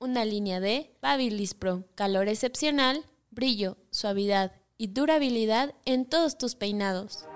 una 0.00 0.24
línea 0.24 0.60
de 0.60 0.94
Babilis 1.02 1.54
Pro, 1.54 1.84
calor 1.94 2.28
excepcional, 2.28 3.04
brillo, 3.30 3.76
suavidad 3.90 4.52
y 4.76 4.88
durabilidad 4.88 5.74
en 5.84 6.06
todos 6.06 6.38
tus 6.38 6.54
peinados. 6.54 7.26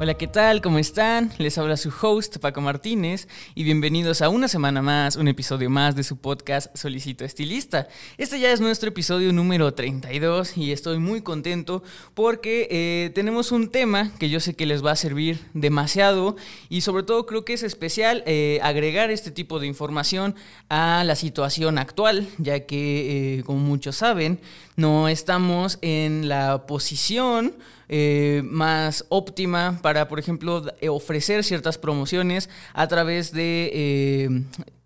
Hola, 0.00 0.14
¿qué 0.14 0.28
tal? 0.28 0.62
¿Cómo 0.62 0.78
están? 0.78 1.32
Les 1.38 1.58
habla 1.58 1.76
su 1.76 1.92
host 2.00 2.38
Paco 2.38 2.60
Martínez 2.60 3.26
y 3.56 3.64
bienvenidos 3.64 4.22
a 4.22 4.28
una 4.28 4.46
semana 4.46 4.80
más, 4.80 5.16
un 5.16 5.26
episodio 5.26 5.70
más 5.70 5.96
de 5.96 6.04
su 6.04 6.18
podcast 6.18 6.72
Solicito 6.76 7.24
Estilista. 7.24 7.88
Este 8.16 8.38
ya 8.38 8.52
es 8.52 8.60
nuestro 8.60 8.90
episodio 8.90 9.32
número 9.32 9.74
32 9.74 10.56
y 10.56 10.70
estoy 10.70 10.98
muy 10.98 11.22
contento 11.22 11.82
porque 12.14 12.68
eh, 12.70 13.10
tenemos 13.12 13.50
un 13.50 13.70
tema 13.70 14.12
que 14.20 14.30
yo 14.30 14.38
sé 14.38 14.54
que 14.54 14.66
les 14.66 14.86
va 14.86 14.92
a 14.92 14.96
servir 14.96 15.40
demasiado 15.52 16.36
y 16.68 16.82
sobre 16.82 17.02
todo 17.02 17.26
creo 17.26 17.44
que 17.44 17.54
es 17.54 17.64
especial 17.64 18.22
eh, 18.24 18.60
agregar 18.62 19.10
este 19.10 19.32
tipo 19.32 19.58
de 19.58 19.66
información 19.66 20.36
a 20.68 21.02
la 21.04 21.16
situación 21.16 21.76
actual, 21.76 22.28
ya 22.38 22.66
que, 22.66 23.38
eh, 23.38 23.42
como 23.42 23.58
muchos 23.58 23.96
saben, 23.96 24.38
no 24.76 25.08
estamos 25.08 25.80
en 25.82 26.28
la 26.28 26.68
posición 26.68 27.56
eh, 27.88 28.42
más 28.44 29.06
óptima 29.08 29.78
para, 29.80 30.08
por 30.08 30.18
ejemplo, 30.18 30.62
eh, 30.80 30.90
ofrecer 30.90 31.42
ciertas 31.42 31.78
promociones 31.78 32.48
a 32.74 32.86
través 32.86 33.32
de... 33.32 33.70
Eh, 33.72 34.42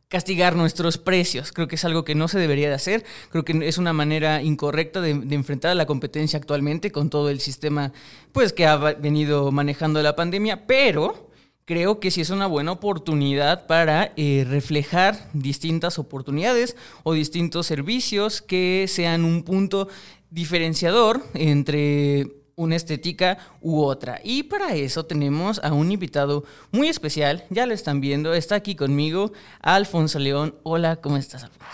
castigar 0.09 0.57
nuestros 0.57 0.99
precios. 0.99 1.53
Creo 1.53 1.69
que 1.69 1.77
es 1.77 1.87
algo 1.87 2.05
que 2.05 2.15
no 2.15 2.29
se 2.29 2.39
debería 2.39 2.69
de 2.69 2.75
hacer. 2.75 3.03
Creo 3.31 3.47
que 3.47 3.67
es 3.67 3.79
una 3.79 3.95
manera 3.95 4.43
incorrecta 4.43 5.01
de, 5.01 5.13
enfrentar 5.13 5.71
a 5.71 5.75
la 5.75 5.87
competencia 5.87 6.39
actualmente 6.39 6.93
con 6.93 7.09
todo 7.09 7.31
el 7.31 7.41
sistema 7.41 7.95
pues, 8.33 8.53
que 8.53 8.67
ha 8.67 8.77
venido 8.77 9.51
manejando 9.53 10.03
la 10.03 10.15
pandemia. 10.15 10.67
Pero 10.67 11.31
creo 11.65 11.99
que 11.99 12.11
sí 12.11 12.21
es 12.21 12.29
una 12.29 12.47
buena 12.47 12.73
oportunidad 12.73 13.67
para 13.67 14.13
reflejar 14.15 15.31
distintas 15.33 15.99
oportunidades 15.99 16.77
o 17.05 17.15
distintos 17.15 17.67
servicios 17.67 18.43
que 18.43 18.85
sean 18.89 19.25
un 19.25 19.45
punto 19.45 19.89
diferenciador 20.29 21.23
entre 21.33 22.42
una 22.57 22.77
estética 22.77 23.39
u 23.61 23.83
otra. 23.83 24.21
Y 24.23 24.45
para 24.45 24.75
eso 24.75 25.07
tenemos 25.07 25.59
a 25.63 25.73
un 25.73 25.93
invitado 25.93 26.45
muy 26.71 26.89
especial, 26.89 27.45
ya 27.51 27.67
lo 27.67 27.75
están 27.75 28.01
viendo, 28.01 28.35
está 28.35 28.57
aquí 28.57 28.75
conmigo, 28.75 29.33
Alfonso 29.61 30.19
León. 30.19 30.55
Hola, 30.63 30.97
¿cómo 30.97 31.17
estás, 31.17 31.45
Alfonso? 31.45 31.67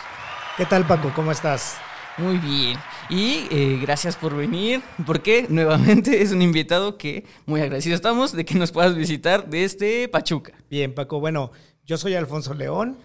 ¿Qué 0.56 0.67
tal, 0.67 0.87
Paco? 0.87 1.12
¿Cómo 1.15 1.31
estás? 1.31 1.77
Muy 2.19 2.39
bien. 2.39 2.77
Y 3.09 3.47
eh, 3.51 3.79
gracias 3.81 4.17
por 4.17 4.37
venir, 4.37 4.83
porque 5.06 5.47
nuevamente 5.49 6.21
es 6.21 6.33
un 6.33 6.43
invitado 6.43 6.99
que 6.99 7.25
muy 7.47 7.61
agradecido 7.61 7.95
estamos 7.95 8.33
de 8.33 8.45
que 8.45 8.56
nos 8.56 8.73
puedas 8.73 8.97
visitar 8.97 9.49
desde 9.49 10.09
Pachuca. 10.09 10.53
Bien, 10.69 10.93
Paco. 10.95 11.21
Bueno, 11.21 11.53
yo 11.87 11.97
soy 11.97 12.17
Alfonso 12.17 12.55
León. 12.55 12.99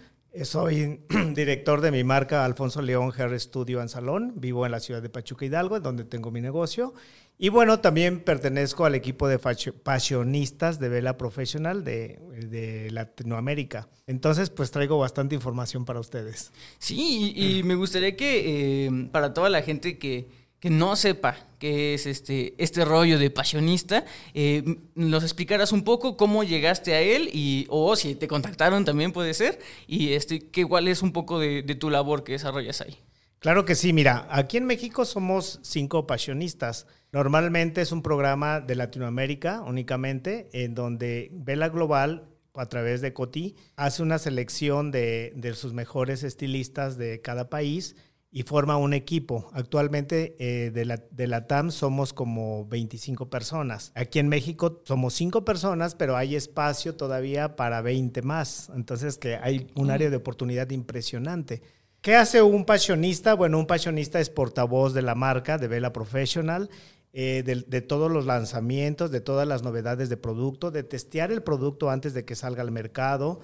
Soy 0.44 1.00
director 1.36 1.80
de 1.82 1.92
mi 1.92 2.04
marca 2.04 2.44
Alfonso 2.44 2.82
León 2.82 3.14
Hair 3.16 3.40
Studio 3.40 3.84
en 3.84 3.90
Salón. 3.90 4.34
Vivo 4.36 4.66
en 4.66 4.72
la 4.72 4.80
ciudad 4.80 5.04
de 5.04 5.10
Pachuca 5.10 5.46
Hidalgo, 5.46 5.80
donde 5.80 6.06
tengo 6.06 6.32
mi 6.32 6.42
negocio. 6.42 6.96
Y 7.38 7.50
bueno, 7.50 7.80
también 7.80 8.20
pertenezco 8.20 8.86
al 8.86 8.96
equipo 8.96 9.28
de 9.28 9.40
pasionistas 9.40 10.80
de 10.80 10.90
Vela 10.90 11.18
Professional 11.18 11.84
de, 11.84 12.88
Latinoamérica. 12.92 13.90
Entonces, 14.06 14.50
pues 14.50 14.72
traigo 14.72 14.98
bastante 15.00 15.36
información 15.36 15.84
para 15.84 16.00
ustedes. 16.00 16.52
Sí, 16.78 17.34
y, 17.36 17.64
me 17.64 17.76
gustaría 17.76 18.16
que 18.16 18.86
eh, 18.86 19.10
para 19.12 19.34
toda 19.34 19.50
la 19.50 19.62
gente 19.62 19.98
que, 19.98 20.44
no 20.64 20.96
sepa 20.96 21.36
qué 21.60 21.94
es 21.94 22.06
este, 22.06 22.54
este 22.58 22.86
rollo 22.86 23.20
de 23.20 23.30
pasionista, 23.30 24.06
eh, 24.34 24.64
nos 24.96 25.24
explicaras 25.24 25.74
un 25.74 25.84
poco 25.84 26.16
cómo 26.16 26.46
llegaste 26.46 26.94
a 26.94 27.02
él 27.02 27.30
y, 27.34 27.66
o 27.68 27.98
si 27.98 28.16
te 28.16 28.30
contactaron 28.30 28.86
también 28.86 29.12
puede 29.12 29.34
ser, 29.34 29.60
y 29.88 30.14
este, 30.14 30.48
que, 30.48 30.66
cuál 30.66 30.88
es 30.88 31.02
un 31.02 31.12
poco 31.12 31.40
de 31.40 31.76
tu 31.76 31.90
labor 31.90 32.24
que 32.24 32.32
desarrollas 32.32 32.80
ahí. 32.80 32.98
Claro 33.44 33.66
que 33.66 33.76
sí, 33.76 33.92
mira, 33.92 34.26
aquí 34.32 34.56
en 34.56 34.64
México 34.64 35.04
somos 35.04 35.60
cinco 35.64 36.08
pasionistas. 36.08 36.88
Normalmente 37.12 37.82
es 37.82 37.92
un 37.92 38.02
programa 38.02 38.62
de 38.62 38.76
Latinoamérica 38.76 39.64
únicamente, 39.64 40.48
en 40.54 40.74
donde 40.76 41.30
Vela 41.34 41.68
Global, 41.68 42.30
a 42.54 42.68
través 42.68 43.02
de 43.02 43.12
Coti, 43.12 43.58
hace 43.76 44.02
una 44.02 44.18
selección 44.18 44.92
de, 44.92 45.54
sus 45.56 45.74
mejores 45.74 46.24
estilistas 46.24 46.98
de 46.98 47.20
cada 47.20 47.50
país 47.50 47.98
y 48.32 48.44
forma 48.44 48.78
un 48.78 48.94
equipo. 48.94 49.50
Actualmente 49.52 50.38
eh, 50.40 50.72
de, 50.72 50.86
la, 50.86 51.04
de 51.12 51.28
la 51.28 51.46
TAM 51.46 51.72
somos 51.72 52.14
como 52.14 52.66
25 52.68 53.30
personas. 53.30 53.92
Aquí 53.94 54.20
en 54.20 54.30
México 54.30 54.82
somos 54.86 55.16
5 55.16 55.44
personas, 55.44 55.96
pero 55.96 56.16
hay 56.16 56.38
espacio 56.38 56.96
todavía 56.96 57.58
para 57.58 57.82
20 57.82 58.22
más. 58.22 58.72
Entonces 58.74 59.18
que 59.18 59.36
hay 59.36 59.68
un 59.76 59.92
área 59.92 60.10
de 60.10 60.16
oportunidad 60.16 60.70
impresionante. 60.70 61.62
¿Qué 62.04 62.18
hace 62.18 62.42
un 62.42 62.66
pasionista? 62.66 63.34
Bueno, 63.34 63.58
un 63.58 63.66
pasionista 63.66 64.20
es 64.20 64.30
portavoz 64.30 64.94
de 64.94 65.02
la 65.02 65.16
marca 65.16 65.58
de 65.58 65.70
Vela 65.70 65.94
Professional 65.94 66.70
eh, 67.14 67.44
de, 67.46 67.82
todos 67.82 68.12
los 68.12 68.26
lanzamientos, 68.26 69.10
de 69.10 69.22
todas 69.22 69.48
las 69.48 69.64
novedades 69.64 70.10
de 70.10 70.18
producto, 70.18 70.70
de 70.70 70.84
testear 70.84 71.32
el 71.32 71.44
producto 71.44 71.90
antes 71.90 72.14
de 72.14 72.26
que 72.26 72.36
salga 72.36 72.62
al 72.62 72.72
mercado. 72.72 73.40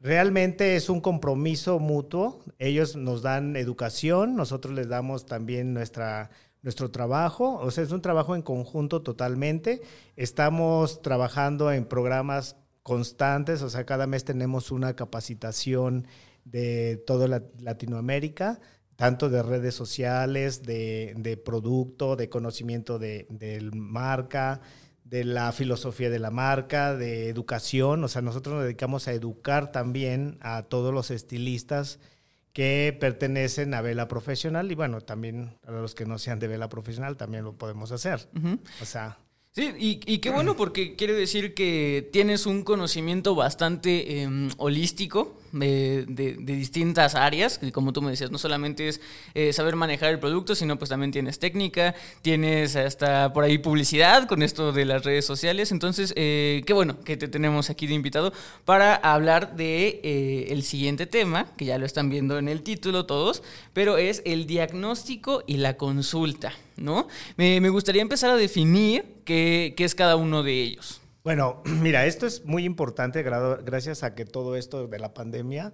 Realmente 0.00 0.74
es 0.74 0.90
un 0.90 1.00
compromiso 1.00 1.78
mutuo. 1.78 2.42
Ellos 2.58 2.96
nos 2.96 3.22
dan 3.22 3.54
educación, 3.54 4.34
nosotros 4.34 4.74
les 4.74 4.88
damos 4.88 5.24
también 5.26 5.72
nuestra, 5.72 6.30
nuestro 6.62 6.90
trabajo. 6.90 7.60
O 7.60 7.70
sea, 7.70 7.84
es 7.84 7.92
un 7.92 8.02
trabajo 8.02 8.34
en 8.34 8.42
conjunto 8.42 9.02
totalmente. 9.02 9.82
Estamos 10.16 11.00
trabajando 11.00 11.70
en 11.70 11.84
programas 11.84 12.56
constantes, 12.82 13.62
o 13.62 13.70
sea, 13.70 13.86
cada 13.86 14.08
mes 14.08 14.24
tenemos 14.24 14.72
una 14.72 14.96
capacitación 14.96 16.08
de 16.44 17.02
toda 17.06 17.42
Latinoamérica 17.58 18.60
tanto 19.00 19.30
de 19.30 19.42
redes 19.42 19.74
sociales, 19.74 20.62
de, 20.62 21.42
producto, 21.42 22.16
de 22.16 22.28
conocimiento 22.28 22.98
de, 22.98 23.26
marca, 23.72 24.60
de 25.04 25.24
la 25.24 25.52
filosofía 25.52 26.10
de 26.10 26.18
la 26.18 26.30
marca, 26.30 26.94
de 26.94 27.30
educación. 27.30 28.04
O 28.04 28.08
sea, 28.08 28.20
nosotros 28.20 28.56
nos 28.56 28.64
dedicamos 28.64 29.08
a 29.08 29.14
educar 29.14 29.72
también 29.72 30.36
a 30.42 30.64
todos 30.64 30.92
los 30.92 31.10
estilistas 31.10 31.98
que 32.52 32.94
pertenecen 33.00 33.72
a 33.72 33.80
vela 33.80 34.06
profesional 34.06 34.70
y 34.70 34.74
bueno, 34.74 35.00
también 35.00 35.56
a 35.66 35.70
los 35.72 35.94
que 35.94 36.04
no 36.04 36.18
sean 36.18 36.38
de 36.38 36.48
vela 36.48 36.68
profesional 36.68 37.16
también 37.16 37.44
lo 37.44 37.54
podemos 37.56 37.92
hacer. 37.92 38.28
O 38.82 38.84
sea, 38.84 39.16
Sí, 39.52 39.74
y, 39.76 40.18
qué 40.18 40.30
bueno 40.30 40.56
porque 40.56 40.94
quiere 40.94 41.12
decir 41.12 41.54
que 41.54 42.08
tienes 42.12 42.46
un 42.46 42.62
conocimiento 42.62 43.34
bastante 43.34 44.22
em, 44.22 44.48
holístico 44.58 45.40
de, 45.50 46.06
distintas 46.06 47.16
áreas, 47.16 47.58
y 47.60 47.72
como 47.72 47.92
tú 47.92 48.00
me 48.00 48.12
decías, 48.12 48.30
no 48.30 48.38
solamente 48.38 48.86
es 48.86 49.00
eh, 49.34 49.52
saber 49.52 49.74
manejar 49.74 50.10
el 50.10 50.20
producto, 50.20 50.54
sino 50.54 50.78
pues 50.78 50.90
también 50.90 51.10
tienes 51.10 51.40
técnica, 51.40 51.96
tienes 52.22 52.76
hasta 52.76 53.32
por 53.32 53.42
ahí 53.42 53.58
publicidad 53.58 54.28
con 54.28 54.42
esto 54.42 54.70
de 54.70 54.84
las 54.84 55.04
redes 55.04 55.24
sociales, 55.24 55.72
entonces 55.72 56.12
eh, 56.14 56.62
qué 56.64 56.72
bueno 56.72 57.00
que 57.00 57.16
te 57.16 57.26
tenemos 57.26 57.70
aquí 57.70 57.88
de 57.88 57.94
invitado 57.94 58.32
para 58.64 58.94
hablar 58.94 59.56
de 59.56 60.00
eh, 60.04 60.46
el 60.50 60.62
siguiente 60.62 61.06
tema, 61.06 61.48
que 61.56 61.64
ya 61.64 61.76
lo 61.76 61.86
están 61.86 62.08
viendo 62.08 62.38
en 62.38 62.46
el 62.46 62.62
título 62.62 63.04
todos, 63.04 63.42
pero 63.72 63.98
es 63.98 64.22
el 64.24 64.46
diagnóstico 64.46 65.42
y 65.44 65.56
la 65.56 65.76
consulta. 65.76 66.52
¿No? 66.76 67.08
Me, 67.36 67.68
gustaría 67.68 68.02
empezar 68.02 68.30
a 68.30 68.36
definir 68.36 69.22
qué, 69.24 69.74
es 69.76 69.94
cada 69.94 70.16
uno 70.16 70.42
de 70.42 70.62
ellos. 70.62 71.00
Bueno, 71.22 71.62
mira, 71.64 72.06
esto 72.06 72.26
es 72.26 72.44
muy 72.44 72.64
importante 72.64 73.22
gracias 73.22 74.02
a 74.02 74.14
que 74.14 74.24
todo 74.24 74.56
esto 74.56 74.86
de 74.86 74.98
la 74.98 75.14
pandemia, 75.14 75.72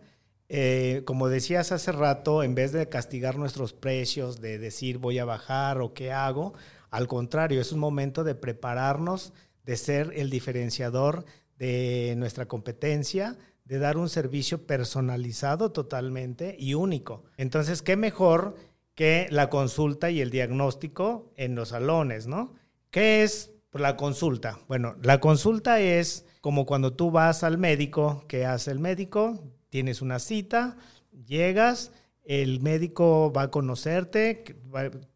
eh, 0.49 1.03
como 1.05 1.29
decías 1.29 1.73
hace 1.73 1.93
rato, 1.93 2.43
en 2.43 2.55
vez 2.55 2.73
de 2.73 2.89
castigar 2.89 3.37
nuestros 3.37 3.73
precios, 3.73 4.41
de 4.41 4.59
decir 4.59 4.99
voy 4.99 5.19
a 5.19 5.25
bajar 5.25 5.81
o 5.81 5.93
qué 5.93 6.13
hago, 6.13 6.55
al 6.91 7.09
contrario, 7.09 7.61
es 7.61 7.73
un 7.73 7.81
momento 7.81 8.25
de 8.25 8.35
prepararnos, 8.35 9.33
de 9.65 9.77
ser 9.77 10.13
el 10.15 10.31
diferenciador 10.31 11.25
de 11.59 12.15
nuestra 12.17 12.47
competencia, 12.47 13.37
de 13.65 13.79
dar 13.79 13.97
un 13.99 14.09
servicio 14.09 14.67
personalizado 14.67 15.73
totalmente 15.73 16.57
y 16.59 16.75
único. 16.75 17.25
Entonces, 17.37 17.83
¿qué 17.83 17.97
mejor 17.97 18.55
que 18.97 19.29
la 19.31 19.49
consulta 19.49 20.11
y 20.11 20.21
el 20.21 20.31
diagnóstico 20.31 21.33
en 21.37 21.55
los 21.55 21.69
salones, 21.69 22.27
¿no? 22.27 22.55
¿Qué 22.91 23.23
es 23.23 23.53
la 23.73 23.97
consulta? 23.97 24.59
Bueno, 24.67 24.97
la 25.03 25.21
consulta 25.21 25.79
es 25.79 26.27
como 26.41 26.67
cuando 26.67 26.93
tú 26.95 27.13
vas 27.13 27.45
al 27.45 27.59
médico, 27.59 28.25
¿qué 28.27 28.45
hace 28.45 28.73
el 28.73 28.81
médico? 28.81 29.41
tienes 29.77 30.01
una 30.01 30.19
cita, 30.19 30.79
llegas, 31.27 31.93
el 32.25 32.63
médico 32.63 33.31
va 33.31 33.43
a 33.43 33.51
conocerte, 33.51 34.57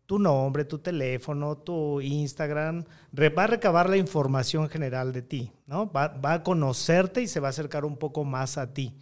tu 0.05 0.19
nombre, 0.19 0.67
tu 0.67 0.81
teléfono, 0.81 1.57
tu 1.57 2.03
Instagram, 2.03 2.85
va 3.19 3.45
a 3.45 3.47
recabar 3.47 3.89
la 3.89 3.97
información 3.97 4.69
general 4.69 5.13
de 5.13 5.23
ti, 5.23 5.53
¿no? 5.67 5.91
Va, 5.91 6.09
va, 6.09 6.35
a 6.35 6.43
conocerte 6.43 7.23
y 7.23 7.27
se 7.27 7.41
va 7.41 7.49
a 7.49 7.51
acercar 7.57 7.87
un 7.87 7.97
poco 7.97 8.25
más 8.25 8.59
a 8.59 8.75
ti. 8.75 8.95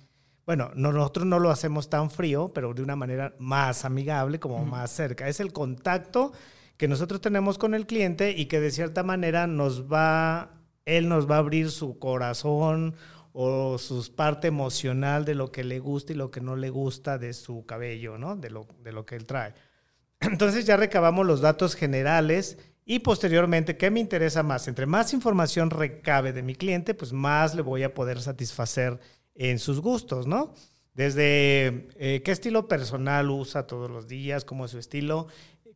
Bueno, 0.49 0.71
nosotros 0.75 1.27
no 1.27 1.39
lo 1.39 1.50
hacemos 1.50 1.91
tan 1.91 2.11
frío, 2.11 2.50
pero 2.55 2.73
de 2.73 2.83
una 2.83 2.97
manera 2.97 3.35
más 3.39 3.85
amigable, 3.85 4.41
como 4.41 4.65
más 4.65 4.91
cerca. 4.91 5.29
Es 5.29 5.41
el 5.41 5.53
contacto 5.53 6.33
que 6.79 6.89
nosotros 6.89 7.21
tenemos 7.21 7.59
con 7.59 7.75
el 7.75 7.87
cliente 7.87 8.31
y 8.31 8.47
que 8.47 8.59
de 8.59 8.71
cierta 8.71 9.03
manera 9.03 9.47
nos 9.47 9.93
va, 9.93 10.53
él 10.87 11.06
nos 11.11 11.31
va 11.31 11.35
a 11.35 11.41
abrir 11.41 11.71
su 11.71 11.99
corazón 11.99 12.95
o 13.35 13.77
su 13.77 14.11
parte 14.17 14.49
emocional 14.49 15.27
de 15.27 15.35
lo 15.35 15.53
que 15.53 15.65
le 15.65 15.81
gusta 15.81 16.15
y 16.15 16.17
lo 16.17 16.31
que 16.31 16.41
no 16.41 16.56
le 16.56 16.71
gusta 16.71 17.19
de 17.19 17.35
su 17.35 17.67
cabello, 17.67 18.17
¿no? 18.17 18.35
De 18.35 18.49
lo, 18.49 18.67
de 18.83 18.93
lo 18.93 19.05
que 19.05 19.17
él 19.17 19.27
trae. 19.27 19.53
Entonces 20.21 20.65
ya 20.65 20.79
recabamos 20.79 21.27
los 21.27 21.43
datos 21.43 21.75
generales 21.75 22.56
y 22.87 23.00
posteriormente, 23.00 23.77
¿qué 23.77 23.91
me 23.91 24.00
interesa 24.00 24.43
más? 24.43 24.67
Entre 24.67 24.87
más 24.87 25.12
información 25.12 25.69
recabe 25.69 26.33
de 26.33 26.43
mi 26.43 26.55
cliente, 26.55 26.95
pues 26.95 27.12
más 27.12 27.55
le 27.55 27.61
voy 27.61 27.83
a 27.83 27.93
poder 27.93 28.23
satisfacer 28.23 28.99
en 29.38 29.58
sus 29.58 29.81
gustos, 29.81 30.26
¿no? 30.26 30.52
Desde 30.94 31.87
eh, 31.96 32.23
qué 32.25 32.32
estilo 32.32 32.67
personal 32.67 33.31
usa 33.31 33.69
todos 33.69 33.88
los 33.88 34.08
días, 34.08 34.44
cómo 34.44 34.64
es 34.64 34.73
su 34.73 34.79
estilo, 34.79 35.29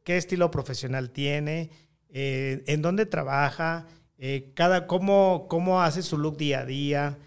qué 0.03 0.17
estilo 0.17 0.51
profesional 0.51 1.11
tiene, 1.11 1.71
eh, 2.11 2.65
en 2.67 2.83
dónde 2.83 3.07
trabaja, 3.07 3.87
eh, 4.19 4.51
cada, 4.55 4.89
cómo, 4.89 5.47
cómo 5.49 5.81
hace 5.81 6.03
su 6.03 6.19
look 6.19 6.37
día 6.37 6.61
a 6.61 6.67
día, 6.67 7.19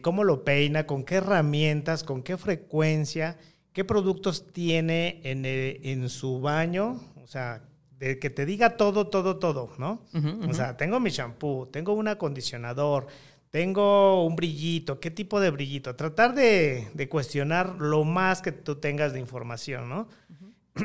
cómo 0.00 0.24
lo 0.24 0.44
peina, 0.44 0.86
con 0.86 1.04
qué 1.04 1.16
herramientas, 1.16 2.02
con 2.02 2.22
qué 2.22 2.38
frecuencia, 2.38 3.36
qué 3.74 3.84
productos 3.84 4.50
tiene 4.50 5.20
en, 5.24 5.44
en 5.44 6.08
su 6.08 6.40
baño, 6.40 6.98
o 7.22 7.26
sea, 7.26 7.68
de 7.98 8.18
que 8.18 8.30
te 8.30 8.46
diga 8.46 8.78
todo, 8.78 9.08
todo, 9.08 9.36
todo, 9.36 9.74
¿no? 9.76 10.00
O 10.48 10.54
sea, 10.54 10.78
tengo 10.78 11.00
mi 11.00 11.10
shampoo, 11.10 11.68
tengo 11.68 11.92
un 11.92 12.08
acondicionador, 12.08 13.08
tengo 13.50 14.24
un 14.24 14.36
brillito, 14.36 15.00
¿qué 15.00 15.10
tipo 15.10 15.40
de 15.40 15.50
brillito? 15.50 15.96
Tratar 15.96 16.34
de, 16.34 16.88
de 16.94 17.08
cuestionar 17.08 17.76
lo 17.78 18.04
más 18.04 18.42
que 18.42 18.52
tú 18.52 18.76
tengas 18.76 19.12
de 19.12 19.20
información, 19.20 19.88
¿no? 19.88 20.08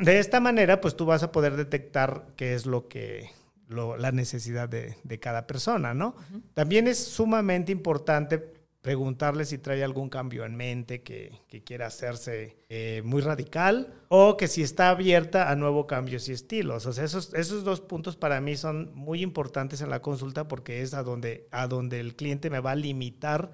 De 0.02 0.20
esta 0.20 0.40
manera, 0.40 0.82
pues 0.82 0.96
tú 0.96 1.06
vas 1.06 1.24
a 1.24 1.32
poder 1.32 1.56
detectar 1.56 2.26
qué 2.36 2.56
es 2.56 2.66
lo 2.66 2.88
que, 2.88 3.30
la 3.68 4.12
necesidad 4.12 4.68
de, 4.70 4.96
de, 5.04 5.20
cada 5.20 5.46
persona, 5.46 5.94
¿no? 5.94 6.16
También 6.54 6.88
es 6.88 6.98
sumamente 6.98 7.72
importante 7.72 8.54
preguntarle 8.84 9.46
si 9.46 9.60
trae 9.60 9.82
algún 9.82 10.10
cambio 10.10 10.44
en 10.44 10.58
mente 10.58 11.04
que, 11.04 11.40
quiera 11.66 11.88
hacerse 11.88 12.58
eh, 12.68 13.02
muy 13.06 13.22
radical 13.22 13.94
o 14.10 14.36
que 14.36 14.50
si 14.50 14.62
está 14.62 14.90
abierta 14.90 15.50
a 15.50 15.56
nuevos 15.56 15.86
cambios 15.86 16.28
y 16.28 16.34
estilos. 16.34 16.86
O 16.86 16.92
sea, 16.92 17.06
esos, 17.06 17.34
esos 17.34 17.64
dos 17.64 17.80
puntos 17.80 18.18
para 18.18 18.42
mí 18.42 18.58
son 18.58 18.92
muy 18.94 19.22
importantes 19.22 19.80
en 19.80 19.90
la 19.90 20.02
consulta 20.02 20.50
porque 20.50 20.82
es 20.82 20.94
a 20.94 21.02
donde, 21.02 21.48
a 21.52 21.68
donde 21.68 22.02
el 22.02 22.18
cliente 22.18 22.50
me 22.50 22.60
va 22.60 22.72
a 22.72 22.76
limitar 22.76 23.52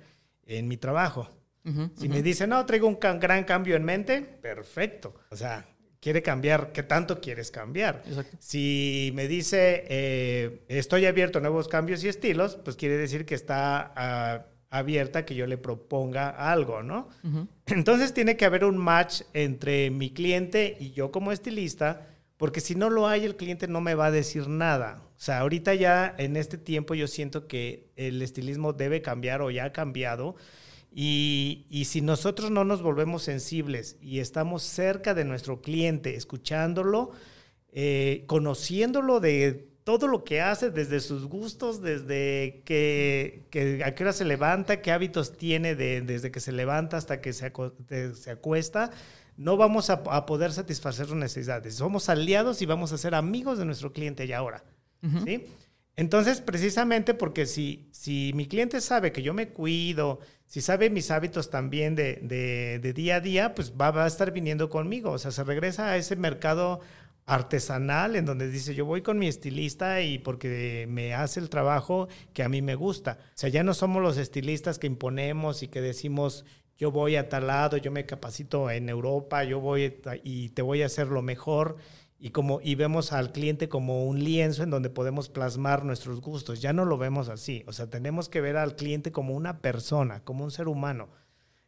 en 0.47 0.67
mi 0.67 0.77
trabajo. 0.77 1.29
si 1.95 2.09
me 2.09 2.23
dice, 2.23 2.47
no, 2.47 2.65
traigo 2.65 2.87
un 2.87 2.97
gran 2.99 3.43
cambio 3.43 3.75
en 3.75 3.83
mente, 3.83 4.21
perfecto. 4.23 5.13
O 5.29 5.35
sea, 5.35 5.69
quiere 5.99 6.23
cambiar, 6.23 6.71
¿qué 6.71 6.81
tanto 6.81 7.21
quieres 7.21 7.51
cambiar? 7.51 8.01
Si 8.39 9.11
me 9.13 9.27
dice, 9.27 9.85
eh, 9.89 10.65
estoy 10.69 11.05
abierto 11.05 11.37
a 11.37 11.41
nuevos 11.41 11.67
cambios 11.67 12.03
y 12.03 12.07
estilos, 12.07 12.55
pues 12.55 12.75
quiere 12.75 12.97
decir 12.97 13.27
que 13.27 13.35
está... 13.35 13.93
Ah, 13.95 14.45
abierta 14.69 15.25
que 15.25 15.35
yo 15.35 15.47
le 15.47 15.57
proponga 15.57 16.29
algo, 16.29 16.83
¿no? 16.83 17.09
Entonces 17.65 18.13
tiene 18.13 18.37
que 18.37 18.45
haber 18.45 18.65
un 18.65 18.77
match 18.77 19.21
entre 19.33 19.89
mi 19.89 20.11
cliente 20.11 20.77
y 20.79 20.91
yo 20.91 21.11
como 21.11 21.31
estilista, 21.31 22.07
porque 22.37 22.61
si 22.61 22.75
no 22.75 22.89
lo 22.89 23.07
hay, 23.07 23.25
el 23.25 23.35
cliente 23.35 23.67
no 23.67 23.81
me 23.81 23.95
va 23.95 24.07
a 24.07 24.11
decir 24.11 24.47
nada. 24.47 25.01
O 25.17 25.21
sea, 25.21 25.39
ahorita 25.39 25.73
ya 25.73 26.13
en 26.17 26.35
este 26.37 26.57
tiempo 26.57 26.93
yo 26.93 27.07
siento 27.07 27.47
que 27.47 27.89
el 27.95 28.21
estilismo 28.21 28.73
debe 28.73 29.01
cambiar 29.01 29.41
o 29.41 29.51
ya 29.51 29.65
ha 29.65 29.73
cambiado. 29.73 30.35
Y, 30.91 31.65
y, 31.69 31.85
si 31.85 32.01
nosotros 32.01 32.49
no 32.49 32.63
nos 32.63 32.81
volvemos 32.81 33.21
sensibles 33.21 33.97
y 34.01 34.19
estamos 34.21 34.63
cerca 34.63 35.13
de 35.13 35.23
nuestro 35.23 35.61
cliente, 35.61 36.15
escuchándolo, 36.15 37.11
eh, 37.71 38.23
conociéndolo 38.25 39.19
de 39.19 39.68
todo 39.89 40.07
lo 40.07 40.23
que 40.23 40.39
hace, 40.39 40.69
desde 40.69 40.99
sus 40.99 41.25
gustos, 41.25 41.81
desde 41.81 42.61
que, 42.63 43.81
a 43.83 43.95
qué 43.95 44.03
hora 44.03 44.13
se 44.13 44.23
levanta, 44.23 44.83
qué 44.83 44.91
hábitos 44.91 45.35
tiene 45.35 45.73
desde 45.73 46.29
que 46.29 46.39
se 46.39 46.51
levanta 46.51 46.97
hasta 46.97 47.21
que 47.21 47.33
se, 47.33 47.51
se 48.13 48.29
acuesta, 48.29 48.91
no 49.35 49.57
vamos 49.57 49.89
a, 49.89 50.03
poder 50.27 50.51
satisfacer 50.51 51.07
sus 51.07 51.15
necesidades. 51.15 51.73
Somos 51.73 52.07
aliados 52.07 52.61
y 52.61 52.67
vamos 52.67 52.91
a 52.91 52.99
ser 52.99 53.15
amigos 53.15 53.57
de 53.57 53.65
nuestro 53.65 53.91
cliente 53.91 54.27
ya 54.27 54.37
ahora. 54.37 54.63
¿sí? 55.25 55.47
Entonces, 55.95 56.39
precisamente 56.39 57.15
porque 57.15 57.47
si, 57.47 57.89
si 57.91 58.31
mi 58.35 58.45
cliente 58.45 58.81
sabe 58.81 59.11
que 59.11 59.23
yo 59.23 59.33
me 59.33 59.49
cuido, 59.49 60.19
si 60.45 60.61
sabe 60.61 60.91
mis 60.91 61.09
hábitos 61.09 61.49
también 61.49 61.95
de, 61.95 62.19
de, 62.79 62.93
día 62.93 63.15
a 63.15 63.21
día, 63.21 63.55
pues 63.55 63.71
va, 63.71 63.89
va, 63.89 64.03
a 64.03 64.07
estar 64.07 64.31
viniendo 64.31 64.69
conmigo. 64.69 65.09
O 65.09 65.17
sea, 65.17 65.31
se 65.31 65.43
regresa 65.43 65.89
a 65.89 65.97
ese 65.97 66.15
mercado 66.15 66.79
artesanal 67.29 68.15
en 68.15 68.25
donde 68.25 68.49
dice 68.49 68.73
yo 68.73 68.85
voy 68.85 69.03
con 69.03 69.19
mi 69.19 69.27
estilista 69.27 70.01
y 70.01 70.17
porque 70.17 70.87
me 70.89 71.13
hace 71.13 71.39
el 71.39 71.49
trabajo 71.49 72.07
que 72.33 72.41
a 72.41 72.49
mí 72.49 72.63
me 72.63 72.73
gusta. 72.73 73.19
O 73.21 73.37
sea, 73.37 73.49
ya 73.49 73.63
no 73.63 73.75
somos 73.75 74.01
los 74.01 74.17
estilistas 74.17 74.79
que 74.79 74.87
imponemos 74.87 75.61
y 75.61 75.67
que 75.67 75.79
decimos 75.79 76.43
yo 76.75 76.91
voy 76.91 77.17
a 77.17 77.29
tal 77.29 77.47
lado, 77.47 77.77
yo 77.77 77.91
me 77.91 78.05
capacito 78.05 78.71
en 78.71 78.89
Europa, 78.89 79.43
yo 79.43 79.59
voy 79.59 80.01
y 80.23 80.49
te 80.49 80.61
voy 80.63 80.81
a 80.81 80.87
hacer 80.87 81.07
lo 81.07 81.21
mejor 81.21 81.75
y 82.17 82.31
como 82.31 82.61
y 82.63 82.73
vemos 82.73 83.13
al 83.13 83.31
cliente 83.31 83.69
como 83.69 84.07
un 84.07 84.23
lienzo 84.23 84.63
en 84.63 84.71
donde 84.71 84.89
podemos 84.89 85.29
plasmar 85.29 85.85
nuestros 85.85 86.21
gustos. 86.21 86.61
Ya 86.61 86.73
no 86.73 86.83
lo 86.83 86.97
vemos 86.97 87.29
así, 87.29 87.63
o 87.67 87.73
sea, 87.73 87.91
tenemos 87.91 88.27
que 88.27 88.41
ver 88.41 88.57
al 88.57 88.75
cliente 88.75 89.11
como 89.11 89.35
una 89.35 89.61
persona, 89.61 90.23
como 90.23 90.43
un 90.43 90.51
ser 90.51 90.67
humano. 90.67 91.09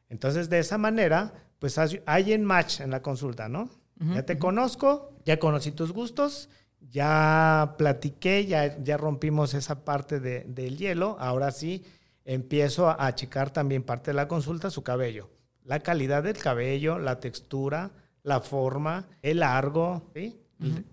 Entonces, 0.09 0.49
de 0.49 0.59
esa 0.59 0.77
manera, 0.77 1.33
pues 1.59 1.77
hay 1.77 2.33
en 2.33 2.43
match 2.45 2.81
en 2.81 2.89
la 2.89 3.01
consulta, 3.01 3.47
¿no? 3.47 3.69
Ya 4.13 4.25
te 4.25 4.37
conozco, 4.37 5.13
ya 5.25 5.39
conocí 5.39 5.71
tus 5.71 5.91
gustos, 5.91 6.49
ya 6.89 7.75
platiqué, 7.77 8.45
ya, 8.45 8.77
ya 8.81 8.97
rompimos 8.97 9.53
esa 9.53 9.85
parte 9.85 10.19
de, 10.19 10.43
del 10.45 10.77
hielo. 10.77 11.17
Ahora 11.19 11.51
sí, 11.51 11.83
empiezo 12.25 12.89
a, 12.89 13.13
checar 13.15 13.51
también 13.51 13.83
parte 13.83 14.11
de 14.11 14.15
la 14.15 14.27
consulta, 14.27 14.69
su 14.69 14.83
cabello. 14.83 15.29
La 15.63 15.79
calidad 15.79 16.23
del 16.23 16.37
cabello, 16.37 16.97
la 16.97 17.19
textura, 17.19 17.91
la 18.23 18.41
forma, 18.41 19.07
el 19.21 19.39
largo, 19.39 20.09
¿sí? 20.13 20.37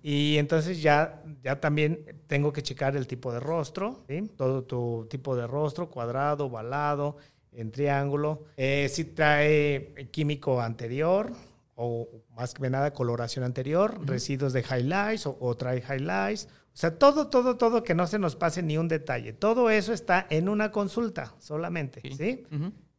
Y 0.02 0.38
entonces 0.38 0.80
ya, 0.80 1.22
ya 1.42 1.60
también 1.60 2.22
tengo 2.26 2.54
que 2.54 2.62
checar 2.62 2.96
el 2.96 3.06
tipo 3.06 3.30
de 3.32 3.40
rostro, 3.40 4.02
¿sí? 4.08 4.30
Todo 4.34 4.64
tu 4.64 5.06
tipo 5.10 5.36
de 5.36 5.46
rostro, 5.46 5.90
cuadrado, 5.90 6.46
ovalado, 6.46 7.18
en 7.52 7.70
triángulo. 7.70 8.44
Eh, 8.56 8.88
si 8.88 9.04
trae 9.04 10.08
químico 10.10 10.62
anterior, 10.62 11.32
o 11.80 12.08
más 12.38 12.54
que 12.54 12.70
nada 12.70 12.92
coloración 12.92 13.44
anterior, 13.44 13.98
residuos 14.06 14.52
de 14.52 14.60
highlights 14.60 15.26
o, 15.26 15.56
trae 15.56 15.82
highlights. 15.82 16.46
O 16.46 16.80
sea, 16.80 16.96
todo, 16.96 17.26
todo, 17.26 17.56
todo 17.56 17.82
que 17.82 17.94
no 17.94 18.06
se 18.06 18.20
nos 18.20 18.36
pase 18.36 18.62
ni 18.62 18.78
un 18.78 18.86
detalle. 18.86 19.32
Todo 19.32 19.70
eso 19.70 19.92
está 19.92 20.24
en 20.30 20.48
una 20.48 20.70
consulta 20.70 21.34
solamente, 21.38 22.00
¿sí? 22.16 22.44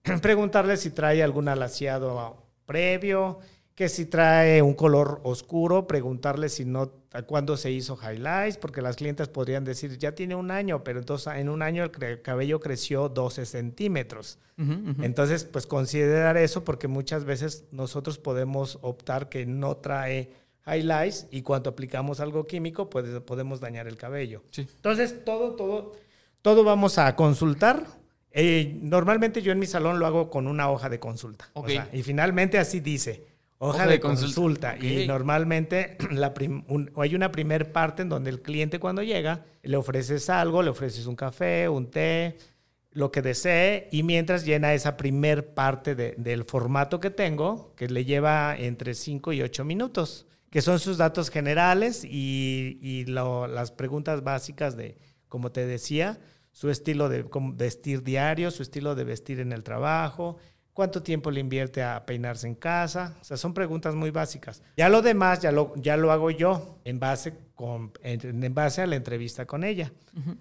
Preguntarle 0.22 0.76
si 0.76 0.90
trae 0.90 1.24
algún 1.24 1.48
alaciado 1.48 2.46
previo, 2.66 3.40
que 3.80 3.88
si 3.88 4.08
trae 4.08 4.62
un 4.62 4.74
color 4.74 5.22
oscuro, 5.24 5.88
preguntarle 5.88 6.50
si 6.50 6.66
no, 6.66 6.92
cuándo 7.26 7.56
se 7.56 7.72
hizo 7.72 7.98
highlights, 7.98 8.58
porque 8.58 8.82
las 8.82 8.98
clientes 8.98 9.30
podrían 9.30 9.64
decir, 9.64 9.98
ya 9.98 10.14
tiene 10.14 10.36
un 10.36 10.52
año, 10.52 10.84
pero 10.84 11.00
entonces 11.00 11.36
en 11.38 11.48
un 11.48 11.62
año 11.62 11.86
el 11.86 12.22
cabello 12.22 12.60
creció 12.60 13.08
12 13.08 13.46
centímetros. 13.46 14.38
Entonces, 14.58 15.46
pues 15.46 15.66
considerar 15.66 16.36
eso, 16.36 16.66
porque 16.66 16.90
muchas 16.90 17.24
veces 17.24 17.68
nosotros 17.72 18.18
podemos 18.18 18.80
optar 18.82 19.30
que 19.30 19.46
no 19.46 19.78
trae 19.78 20.30
highlights 20.68 21.28
y 21.32 21.42
cuando 21.42 21.70
aplicamos 21.70 22.20
algo 22.20 22.48
químico, 22.48 22.90
pues 22.90 23.06
podemos 23.22 23.62
dañar 23.62 23.88
el 23.88 23.96
cabello. 23.96 24.44
Entonces, 24.58 25.24
todo, 25.24 25.56
todo, 25.56 25.94
todo 26.42 26.66
vamos 26.66 26.98
a 26.98 27.16
consultar. 27.16 27.88
Eh, 28.32 28.78
normalmente 28.82 29.42
yo 29.42 29.54
en 29.54 29.60
mi 29.60 29.68
salón 29.68 30.00
lo 30.00 30.06
hago 30.06 30.30
con 30.30 30.48
una 30.48 30.70
hoja 30.70 30.90
de 30.90 31.00
consulta. 31.00 31.50
y 31.94 32.04
finalmente 32.04 32.58
así 32.60 32.82
dice 32.82 33.39
Hoja, 33.62 33.88
de, 33.88 34.00
consulta. 34.00 34.78
Y 34.78 35.06
normalmente 35.06 35.98
la 36.12 36.34
hay 36.96 37.16
una 37.16 37.32
primer 37.32 37.74
parte 37.74 38.02
en 38.02 38.10
donde 38.10 38.30
el 38.30 38.42
cliente 38.42 38.80
cuando 38.80 39.04
llega 39.04 39.46
le 39.64 39.76
ofreces 39.76 40.30
algo, 40.30 40.64
le 40.64 40.70
ofreces 40.70 41.06
un 41.06 41.18
café, 41.18 41.68
un 41.68 41.92
té, 41.92 42.38
lo 42.92 43.12
que 43.12 43.22
desee, 43.22 43.90
y 43.92 44.04
mientras 44.04 44.46
llena 44.46 44.74
esa 44.74 44.96
primer 44.96 45.54
parte 45.54 45.94
del 45.96 46.44
formato 46.46 47.02
que 47.02 47.10
tengo, 47.10 47.76
que 47.76 47.90
le 47.90 48.06
lleva 48.06 48.56
entre 48.58 48.94
5 48.94 49.34
y 49.34 49.42
8 49.42 49.66
minutos, 49.66 50.26
que 50.50 50.62
son 50.62 50.80
sus 50.80 50.98
datos 50.98 51.30
generales 51.30 52.06
y, 52.06 52.80
y 52.82 53.06
las 53.06 53.72
preguntas 53.72 54.24
básicas 54.24 54.78
de, 54.78 54.98
como 55.28 55.52
te 55.52 55.66
decía, 55.66 56.20
su 56.52 56.70
estilo 56.70 57.10
de 57.10 57.26
vestir 57.54 58.04
diario, 58.04 58.52
su 58.52 58.64
estilo 58.64 58.96
de 58.96 59.04
vestir 59.04 59.40
en 59.40 59.52
el 59.52 59.64
trabajo, 59.64 60.38
cuánto 60.74 61.04
tiempo 61.04 61.32
le 61.32 61.40
invierte 61.40 61.84
a 61.84 62.06
peinarse 62.06 62.48
en 62.48 62.56
casa. 62.56 63.16
O 63.22 63.24
sea, 63.24 63.38
son 63.38 63.54
preguntas 63.54 63.96
muy 63.96 64.12
básicas. 64.12 64.62
Ya 64.78 64.90
lo 64.90 65.02
demás 65.02 65.42
ya 65.42 65.52
lo, 65.52 65.74
ya 65.76 65.98
lo 65.98 66.12
hago 66.12 66.32
yo 66.32 66.80
en 66.86 67.00
base, 67.00 67.34
con, 67.56 67.92
en, 68.02 68.44
en 68.44 68.54
base 68.54 68.82
a 68.82 68.88
la 68.88 68.96
entrevista 68.96 69.46
con 69.46 69.64
ella. 69.64 69.92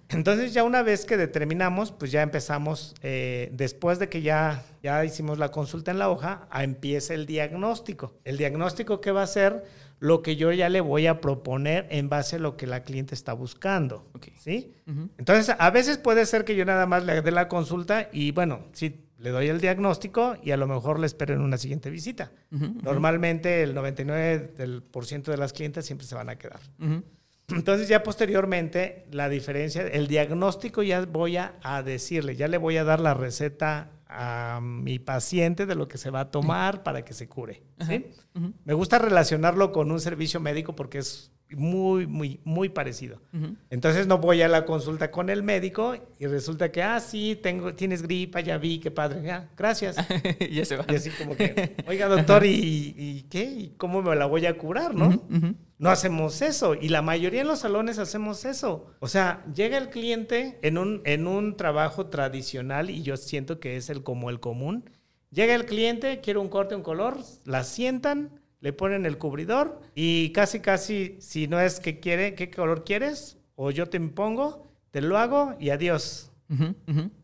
Entonces 0.09 0.53
ya 0.53 0.63
una 0.63 0.83
vez 0.83 1.05
que 1.05 1.17
determinamos, 1.17 1.91
pues 1.91 2.11
ya 2.11 2.21
empezamos, 2.21 2.95
eh, 3.01 3.49
después 3.53 3.99
de 3.99 4.09
que 4.09 4.21
ya, 4.21 4.63
ya 4.81 5.03
hicimos 5.05 5.37
la 5.37 5.51
consulta 5.51 5.91
en 5.91 5.99
la 5.99 6.09
hoja, 6.09 6.47
a 6.49 6.63
empieza 6.63 7.13
el 7.13 7.25
diagnóstico. 7.25 8.13
El 8.23 8.37
diagnóstico 8.37 9.01
que 9.01 9.11
va 9.11 9.23
a 9.23 9.27
ser 9.27 9.65
lo 9.99 10.21
que 10.21 10.37
yo 10.37 10.51
ya 10.53 10.69
le 10.69 10.79
voy 10.79 11.07
a 11.07 11.19
proponer 11.19 11.85
en 11.89 12.07
base 12.07 12.37
a 12.37 12.39
lo 12.39 12.55
que 12.55 12.67
la 12.67 12.83
cliente 12.83 13.13
está 13.13 13.33
buscando. 13.33 14.05
¿Sí? 14.37 14.73
Entonces, 15.17 15.53
a 15.59 15.69
veces 15.71 15.97
puede 15.97 16.25
ser 16.25 16.45
que 16.45 16.55
yo 16.55 16.63
nada 16.63 16.85
más 16.85 17.03
le 17.03 17.21
dé 17.21 17.31
la 17.31 17.49
consulta 17.49 18.07
y 18.13 18.31
bueno, 18.31 18.61
sí, 18.71 19.05
le 19.19 19.31
doy 19.31 19.47
el 19.49 19.59
diagnóstico 19.59 20.37
y 20.41 20.51
a 20.51 20.57
lo 20.57 20.67
mejor 20.67 20.99
le 20.99 21.05
espero 21.05 21.33
en 21.33 21.41
una 21.41 21.57
siguiente 21.57 21.89
visita. 21.89 22.31
Normalmente 22.49 23.63
el 23.63 23.75
99% 23.75 24.53
del 24.53 24.81
por 24.81 25.05
ciento 25.05 25.31
de 25.31 25.37
las 25.37 25.53
clientes 25.53 25.85
siempre 25.85 26.07
se 26.07 26.15
van 26.15 26.29
a 26.29 26.37
quedar. 26.37 26.59
Entonces 27.49 27.87
ya 27.87 28.03
posteriormente 28.03 29.05
la 29.11 29.27
diferencia, 29.27 29.81
el 29.81 30.07
diagnóstico 30.07 30.83
ya 30.83 31.05
voy 31.05 31.37
a, 31.37 31.55
a 31.63 31.83
decirle, 31.83 32.35
ya 32.35 32.47
le 32.47 32.57
voy 32.57 32.77
a 32.77 32.83
dar 32.83 32.99
la 32.99 33.13
receta 33.13 33.91
a 34.07 34.59
mi 34.61 34.99
paciente 34.99 35.65
de 35.65 35.75
lo 35.75 35.87
que 35.87 35.97
se 35.97 36.09
va 36.09 36.21
a 36.21 36.31
tomar 36.31 36.83
para 36.83 37.03
que 37.03 37.13
se 37.13 37.27
cure. 37.27 37.61
Me 38.63 38.73
gusta 38.73 38.99
relacionarlo 38.99 39.71
con 39.71 39.91
un 39.91 39.99
servicio 39.99 40.39
médico 40.39 40.75
porque 40.75 40.99
es 40.99 41.31
muy, 41.55 42.07
muy, 42.07 42.39
muy 42.43 42.69
parecido. 42.69 43.21
Entonces 43.69 44.07
no 44.07 44.19
voy 44.19 44.41
a 44.41 44.47
la 44.47 44.65
consulta 44.65 45.11
con 45.11 45.29
el 45.29 45.43
médico 45.43 45.95
y 46.19 46.27
resulta 46.27 46.71
que, 46.71 46.83
ah, 46.83 46.99
sí, 46.99 47.39
tengo, 47.41 47.73
tienes 47.73 48.01
gripa, 48.01 48.39
ya 48.41 48.57
vi, 48.57 48.79
qué 48.79 48.91
padre, 48.91 49.21
ya, 49.23 49.49
gracias. 49.57 49.97
ya 50.51 50.65
se 50.65 50.77
va. 50.77 50.85
Y 50.89 50.95
así 50.95 51.09
como 51.09 51.35
que, 51.35 51.75
oiga, 51.87 52.07
doctor, 52.07 52.45
¿y, 52.45 52.93
y 52.97 53.25
qué? 53.29 53.43
¿Y 53.43 53.73
cómo 53.77 54.01
me 54.01 54.15
la 54.15 54.25
voy 54.25 54.45
a 54.45 54.57
curar, 54.57 54.93
no? 54.93 55.23
No 55.79 55.89
hacemos 55.89 56.41
eso. 56.41 56.75
Y 56.75 56.89
la 56.89 57.01
mayoría 57.01 57.41
en 57.41 57.47
los 57.47 57.59
salones 57.59 57.99
hacemos 57.99 58.43
eso. 58.45 58.87
O 58.99 59.07
sea, 59.07 59.45
llega 59.55 59.77
el 59.77 59.89
cliente 59.89 60.59
en 60.61 60.77
un, 60.77 61.01
en 61.05 61.25
un 61.25 61.55
trabajo 61.55 62.07
tradicional 62.07 62.89
y 62.89 63.01
yo 63.01 63.17
siento 63.17 63.59
que 63.59 63.77
es 63.77 63.89
el 63.89 64.03
como 64.03 64.29
el 64.29 64.39
común. 64.39 64.89
Llega 65.31 65.55
el 65.55 65.65
cliente, 65.65 66.21
quiere 66.21 66.39
un 66.39 66.49
corte, 66.49 66.75
un 66.75 66.81
color, 66.81 67.17
la 67.45 67.63
sientan, 67.63 68.38
le 68.61 68.73
ponen 68.73 69.05
el 69.05 69.17
cubridor 69.17 69.81
y 69.95 70.31
casi, 70.31 70.59
casi, 70.59 71.17
si 71.19 71.47
no 71.47 71.59
es 71.59 71.79
que 71.79 71.99
quiere, 71.99 72.35
¿qué 72.35 72.49
color 72.51 72.83
quieres? 72.83 73.37
O 73.55 73.71
yo 73.71 73.87
te 73.87 73.97
impongo, 73.97 74.67
te 74.91 75.01
lo 75.01 75.17
hago 75.17 75.55
y 75.59 75.69
adiós. 75.69 76.31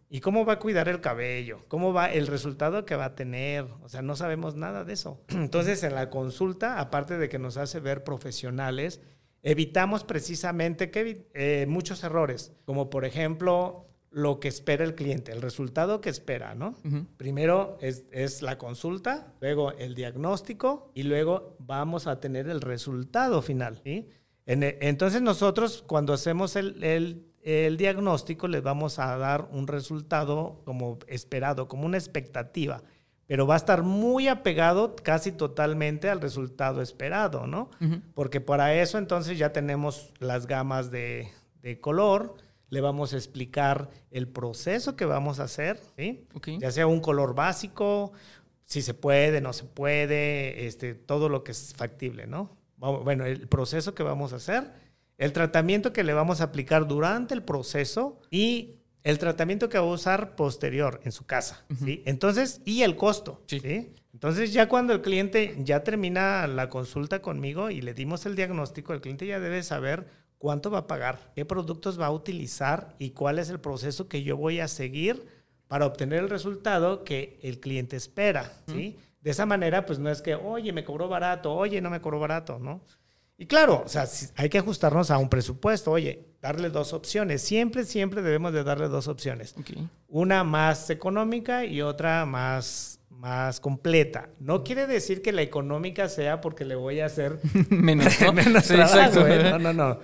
¿Y 0.09 0.21
cómo 0.21 0.45
va 0.45 0.53
a 0.53 0.59
cuidar 0.59 0.87
el 0.87 1.01
cabello? 1.01 1.65
¿Cómo 1.67 1.91
va 1.91 2.11
el 2.11 2.27
resultado 2.27 2.85
que 2.85 2.95
va 2.95 3.05
a 3.05 3.15
tener? 3.15 3.65
O 3.81 3.89
sea, 3.89 4.01
no 4.01 4.15
sabemos 4.15 4.55
nada 4.55 4.83
de 4.83 4.93
eso. 4.93 5.21
Entonces, 5.29 5.83
en 5.83 5.95
la 5.95 6.09
consulta, 6.09 6.79
aparte 6.79 7.17
de 7.17 7.27
que 7.27 7.39
nos 7.39 7.57
hace 7.57 7.79
ver 7.79 8.03
profesionales, 8.03 9.01
evitamos 9.41 10.03
precisamente 10.03 10.89
que, 10.91 11.27
eh, 11.33 11.65
muchos 11.67 12.03
errores, 12.03 12.53
como 12.65 12.89
por 12.89 13.05
ejemplo 13.05 13.84
lo 14.17 14.39
que 14.39 14.47
espera 14.47 14.85
el 14.85 14.95
cliente, 14.95 15.33
el 15.33 15.41
resultado 15.41 15.99
que 15.99 16.09
espera, 16.09 16.55
¿no? 16.55 16.75
Ujú. 16.85 17.05
Primero 17.17 17.77
es, 17.81 18.05
es 18.11 18.41
la 18.41 18.57
consulta, 18.57 19.33
luego 19.41 19.73
el 19.73 19.93
diagnóstico 19.93 20.89
y 20.95 21.03
luego 21.03 21.57
vamos 21.59 22.07
a 22.07 22.21
tener 22.21 22.47
el 22.47 22.61
resultado 22.61 23.41
final. 23.41 23.81
¿sí? 23.83 24.07
En 24.45 24.63
e- 24.63 24.77
entonces 24.79 25.21
nosotros 25.21 25.83
cuando 25.85 26.13
hacemos 26.13 26.55
el, 26.55 26.81
el- 26.81 27.25
el 27.43 27.75
diagnóstico 27.75 28.47
les 28.47 28.63
vamos 28.63 28.99
a 28.99 29.17
dar 29.17 29.49
un 29.51 29.67
resultado 29.67 30.61
como 30.63 30.97
esperado, 31.07 31.67
como 31.67 31.85
una 31.85 31.97
expectativa, 31.97 32.83
pero 33.27 33.45
va 33.45 33.55
a 33.55 33.57
estar 33.57 33.83
muy 33.83 34.29
apegado 34.29 34.95
casi 34.95 35.33
totalmente 35.33 36.09
al 36.09 36.21
resultado 36.21 36.81
esperado, 36.81 37.47
¿no? 37.47 37.69
Ujú. 37.81 37.99
Porque 38.13 38.39
para 38.39 38.73
eso 38.75 38.97
entonces 38.97 39.37
ya 39.37 39.51
tenemos 39.51 40.13
las 40.19 40.47
gamas 40.47 40.89
de, 40.89 41.27
de 41.61 41.81
color, 41.81 42.35
le 42.69 42.81
vamos 42.81 43.13
a 43.13 43.17
explicar 43.17 43.89
el 44.11 44.27
proceso 44.27 44.95
que 44.95 45.05
vamos 45.05 45.39
a 45.39 45.43
hacer, 45.43 45.79
¿sí? 45.97 46.25
Ok. 46.33 46.49
ya 46.59 46.71
sea 46.71 46.87
un 46.87 46.99
color 46.99 47.35
básico, 47.35 48.11
si 48.63 48.81
se 48.81 48.93
puede, 48.93 49.41
no 49.41 49.53
se 49.53 49.65
puede, 49.65 50.65
este, 50.67 50.95
todo 50.95 51.29
lo 51.29 51.43
que 51.43 51.51
es 51.51 51.73
factible, 51.75 52.27
¿no? 52.27 52.57
Bueno, 52.77 53.25
el 53.25 53.47
proceso 53.47 53.93
que 53.95 54.03
vamos 54.03 54.33
a 54.33 54.37
hacer, 54.37 54.71
el 55.17 55.31
tratamiento 55.31 55.93
que 55.93 56.03
le 56.03 56.13
vamos 56.13 56.41
a 56.41 56.45
aplicar 56.45 56.87
durante 56.87 57.33
el 57.33 57.43
proceso 57.43 58.19
y 58.31 58.75
el 59.03 59.19
tratamiento 59.19 59.69
que 59.69 59.77
va 59.77 59.85
a 59.85 59.89
usar 59.89 60.35
posterior 60.35 60.99
en 61.03 61.11
su 61.11 61.25
casa, 61.25 61.63
¿sí? 61.83 62.01
Entonces, 62.05 62.61
y 62.65 62.81
el 62.81 62.95
costo, 62.95 63.43
Sí. 63.47 63.59
¿sí? 63.59 63.93
Entonces, 64.13 64.53
ya 64.53 64.67
cuando 64.69 64.93
el 64.93 65.01
cliente 65.01 65.55
ya 65.59 65.83
termina 65.83 66.47
la 66.47 66.69
consulta 66.69 67.21
conmigo 67.21 67.69
y 67.69 67.81
le 67.81 67.93
dimos 67.93 68.25
el 68.25 68.35
diagnóstico, 68.35 68.93
el 68.93 69.01
cliente 69.01 69.27
ya 69.27 69.39
debe 69.41 69.61
saber 69.61 70.07
cuánto 70.45 70.69
va 70.69 70.77
a 70.77 70.85
pagar, 70.85 71.31
qué 71.33 71.43
productos 71.43 71.99
va 71.99 72.05
a 72.05 72.11
utilizar 72.11 72.93
y 72.99 73.09
cuál 73.09 73.39
es 73.39 73.49
el 73.49 73.59
proceso 73.59 74.07
que 74.07 74.21
yo 74.21 74.37
voy 74.37 74.59
a 74.59 74.67
seguir 74.67 75.25
para 75.67 75.87
obtener 75.87 76.19
el 76.19 76.29
resultado 76.29 77.03
que 77.03 77.39
el 77.41 77.59
cliente 77.59 77.95
espera, 77.95 78.53
¿sí? 78.67 78.95
De 79.21 79.31
esa 79.31 79.47
manera, 79.47 79.87
pues 79.87 79.97
no 79.97 80.07
es 80.11 80.21
que, 80.21 80.35
oye, 80.35 80.71
me 80.71 80.83
cobró 80.83 81.07
barato, 81.07 81.51
oye, 81.51 81.81
no 81.81 81.89
me 81.89 81.99
cobró 81.99 82.19
barato, 82.19 82.59
¿no? 82.59 82.83
Y 83.39 83.47
claro, 83.47 83.81
o 83.83 83.89
sea, 83.89 84.05
hay 84.35 84.49
que 84.49 84.59
ajustarnos 84.59 85.09
a 85.09 85.17
un 85.17 85.29
presupuesto, 85.29 85.89
oye, 85.89 86.27
darle 86.43 86.69
dos 86.69 86.93
opciones. 86.93 87.41
Siempre, 87.41 87.83
siempre 87.83 88.21
debemos 88.21 88.53
de 88.53 88.63
darle 88.63 88.87
dos 88.87 89.07
opciones. 89.07 89.55
Ok. 89.57 89.71
Una 90.09 90.43
más 90.43 90.91
económica 90.91 91.65
y 91.65 91.81
otra 91.81 92.27
más, 92.27 92.99
más 93.09 93.59
completa. 93.59 94.29
No 94.39 94.63
quiere 94.63 94.87
decir 94.87 95.21
que 95.21 95.31
la 95.31 95.41
económica 95.41 96.07
sea 96.07 96.41
porque 96.41 96.65
le 96.65 96.75
voy 96.75 96.99
a 96.99 97.07
hacer 97.07 97.39
Menos, 97.69 98.21
¿no? 98.21 98.33
menos 98.33 98.65
Sí, 98.65 98.75
trabajo, 98.75 98.99
exacto. 98.99 99.27
¿eh? 99.27 99.49
No, 99.51 99.59
no, 99.59 99.73
no. 99.73 99.99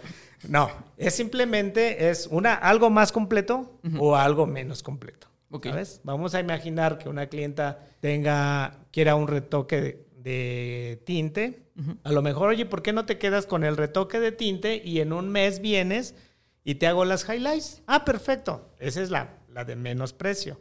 No, 0.48 0.70
es 0.98 1.16
simplemente 1.16 2.10
es 2.10 2.28
una 2.28 2.54
algo 2.54 2.90
más 2.90 3.12
completo 3.12 3.80
o 3.98 4.16
algo 4.16 4.46
menos 4.48 4.82
completo. 4.84 5.28
¿Sabes? 5.70 6.02
Vamos 6.04 6.34
a 6.34 6.40
imaginar 6.40 6.98
que 6.98 7.10
una 7.10 7.28
clienta 7.28 7.80
tenga 8.00 8.86
quiera 8.92 9.16
un 9.16 9.28
retoque 9.28 9.82
de, 9.82 10.08
de 10.18 11.02
tinte. 11.06 11.68
A 12.04 12.12
lo 12.12 12.22
mejor, 12.22 12.50
oye, 12.50 12.66
¿por 12.66 12.82
qué 12.84 12.94
no 12.94 13.06
te 13.06 13.18
quedas 13.18 13.46
con 13.48 13.64
el 13.64 13.76
retoque 13.76 14.20
de 14.20 14.32
tinte 14.32 14.82
y 14.84 15.00
en 15.00 15.14
un 15.14 15.30
mes 15.30 15.62
vienes 15.62 16.16
y 16.64 16.76
te 16.76 16.88
hago 16.88 17.06
las 17.06 17.28
highlights? 17.28 17.82
Ah, 17.88 18.06
perfecto. 18.06 18.70
Esa 18.80 19.02
es 19.02 19.10
la, 19.10 19.40
la 19.52 19.66
de 19.66 19.76
menos 19.76 20.14
precio. 20.14 20.60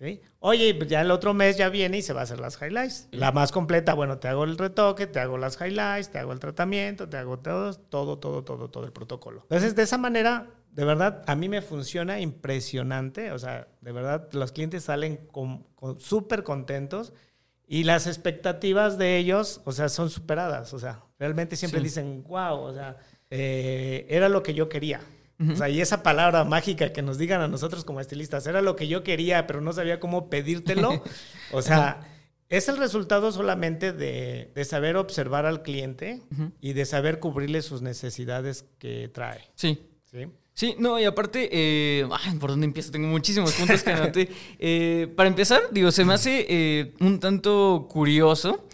¿Sí? 0.00 0.22
Oye, 0.38 0.78
ya 0.88 1.02
el 1.02 1.10
otro 1.10 1.34
mes 1.34 1.58
ya 1.58 1.68
viene 1.68 1.98
y 1.98 2.02
se 2.02 2.14
va 2.14 2.20
a 2.20 2.22
hacer 2.22 2.40
las 2.40 2.58
highlights. 2.62 3.08
La 3.10 3.32
más 3.32 3.52
completa, 3.52 3.92
bueno, 3.92 4.16
te 4.18 4.28
hago 4.28 4.44
el 4.44 4.56
retoque, 4.56 5.06
te 5.06 5.20
hago 5.20 5.36
las 5.36 5.60
highlights, 5.60 6.10
te 6.10 6.18
hago 6.18 6.32
el 6.32 6.40
tratamiento, 6.40 7.06
te 7.06 7.18
hago 7.18 7.38
todo, 7.38 7.74
todo, 7.74 8.18
todo, 8.18 8.42
todo, 8.42 8.70
todo 8.70 8.84
el 8.86 8.92
protocolo. 8.92 9.42
Entonces, 9.42 9.76
de 9.76 9.82
esa 9.82 9.98
manera, 9.98 10.46
de 10.72 10.84
verdad, 10.86 11.22
a 11.26 11.36
mí 11.36 11.50
me 11.50 11.60
funciona 11.60 12.18
impresionante. 12.18 13.30
O 13.32 13.38
sea, 13.38 13.68
de 13.82 13.92
verdad, 13.92 14.26
los 14.32 14.52
clientes 14.52 14.84
salen 14.84 15.18
con, 15.30 15.64
con- 15.74 16.00
súper 16.00 16.44
contentos 16.44 17.12
y 17.68 17.84
las 17.84 18.06
expectativas 18.06 18.96
de 18.96 19.18
ellos, 19.18 19.60
o 19.66 19.72
sea, 19.72 19.90
son 19.90 20.08
superadas. 20.08 20.72
O 20.72 20.78
sea, 20.78 21.02
realmente 21.18 21.56
siempre 21.56 21.80
Sí. 21.80 21.84
dicen, 21.84 22.24
wow, 22.26 22.58
o 22.58 22.72
sea, 22.72 22.96
eh, 23.28 24.06
era 24.08 24.30
lo 24.30 24.42
que 24.42 24.54
yo 24.54 24.70
quería. 24.70 25.00
O 25.48 25.56
sea, 25.56 25.68
y 25.70 25.80
esa 25.80 26.02
palabra 26.02 26.44
mágica 26.44 26.92
que 26.92 27.00
nos 27.00 27.16
digan 27.16 27.40
a 27.40 27.48
nosotros 27.48 27.84
como 27.84 28.00
estilistas, 28.00 28.46
era 28.46 28.60
lo 28.60 28.76
que 28.76 28.88
yo 28.88 29.02
quería, 29.02 29.46
pero 29.46 29.60
no 29.60 29.72
sabía 29.72 30.00
cómo 30.00 30.28
pedírtelo. 30.28 31.02
O 31.52 31.62
sea, 31.62 32.06
es 32.48 32.68
el 32.68 32.76
resultado 32.76 33.32
solamente 33.32 33.92
de, 33.92 34.52
de 34.54 34.64
saber 34.64 34.96
observar 34.96 35.46
al 35.46 35.62
cliente 35.62 36.22
y 36.60 36.74
de 36.74 36.84
saber 36.84 37.18
cubrirle 37.18 37.62
sus 37.62 37.82
necesidades 37.82 38.66
que 38.78 39.08
trae. 39.08 39.50
Sí. 39.56 39.80
¿sí? 40.04 40.26
Sí, 40.60 40.74
no, 40.78 41.00
y 41.00 41.04
aparte, 41.04 41.48
eh, 41.50 42.06
ay, 42.10 42.36
¿por 42.36 42.50
dónde 42.50 42.66
empiezo? 42.66 42.90
Tengo 42.90 43.08
muchísimos 43.08 43.52
puntos 43.52 43.82
que 43.82 43.90
anoté. 43.92 44.28
Eh, 44.58 45.08
para 45.16 45.28
empezar, 45.28 45.62
digo, 45.72 45.90
se 45.90 46.04
me 46.04 46.12
hace 46.12 46.44
eh, 46.48 46.94
un 47.00 47.18
tanto 47.18 47.86
curioso 47.88 48.66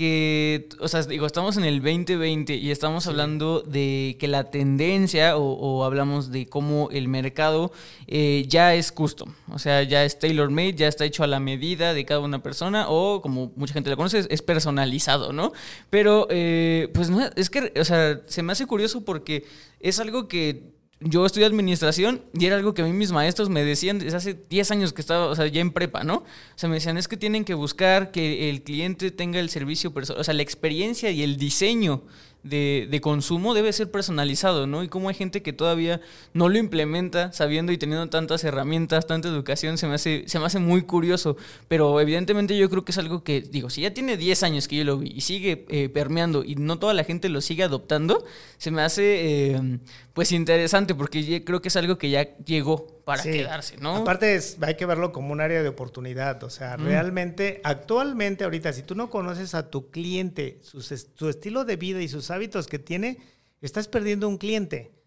que, 0.00 0.70
o 0.78 0.88
sea, 0.88 1.02
digo, 1.02 1.26
estamos 1.26 1.58
en 1.58 1.64
el 1.64 1.82
2020 1.82 2.54
y 2.54 2.70
estamos 2.70 3.06
hablando 3.06 3.60
de 3.60 4.16
que 4.18 4.28
la 4.28 4.44
tendencia 4.44 5.36
o, 5.36 5.42
o 5.42 5.84
hablamos 5.84 6.30
de 6.30 6.46
cómo 6.46 6.88
el 6.90 7.06
mercado 7.06 7.70
eh, 8.06 8.46
ya 8.48 8.74
es 8.74 8.92
custom, 8.92 9.34
o 9.52 9.58
sea, 9.58 9.82
ya 9.82 10.02
es 10.06 10.18
tailor 10.18 10.48
made, 10.48 10.72
ya 10.72 10.88
está 10.88 11.04
hecho 11.04 11.22
a 11.22 11.26
la 11.26 11.38
medida 11.38 11.92
de 11.92 12.06
cada 12.06 12.20
una 12.20 12.42
persona 12.42 12.86
o 12.88 13.20
como 13.20 13.52
mucha 13.56 13.74
gente 13.74 13.90
lo 13.90 13.98
conoce, 13.98 14.20
es, 14.20 14.28
es 14.30 14.40
personalizado, 14.40 15.34
¿no? 15.34 15.52
Pero, 15.90 16.26
eh, 16.30 16.88
pues 16.94 17.10
no, 17.10 17.20
es 17.36 17.50
que, 17.50 17.70
o 17.78 17.84
sea, 17.84 18.22
se 18.24 18.42
me 18.42 18.52
hace 18.52 18.64
curioso 18.64 19.04
porque 19.04 19.44
es 19.80 20.00
algo 20.00 20.28
que 20.28 20.79
yo 21.00 21.24
estudié 21.24 21.46
administración 21.46 22.22
y 22.34 22.44
era 22.44 22.56
algo 22.56 22.74
que 22.74 22.82
a 22.82 22.84
mí 22.84 22.92
mis 22.92 23.10
maestros 23.10 23.48
me 23.48 23.64
decían 23.64 23.98
desde 23.98 24.16
hace 24.16 24.38
10 24.48 24.70
años 24.70 24.92
que 24.92 25.00
estaba, 25.00 25.26
o 25.26 25.34
sea, 25.34 25.46
ya 25.46 25.62
en 25.62 25.72
prepa, 25.72 26.04
¿no? 26.04 26.16
O 26.16 26.24
sea, 26.56 26.68
me 26.68 26.76
decían, 26.76 26.98
es 26.98 27.08
que 27.08 27.16
tienen 27.16 27.44
que 27.44 27.54
buscar 27.54 28.10
que 28.10 28.50
el 28.50 28.62
cliente 28.62 29.10
tenga 29.10 29.40
el 29.40 29.48
servicio 29.48 29.92
personal, 29.92 30.20
o 30.20 30.24
sea, 30.24 30.34
la 30.34 30.42
experiencia 30.42 31.10
y 31.10 31.22
el 31.22 31.38
diseño 31.38 32.02
de, 32.42 32.88
de, 32.90 33.00
consumo 33.00 33.52
debe 33.54 33.72
ser 33.72 33.90
personalizado, 33.90 34.66
¿no? 34.66 34.82
Y 34.82 34.88
cómo 34.88 35.08
hay 35.08 35.14
gente 35.14 35.42
que 35.42 35.52
todavía 35.52 36.00
no 36.32 36.48
lo 36.48 36.58
implementa 36.58 37.32
sabiendo 37.32 37.72
y 37.72 37.78
teniendo 37.78 38.08
tantas 38.08 38.44
herramientas, 38.44 39.06
tanta 39.06 39.28
educación, 39.28 39.76
se 39.76 39.86
me 39.86 39.94
hace, 39.94 40.24
se 40.26 40.38
me 40.38 40.46
hace 40.46 40.58
muy 40.58 40.82
curioso. 40.82 41.36
Pero 41.68 42.00
evidentemente 42.00 42.56
yo 42.56 42.70
creo 42.70 42.84
que 42.84 42.92
es 42.92 42.98
algo 42.98 43.22
que, 43.22 43.42
digo, 43.42 43.68
si 43.68 43.82
ya 43.82 43.92
tiene 43.92 44.16
10 44.16 44.42
años 44.42 44.68
que 44.68 44.76
yo 44.76 44.84
lo 44.84 44.98
vi 44.98 45.12
y 45.14 45.20
sigue 45.20 45.66
eh, 45.68 45.88
permeando 45.90 46.42
y 46.44 46.54
no 46.54 46.78
toda 46.78 46.94
la 46.94 47.04
gente 47.04 47.28
lo 47.28 47.40
sigue 47.40 47.62
adoptando, 47.62 48.24
se 48.56 48.70
me 48.70 48.82
hace 48.82 49.54
eh, 49.54 49.78
pues 50.14 50.32
interesante 50.32 50.89
porque 50.94 51.44
creo 51.44 51.60
que 51.60 51.68
es 51.68 51.76
algo 51.76 51.98
que 51.98 52.10
ya 52.10 52.36
llegó 52.38 53.02
para 53.04 53.22
quedarse, 53.22 53.76
¿no? 53.78 53.96
Aparte 53.96 54.34
es, 54.34 54.58
hay 54.60 54.76
que 54.76 54.86
verlo 54.86 55.12
como 55.12 55.32
un 55.32 55.40
área 55.40 55.62
de 55.62 55.68
oportunidad, 55.68 56.42
o 56.44 56.50
sea, 56.50 56.76
realmente, 56.76 57.60
actualmente 57.64 58.44
ahorita, 58.44 58.72
si 58.72 58.82
tú 58.82 58.94
no 58.94 59.10
conoces 59.10 59.54
a 59.54 59.70
tu 59.70 59.90
cliente, 59.90 60.58
su, 60.62 60.82
su 60.82 61.28
estilo 61.28 61.64
de 61.64 61.76
vida 61.76 62.00
y 62.00 62.08
sus 62.08 62.30
hábitos 62.30 62.66
que 62.66 62.78
tiene, 62.78 63.18
estás 63.60 63.88
perdiendo 63.88 64.28
un 64.28 64.38
cliente. 64.38 64.99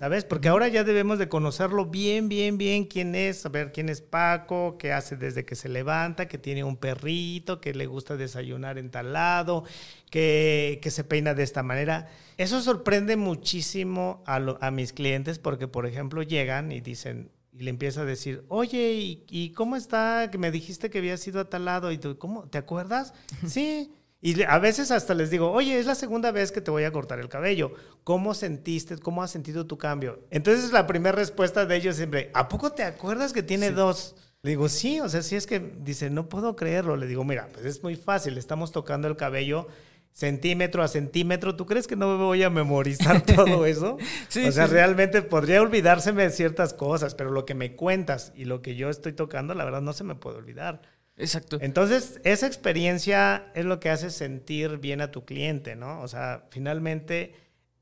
¿Sabes? 0.00 0.24
Porque 0.24 0.48
ahora 0.48 0.66
ya 0.66 0.82
debemos 0.82 1.20
de 1.20 1.28
conocerlo 1.28 1.86
bien, 1.86 2.28
bien, 2.28 2.58
bien 2.58 2.86
quién 2.86 3.14
es, 3.14 3.38
saber 3.38 3.70
quién 3.70 3.88
es 3.88 4.00
Paco, 4.00 4.76
qué 4.76 4.92
hace 4.92 5.16
desde 5.16 5.44
que 5.44 5.54
se 5.54 5.68
levanta, 5.68 6.26
que 6.26 6.38
tiene 6.38 6.64
un 6.64 6.76
perrito, 6.76 7.60
que 7.60 7.72
le 7.72 7.86
gusta 7.86 8.16
desayunar 8.16 8.78
en 8.78 8.90
tal 8.90 9.12
lado, 9.12 9.62
que, 10.10 10.80
que 10.82 10.90
se 10.90 11.04
peina 11.04 11.34
de 11.34 11.44
esta 11.44 11.62
manera. 11.62 12.08
Eso 12.36 12.60
sorprende 12.60 13.16
muchísimo 13.16 14.24
a, 14.26 14.36
a 14.60 14.70
mis 14.72 14.92
clientes 14.92 15.38
porque, 15.38 15.68
por 15.68 15.86
ejemplo, 15.86 16.22
llegan 16.24 16.72
y 16.72 16.80
dicen, 16.80 17.30
y 17.52 17.62
le 17.62 17.70
empieza 17.70 18.00
a 18.00 18.04
decir, 18.04 18.44
oye, 18.48 18.94
¿y, 18.94 19.24
¿y, 19.28 19.50
cómo 19.52 19.76
está? 19.76 20.30
Que 20.32 20.38
me 20.38 20.50
dijiste 20.50 20.90
que 20.90 20.98
había 20.98 21.16
sido 21.16 21.40
a 21.40 21.48
tal 21.48 21.64
lado. 21.66 21.92
¿Y 21.92 21.98
tú, 21.98 22.18
cómo? 22.18 22.48
¿Te 22.48 22.58
acuerdas? 22.58 23.14
sí. 23.46 23.92
Y 24.22 24.42
a 24.42 24.58
veces 24.58 24.90
hasta 24.90 25.14
les 25.14 25.30
digo, 25.30 25.50
oye, 25.50 25.78
es 25.78 25.86
la 25.86 25.94
segunda 25.94 26.30
vez 26.30 26.52
que 26.52 26.60
te 26.60 26.70
voy 26.70 26.84
a 26.84 26.92
cortar 26.92 27.20
el 27.20 27.28
cabello. 27.28 27.72
¿Cómo 28.04 28.34
sentiste? 28.34 28.98
¿Cómo 28.98 29.22
has 29.22 29.30
sentido 29.30 29.66
tu 29.66 29.78
cambio? 29.78 30.20
Entonces 30.30 30.72
la 30.72 30.86
primera 30.86 31.16
respuesta 31.16 31.64
de 31.64 31.76
ellos 31.76 31.96
siempre, 31.96 32.30
¿a 32.34 32.48
poco 32.48 32.72
te 32.72 32.82
acuerdas 32.82 33.32
que 33.32 33.42
tiene 33.42 33.70
dos? 33.70 34.14
Le 34.42 34.50
digo, 34.50 34.68
sí, 34.68 35.00
o 35.00 35.08
sea, 35.08 35.22
sí 35.22 35.36
es 35.36 35.46
que 35.46 35.60
dice, 35.60 36.10
no 36.10 36.28
puedo 36.28 36.54
creerlo. 36.54 36.96
Le 36.96 37.06
digo, 37.06 37.24
mira, 37.24 37.48
pues 37.52 37.64
es 37.64 37.82
muy 37.82 37.96
fácil, 37.96 38.36
estamos 38.36 38.72
tocando 38.72 39.08
el 39.08 39.16
cabello 39.16 39.68
centímetro 40.12 40.82
a 40.82 40.88
centímetro. 40.88 41.56
¿Tú 41.56 41.66
crees 41.66 41.86
que 41.86 41.96
no 41.96 42.08
me 42.08 42.22
voy 42.22 42.42
a 42.42 42.50
memorizar 42.50 43.22
todo 43.26 43.64
eso? 43.64 43.96
sí, 44.28 44.44
o 44.46 44.52
sea, 44.52 44.66
realmente 44.66 45.22
podría 45.22 45.62
olvidárseme 45.62 46.24
de 46.24 46.30
ciertas 46.30 46.74
cosas, 46.74 47.14
pero 47.14 47.30
lo 47.30 47.44
que 47.44 47.54
me 47.54 47.74
cuentas 47.74 48.32
y 48.34 48.44
lo 48.44 48.60
que 48.60 48.76
yo 48.76 48.90
estoy 48.90 49.12
tocando, 49.12 49.54
la 49.54 49.64
verdad 49.64 49.82
no 49.82 49.92
se 49.92 50.04
me 50.04 50.14
puede 50.14 50.38
olvidar. 50.38 50.82
Exacto. 51.20 51.58
Entonces, 51.60 52.20
esa 52.24 52.46
experiencia 52.46 53.50
es 53.54 53.64
lo 53.64 53.78
que 53.78 53.90
hace 53.90 54.10
sentir 54.10 54.78
bien 54.78 55.00
a 55.00 55.10
tu 55.10 55.24
cliente, 55.24 55.76
¿no? 55.76 56.00
O 56.00 56.08
sea, 56.08 56.46
finalmente 56.50 57.34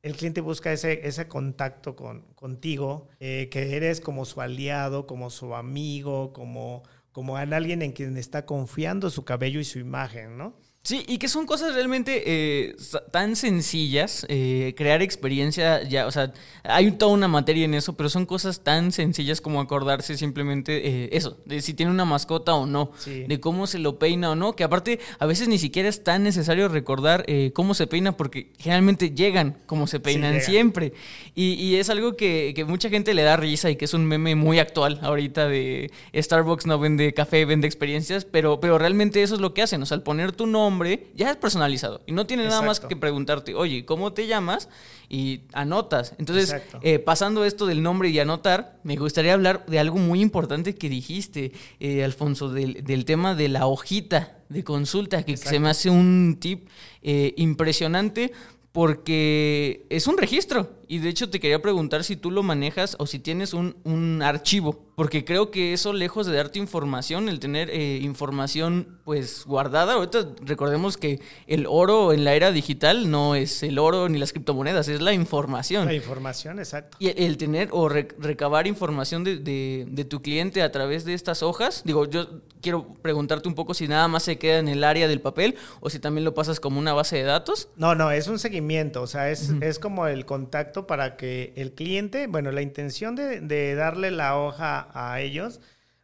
el 0.02 0.16
cliente 0.16 0.40
busca 0.40 0.73
ese, 0.73 1.07
ese 1.07 1.28
contacto 1.28 1.97
con, 1.97 2.23
contigo, 2.35 3.09
eh, 3.21 3.49
que 3.50 3.76
eres 3.76 4.00
como 4.00 4.25
su 4.25 4.40
aliado, 4.40 5.07
como 5.07 5.30
su 5.30 5.54
amigo, 5.54 6.33
como, 6.33 6.83
como 7.12 7.38
en 7.38 7.52
alguien 7.52 7.83
en 7.83 7.92
quien 7.92 8.16
está 8.16 8.45
confiando 8.47 9.11
su 9.11 9.25
cabello 9.25 9.61
y 9.61 9.64
su 9.64 9.78
imagen, 9.78 10.37
¿no? 10.37 10.54
Sí, 10.88 11.04
y 11.07 11.18
que 11.18 11.28
son 11.28 11.45
cosas 11.45 11.75
realmente 11.75 12.23
eh, 12.25 12.75
tan 13.11 13.37
sencillas, 13.37 14.25
eh, 14.30 14.73
crear 14.75 15.02
experiencia, 15.02 15.83
ya, 15.83 16.07
o 16.07 16.11
sea, 16.11 16.33
hay 16.64 16.92
toda 16.92 17.12
una 17.12 17.28
materia 17.28 17.66
en 17.66 17.75
eso, 17.75 17.95
pero 17.95 18.09
son 18.09 18.25
cosas 18.25 18.64
tan 18.64 18.90
sencillas 18.90 19.42
como 19.42 19.61
acordarse 19.61 20.16
simplemente 20.16 20.88
eh, 20.88 21.11
eso, 21.12 21.37
de 21.45 21.61
si 21.61 21.75
tiene 21.75 21.92
una 21.92 22.07
mascota 22.07 22.54
o 22.54 22.64
no, 22.64 22.92
de 23.04 23.38
cómo 23.38 23.66
se 23.66 23.78
lo 23.78 23.99
peina 23.99 24.30
o 24.30 24.35
no, 24.35 24.57
que 24.57 24.64
aparte 24.64 24.99
a 25.18 25.26
veces 25.26 25.49
ni 25.49 25.59
siquiera 25.59 25.90
es 25.90 26.04
tan 26.04 26.23
necesario 26.23 26.68
recordar 26.68 27.26
cómo 27.52 27.75
se 27.75 27.87
peina 27.87 28.16
porque 28.16 28.52
generalmente 28.59 29.11
llegan 29.11 29.59
como 29.66 29.87
se 29.88 30.00
peinan 30.00 30.40
siempre. 30.40 30.95
Y, 31.35 31.52
y, 31.52 31.76
es 31.76 31.90
algo 31.90 32.16
que, 32.16 32.54
que, 32.57 32.64
mucha 32.64 32.88
gente 32.88 33.12
le 33.12 33.25
da 33.25 33.37
risa 33.37 33.68
y 33.68 33.76
que 33.76 33.85
es 33.85 33.92
un 33.92 34.07
meme 34.07 34.37
muy 34.37 34.59
actual 34.59 35.00
ahorita 35.02 35.49
de 35.49 35.90
Starbucks 36.14 36.64
no 36.64 36.78
vende 36.78 37.12
café, 37.12 37.45
vende 37.45 37.66
experiencias, 37.66 38.25
pero, 38.25 38.59
pero 38.59 38.78
realmente 38.78 39.23
eso 39.23 39.35
es 39.35 39.42
lo 39.42 39.52
que 39.52 39.61
hacen, 39.61 39.83
o 39.83 39.87
sea, 39.87 39.97
al 39.97 40.02
poner 40.02 40.33
tu 40.33 40.47
nombre, 40.47 40.77
ya 41.14 41.30
es 41.30 41.37
personalizado. 41.37 42.02
Y 42.06 42.12
no 42.12 42.26
tiene 42.26 42.44
nada 42.44 42.62
más 42.62 42.80
que 42.80 42.97
preguntarte, 42.97 43.54
oye, 43.54 43.85
¿cómo 43.85 44.12
te 44.12 44.26
llamas? 44.26 44.68
Y 45.08 45.43
anotas. 45.52 46.14
Entonces, 46.19 46.54
eh, 46.82 46.99
pasando 46.99 47.45
esto 47.45 47.67
del 47.67 47.82
nombre 47.82 48.10
y 48.10 48.19
anotar, 48.19 48.78
me 48.84 48.97
gustaría 48.97 49.34
hablar 49.34 49.64
de 49.67 49.78
algo 49.78 49.99
muy 49.99 50.21
importante 50.21 50.75
que 50.75 50.88
dijiste, 50.88 51.52
eh, 51.80 52.04
Alfonso, 52.04 52.50
del, 52.50 52.84
del, 52.84 53.04
tema 53.04 53.34
de 53.34 53.49
la 53.49 53.67
hojita 53.67 54.38
de 54.49 54.64
consulta, 54.64 55.23
que 55.23 55.36
se 55.36 55.60
me 55.60 55.71
hace 55.71 55.91
un 55.91 56.38
tip 56.41 56.69
eh, 57.02 57.34
impresionante 57.36 58.32
porque 58.73 59.86
es 59.91 60.06
un 60.06 60.19
registro. 60.19 60.77
Y 60.88 60.98
de 60.98 61.10
hecho 61.10 61.28
te 61.28 61.38
quería 61.38 61.60
preguntar 61.60 62.02
si 62.02 62.16
tú 62.16 62.30
lo 62.30 62.42
manejas 62.42 62.96
o 62.98 63.06
si 63.06 63.18
tienes 63.18 63.52
un, 63.52 63.76
un 63.84 64.22
archivo, 64.22 64.86
porque 64.96 65.24
creo 65.24 65.50
que 65.50 65.74
eso 65.74 65.92
lejos 65.92 66.26
de 66.26 66.34
darte 66.34 66.58
información, 66.58 67.28
el 67.28 67.40
tener 67.40 67.68
eh, 67.70 67.98
información 68.02 68.98
pues 69.04 69.44
guardada, 69.44 69.94
ahorita 69.94 70.26
recordemos 70.40 70.96
que 70.96 71.20
el 71.46 71.66
oro 71.68 72.12
en 72.14 72.24
la 72.24 72.34
era 72.34 72.52
digital 72.52 73.10
no 73.10 73.34
es 73.34 73.62
el 73.62 73.78
oro 73.78 74.08
ni 74.08 74.18
las 74.18 74.32
criptomonedas, 74.32 74.88
es 74.88 75.02
la 75.02 75.12
información. 75.12 75.86
La 75.86 75.94
información, 75.94 76.58
exacto. 76.58 76.96
Y 77.00 77.08
el, 77.22 77.36
tener 77.36 77.68
o 77.72 77.88
recabar 77.88 78.66
información 78.66 79.24
de, 79.24 79.36
de, 79.36 79.86
de, 79.88 80.04
tu 80.04 80.22
cliente 80.22 80.62
a 80.62 80.72
través 80.72 81.04
de 81.04 81.12
estas 81.12 81.42
hojas, 81.42 81.82
digo, 81.84 82.06
yo 82.06 82.42
quiero 82.60 82.94
preguntarte 83.02 83.48
un 83.48 83.54
poco 83.54 83.74
si 83.74 83.88
nada 83.88 84.08
más 84.08 84.22
se 84.22 84.38
queda 84.38 84.58
en 84.58 84.68
el 84.68 84.84
área 84.84 85.06
del 85.08 85.20
papel 85.20 85.56
o 85.80 85.90
si 85.90 85.98
también 85.98 86.24
lo 86.24 86.34
pasas 86.34 86.60
como 86.60 86.78
una 86.78 86.92
base 86.92 87.16
de 87.16 87.22
datos. 87.22 87.68
No, 87.76 87.94
no, 87.94 88.10
es 88.10 88.28
un 88.28 88.38
seguimiento, 88.38 89.02
o 89.02 89.06
sea, 89.06 89.30
es, 89.30 89.52
es 89.60 89.78
como 89.78 90.06
el 90.06 90.24
contacto 90.26 90.77
para 90.86 91.17
que 91.17 91.52
el 91.56 91.73
cliente, 91.73 92.26
bueno, 92.26 92.52
la 92.52 92.62
intención 92.62 93.14
de, 93.14 93.75
darle 93.75 94.10
la 94.10 94.38
hoja 94.38 94.88
a 94.93 95.21
ellos, 95.21 95.60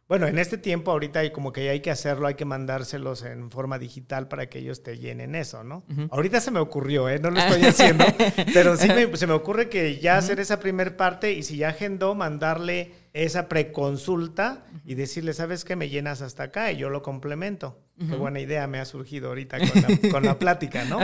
bueno, 0.07 0.27
en 0.27 0.37
este 0.37 0.59
tiempo 0.59 0.91
ahorita 0.91 1.19
hay 1.19 1.31
como 1.31 1.51
que 1.51 1.67
hay 1.69 1.79
que 1.79 1.89
hacerlo, 1.89 2.27
hay 2.27 2.35
que 2.35 2.45
mandárselos 2.45 3.23
en 3.23 3.49
forma 3.49 3.79
digital 3.79 4.27
para 4.27 4.47
que 4.49 4.59
ellos 4.59 4.83
te 4.83 4.99
llenen 4.99 5.33
eso, 5.33 5.63
¿no? 5.63 5.83
Ahorita 6.11 6.39
se 6.41 6.51
me 6.51 6.59
ocurrió, 6.59 7.09
¿eh? 7.09 7.17
No 7.17 7.31
lo 7.31 7.39
estoy 7.39 7.63
haciendo, 7.65 8.05
pero 8.53 8.77
sí 8.77 8.87
se 9.15 9.25
me 9.25 9.33
ocurre 9.33 9.67
que 9.67 9.99
ya 9.99 10.17
hacer 10.17 10.39
esa 10.39 10.59
primer 10.59 10.95
parte 10.95 11.31
y 11.33 11.41
si 11.41 11.57
ya 11.57 11.69
agendó, 11.69 12.13
mandarle 12.13 12.91
esa 13.13 13.47
preconsulta 13.47 14.65
y 14.85 14.93
decirle, 14.93 15.33
¿sabes 15.33 15.65
qué? 15.65 15.75
Me 15.75 15.89
llenas 15.89 16.21
hasta 16.21 16.43
acá 16.43 16.71
y 16.71 16.77
yo 16.77 16.89
lo 16.89 17.01
complemento. 17.01 17.79
Qué 17.97 18.15
buena 18.15 18.41
idea 18.41 18.67
me 18.67 18.79
ha 18.79 18.85
surgido 18.85 19.29
ahorita 19.29 19.57
con 19.57 19.81
la, 19.81 20.11
con 20.11 20.23
la 20.23 20.37
plática, 20.39 20.83
¿no? 20.85 20.99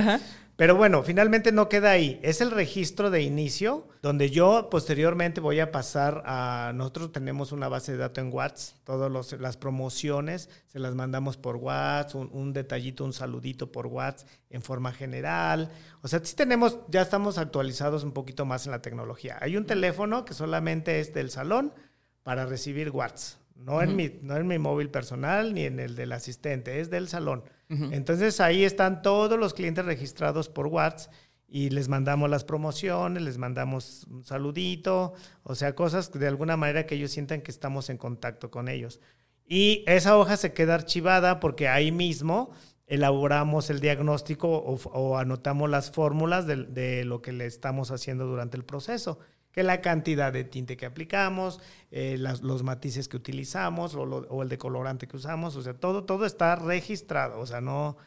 Pero 0.62 0.76
bueno, 0.76 1.02
finalmente 1.02 1.52
no 1.52 1.69
queda 1.69 1.89
ahí. 1.89 2.19
Es 2.21 2.39
el 2.39 2.52
registro 2.52 3.10
de 3.10 3.24
inicio, 3.24 3.88
donde 4.04 4.30
yo 4.30 4.69
posteriormente 4.69 5.41
voy 5.41 5.60
a 5.60 5.71
pasar 5.71 6.21
a. 6.24 6.71
Nosotros 6.76 7.12
tenemos 7.12 7.52
una 7.52 7.67
base 7.67 7.93
de 7.93 7.97
datos 7.97 8.24
en 8.24 8.32
WhatsApp, 8.32 8.78
todas 8.84 9.32
las 9.39 9.58
promociones 9.58 10.52
se 10.67 10.78
las 10.78 10.93
mandamos 10.93 11.36
por 11.36 11.56
WhatsApp, 11.56 12.13
un, 12.13 12.30
un, 12.32 12.54
detallito, 12.54 13.04
un 13.04 13.12
saludito 13.12 13.71
por 13.71 13.88
WhatsApp 13.88 14.30
en 14.52 14.62
forma 14.62 14.91
general. 14.91 15.71
O 16.04 16.08
sea, 16.08 16.24
sí 16.24 16.36
tenemos, 16.36 16.78
ya 16.89 17.02
estamos 17.02 17.39
actualizados 17.39 18.04
un 18.04 18.12
poquito 18.12 18.45
más 18.45 18.67
en 18.67 18.71
la 18.74 18.84
tecnología. 18.84 19.39
Hay 19.41 19.58
un 19.58 19.65
teléfono 19.65 20.26
que 20.26 20.36
solamente 20.36 21.00
es 21.00 21.12
del 21.12 21.32
salón 21.32 21.74
para 22.21 22.45
recibir 22.45 22.91
WhatsApp. 22.91 23.40
No, 23.63 23.82
en 23.82 23.95
mi, 23.95 24.12
no 24.21 24.38
en 24.38 24.47
mi 24.47 24.58
móvil 24.58 24.89
personal 24.89 25.54
ni 25.54 25.65
en 25.65 25.80
el 25.80 25.95
del 25.95 26.12
asistente, 26.12 26.80
es 26.80 26.89
del 26.89 27.08
salón. 27.08 27.43
Entonces 27.69 28.41
ahí 28.41 28.65
están 28.65 29.02
todos 29.02 29.39
los 29.39 29.54
clientes 29.54 29.86
registrados 29.86 30.50
por 30.50 30.67
WhatsApp 30.67 31.13
y 31.47 31.69
les 31.69 31.88
mandamos 31.88 32.30
las 32.30 32.43
promociones, 32.43 33.24
les 33.24 33.38
mandamos 33.38 34.06
un 34.10 34.26
saludito, 34.26 35.13
o 35.43 35.56
sea, 35.56 35.74
cosas 35.74 36.12
de 36.12 36.28
alguna 36.28 36.58
manera 36.58 36.86
que 36.86 36.95
ellos 36.95 37.12
sientan 37.12 37.41
que 37.41 37.52
estamos 37.52 37.89
en 37.89 37.97
contacto 37.97 38.52
con 38.52 38.67
ellos. 38.67 39.00
Y 39.45 39.86
esa 39.88 40.17
hoja 40.17 40.36
se 40.36 40.54
queda 40.54 40.76
archivada 40.76 41.39
porque 41.39 41.69
ahí 41.69 41.93
mismo 41.93 42.52
elaboramos 42.88 43.69
el 43.69 43.80
diagnóstico 43.80 44.50
o, 44.50 45.17
anotamos 45.17 45.69
las 45.69 45.91
fórmulas 45.91 46.45
de, 46.47 46.58
de, 46.65 47.06
lo 47.06 47.21
que 47.21 47.32
le 47.32 47.45
estamos 47.45 47.91
haciendo 47.91 48.26
durante 48.26 48.58
el 48.58 48.65
proceso 48.65 49.19
que 49.51 49.63
la 49.63 49.81
cantidad 49.81 50.31
de 50.31 50.43
tinte 50.43 50.77
que 50.77 50.85
aplicamos, 50.85 51.59
eh, 51.91 52.17
los 52.17 52.63
matices 52.63 53.07
que 53.07 53.17
utilizamos 53.17 53.95
o, 53.95 54.41
el 54.41 54.49
decolorante 54.49 55.07
que 55.07 55.17
usamos, 55.17 55.55
o 55.55 55.61
sea, 55.61 55.73
todo, 55.73 56.03
todo 56.03 56.25
está 56.25 56.55
registrado, 56.55 57.39
o 57.39 57.45
sea, 57.45 57.61
no, 57.61 57.97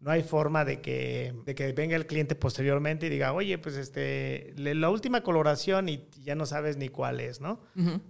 no 0.00 0.10
hay 0.10 0.22
forma 0.22 0.64
de 0.64 0.80
que, 0.80 1.34
de 1.44 1.54
que 1.54 1.72
venga 1.72 1.96
el 1.96 2.06
cliente 2.06 2.34
posteriormente 2.34 3.06
y 3.06 3.08
diga, 3.10 3.32
oye, 3.32 3.58
pues 3.58 3.76
este, 3.76 4.52
la 4.56 4.90
última 4.90 5.22
coloración 5.22 5.88
y 5.88 6.08
ya 6.22 6.34
no 6.34 6.46
sabes 6.46 6.76
ni 6.76 6.88
cuál 6.88 7.20
es, 7.20 7.40
¿no? 7.40 7.60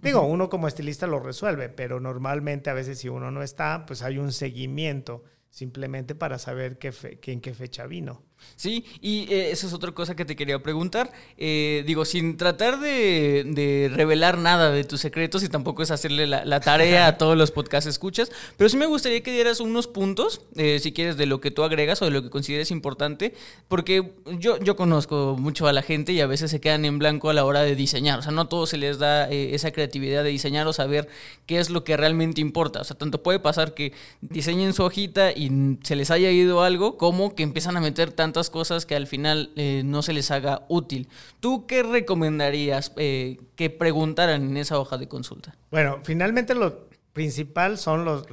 Digo, 0.01 0.21
uno 0.21 0.49
como 0.49 0.67
estilista 0.67 1.07
lo 1.07 1.19
resuelve, 1.19 1.69
pero 1.69 1.99
normalmente 1.99 2.69
a 2.69 2.73
veces 2.73 2.99
si 2.99 3.09
uno 3.09 3.31
no 3.31 3.43
está, 3.43 3.85
pues 3.85 4.01
hay 4.01 4.17
un 4.17 4.31
seguimiento 4.31 5.23
simplemente 5.49 6.15
para 6.15 6.37
saber 6.37 6.77
qué 6.77 6.91
en 7.31 7.39
qué 7.39 7.53
fecha 7.53 7.87
vino. 7.87 8.23
Sí, 8.55 8.85
y 9.01 9.31
eh, 9.33 9.51
esa 9.51 9.67
es 9.67 9.73
otra 9.73 9.91
cosa 9.91 10.15
que 10.15 10.23
te 10.23 10.35
quería 10.35 10.63
preguntar. 10.63 11.11
Eh, 11.37 11.83
digo, 11.85 12.05
sin 12.05 12.37
tratar 12.37 12.79
de, 12.79 13.91
revelar 13.93 14.37
nada 14.37 14.71
de 14.71 14.83
tus 14.85 15.01
secretos 15.01 15.43
y 15.43 15.49
tampoco 15.49 15.83
es 15.83 15.91
hacerle 15.91 16.25
la, 16.25 16.59
tarea 16.61 17.07
a 17.07 17.17
todos 17.17 17.37
los 17.37 17.51
podcasts 17.51 17.89
escuchas, 17.89 18.31
pero 18.57 18.69
sí 18.69 18.77
me 18.77 18.85
gustaría 18.85 19.21
que 19.21 19.31
dieras 19.31 19.59
unos 19.59 19.87
puntos, 19.87 20.41
eh, 20.55 20.79
si 20.79 20.93
quieres, 20.93 21.17
de 21.17 21.25
lo 21.25 21.41
que 21.41 21.51
tú 21.51 21.63
agregas 21.63 22.01
o 22.01 22.05
de 22.05 22.11
lo 22.11 22.23
que 22.23 22.29
consideres 22.29 22.71
importante, 22.71 23.33
porque 23.67 24.13
yo, 24.39 24.57
yo 24.59 24.75
conozco 24.77 25.35
mucho 25.37 25.67
a 25.67 25.73
la 25.73 25.81
gente 25.81 26.13
y 26.13 26.21
a 26.21 26.27
veces 26.27 26.49
se 26.49 26.61
quedan 26.61 26.85
en 26.85 26.97
blanco 26.97 27.29
a 27.29 27.33
la 27.33 27.43
hora 27.43 27.61
de 27.61 27.75
diseñar. 27.75 28.19
O 28.19 28.21
sea, 28.21 28.31
no 28.31 28.41
a 28.41 28.49
todos 28.49 28.69
se 28.69 28.77
les 28.77 28.99
da 28.99 29.29
esa 29.29 29.71
creatividad 29.71 30.23
de 30.23 30.29
diseñar 30.29 30.65
o 30.67 30.73
saber 30.73 31.09
qué 31.45 31.59
es 31.59 31.69
lo 31.69 31.83
que 31.83 31.97
realmente 31.97 32.39
importa. 32.39 32.81
O 32.81 32.83
sea, 32.83 32.97
tanto 32.97 33.21
puede 33.21 33.39
pasar 33.39 33.73
que 33.73 33.91
diseñen 34.21 34.73
su 34.73 34.83
hojita 34.83 35.31
y 35.31 35.77
se 35.83 35.95
les 35.95 36.09
haya 36.09 36.31
ido 36.31 36.63
algo, 36.63 36.97
como 36.97 37.35
que 37.35 37.43
empiezan 37.43 37.75
a 37.77 37.81
meter 37.81 38.11
tantas 38.35 38.49
cosas 38.49 38.85
que 38.85 38.95
al 38.95 39.07
final 39.07 39.51
eh, 39.55 39.81
no 39.85 40.01
se 40.01 40.11
les 40.11 40.29
haga 40.29 40.65
útil. 40.67 41.07
¿Tú 41.39 41.65
qué 41.67 41.83
recomendarías 41.83 42.91
eh, 42.97 43.37
que 43.55 43.69
preguntaran 43.69 44.43
en 44.43 44.57
esa 44.57 44.77
hoja 44.77 44.97
de 44.97 45.07
consulta? 45.07 45.55
Bueno, 45.71 45.99
finalmente 46.03 46.53
lo 46.53 46.89
principal 47.13 47.77
son 47.77 48.03
los, 48.03 48.27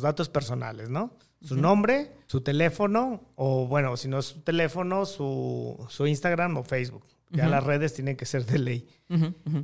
datos 0.00 0.28
personales, 0.28 0.90
¿no? 0.90 1.10
Su 1.42 1.56
nombre, 1.56 2.12
su 2.26 2.40
teléfono, 2.40 3.20
o 3.34 3.66
bueno, 3.66 3.96
si 3.96 4.06
no 4.06 4.20
es 4.20 4.26
su 4.26 4.40
teléfono, 4.42 5.06
su, 5.06 5.88
Instagram 6.06 6.56
o 6.56 6.62
Facebook. 6.62 7.04
Ya 7.30 7.46
las 7.46 7.62
redes 7.62 7.92
tienen 7.92 8.16
que 8.16 8.24
ser 8.24 8.46
de 8.46 8.58
ley. 8.58 8.88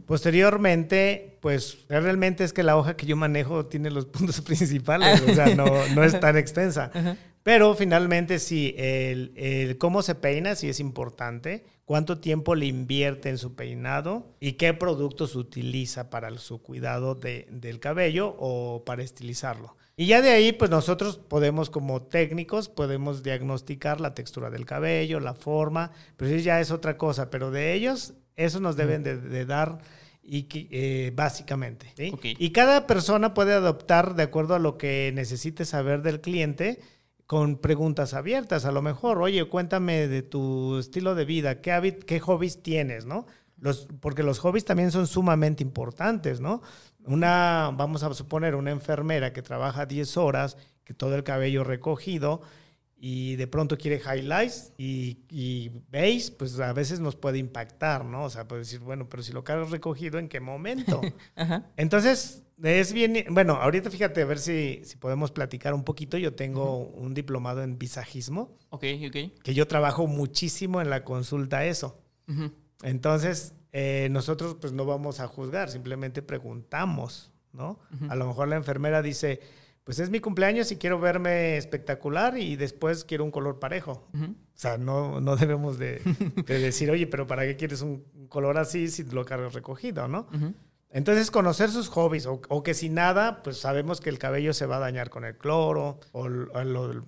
Posteriormente, 0.06 1.38
pues 1.40 1.86
realmente 1.88 2.44
es 2.44 2.52
que 2.52 2.62
la 2.62 2.76
hoja 2.76 2.96
que 2.96 3.06
yo 3.06 3.16
manejo 3.16 3.66
tiene 3.66 3.90
los 3.90 4.06
puntos 4.14 4.40
principales, 4.40 5.22
o 5.22 5.34
sea, 5.34 5.54
no, 5.54 5.66
no 5.94 6.02
es 6.02 6.18
tan 6.18 6.36
extensa. 6.36 6.90
Pero 7.44 7.74
finalmente 7.74 8.38
sí, 8.38 8.74
el, 8.78 9.76
cómo 9.78 10.00
se 10.00 10.14
peina 10.14 10.56
sí 10.56 10.70
es 10.70 10.80
importante, 10.80 11.66
cuánto 11.84 12.18
tiempo 12.18 12.54
le 12.54 12.64
invierte 12.64 13.28
en 13.28 13.36
su 13.36 13.54
peinado 13.54 14.34
y 14.40 14.52
qué 14.52 14.72
productos 14.72 15.36
utiliza 15.36 16.08
para 16.08 16.36
su 16.38 16.62
cuidado 16.62 17.14
del 17.14 17.80
cabello 17.80 18.34
o 18.38 18.82
para 18.86 19.02
estilizarlo. 19.02 19.76
Y 19.94 20.06
ya 20.06 20.22
de 20.22 20.30
ahí, 20.30 20.52
pues 20.52 20.70
nosotros 20.70 21.18
podemos 21.18 21.68
como 21.68 22.00
técnicos, 22.02 22.70
podemos 22.70 23.22
diagnosticar 23.22 24.00
la 24.00 24.14
textura 24.14 24.48
del 24.48 24.64
cabello, 24.64 25.20
la 25.20 25.34
forma, 25.34 25.92
pero 26.16 26.30
eso 26.30 26.42
ya 26.42 26.60
es 26.62 26.70
otra 26.70 26.96
cosa, 26.96 27.28
pero 27.28 27.50
de 27.50 27.74
ellos, 27.74 28.14
eso 28.36 28.58
nos 28.58 28.74
deben 28.76 29.02
de, 29.02 29.44
dar 29.44 29.80
y 30.22 30.48
eh, 30.50 31.12
básicamente. 31.14 31.92
Y 32.22 32.50
cada 32.52 32.86
persona 32.86 33.34
puede 33.34 33.52
adoptar 33.52 34.14
de 34.14 34.22
acuerdo 34.22 34.54
a 34.54 34.58
lo 34.58 34.78
que 34.78 35.12
necesite 35.14 35.66
saber 35.66 36.00
del 36.00 36.22
cliente 36.22 36.80
con 37.26 37.56
preguntas 37.56 38.14
abiertas. 38.14 38.64
A 38.64 38.72
lo 38.72 38.82
mejor, 38.82 39.18
oye, 39.18 39.44
cuéntame 39.48 40.08
de 40.08 40.22
tu 40.22 40.78
estilo 40.78 41.14
de 41.14 41.24
vida, 41.24 41.60
qué, 41.60 41.98
qué 42.06 42.20
hobbies 42.20 42.62
tienes, 42.62 43.06
¿no? 43.06 43.26
Los, 43.58 43.88
porque 44.00 44.22
los 44.22 44.38
hobbies 44.40 44.64
también 44.64 44.90
son 44.90 45.06
sumamente 45.06 45.62
importantes, 45.62 46.40
¿no? 46.40 46.62
Una, 47.06 47.70
vamos 47.74 48.02
a 48.02 48.12
suponer, 48.14 48.54
una 48.54 48.70
enfermera 48.70 49.32
que 49.32 49.42
trabaja 49.42 49.86
10 49.86 50.16
horas, 50.16 50.56
que 50.84 50.94
todo 50.94 51.14
el 51.14 51.24
cabello 51.24 51.64
recogido, 51.64 52.42
y 53.06 53.36
de 53.36 53.46
pronto 53.46 53.76
quiere 53.76 54.00
highlights 54.00 54.72
y, 54.78 55.18
y 55.28 55.70
veis, 55.90 56.30
pues 56.30 56.58
a 56.58 56.72
veces 56.72 57.00
nos 57.00 57.16
puede 57.16 57.36
impactar, 57.36 58.02
¿no? 58.04 58.24
O 58.24 58.30
sea, 58.30 58.48
puede 58.48 58.60
decir, 58.60 58.80
bueno, 58.80 59.08
pero 59.10 59.22
si 59.22 59.32
lo 59.32 59.44
cargas 59.44 59.70
recogido, 59.70 60.18
¿en 60.18 60.28
qué 60.28 60.40
momento? 60.40 61.02
Entonces, 61.76 62.43
es 62.62 62.92
bien, 62.92 63.24
bueno, 63.30 63.54
ahorita 63.54 63.90
fíjate, 63.90 64.22
a 64.22 64.24
ver 64.24 64.38
si, 64.38 64.80
si 64.84 64.96
podemos 64.96 65.32
platicar 65.32 65.74
un 65.74 65.84
poquito. 65.84 66.18
Yo 66.18 66.34
tengo 66.34 66.78
un 66.78 67.14
diplomado 67.14 67.62
en 67.62 67.78
visajismo. 67.78 68.56
Ok, 68.70 68.84
ok. 69.06 69.42
Que 69.42 69.54
yo 69.54 69.66
trabajo 69.66 70.06
muchísimo 70.06 70.80
en 70.80 70.90
la 70.90 71.04
consulta 71.04 71.64
eso. 71.64 72.00
Entonces, 72.82 73.54
eh, 73.72 74.08
nosotros 74.10 74.56
pues 74.60 74.72
no 74.72 74.86
vamos 74.86 75.20
a 75.20 75.26
juzgar, 75.26 75.70
simplemente 75.70 76.22
preguntamos, 76.22 77.32
¿no? 77.52 77.80
A 78.08 78.14
lo 78.14 78.26
mejor 78.26 78.48
la 78.48 78.56
enfermera 78.56 79.02
dice 79.02 79.40
pues 79.84 79.98
es 79.98 80.08
mi 80.08 80.20
cumpleaños 80.20 80.72
y 80.72 80.76
quiero 80.76 80.98
verme 80.98 81.58
espectacular 81.58 82.38
y 82.38 82.56
después 82.56 83.04
quiero 83.04 83.22
un 83.22 83.30
color 83.30 83.58
parejo. 83.58 84.08
O 84.14 84.34
sea, 84.54 84.78
no, 84.78 85.20
no 85.20 85.36
debemos 85.36 85.78
de, 85.78 86.00
decir, 86.46 86.90
oye, 86.90 87.06
pero 87.06 87.26
¿para 87.26 87.42
qué 87.42 87.56
quieres 87.56 87.82
un 87.82 88.02
color 88.28 88.56
así 88.56 88.88
si 88.88 89.04
lo 89.04 89.26
cargas 89.26 89.52
recogido, 89.52 90.08
no? 90.08 90.26
Entonces, 90.94 91.32
conocer 91.32 91.70
sus 91.70 91.88
hobbies, 91.88 92.24
o, 92.26 92.62
que 92.62 92.72
si 92.72 92.88
nada, 92.88 93.42
pues 93.42 93.58
sabemos 93.58 94.00
que 94.00 94.10
el 94.10 94.18
cabello 94.20 94.52
se 94.52 94.64
va 94.64 94.76
a 94.76 94.78
dañar 94.78 95.10
con 95.10 95.24
el 95.24 95.36
cloro, 95.36 95.98
o, 96.12 96.28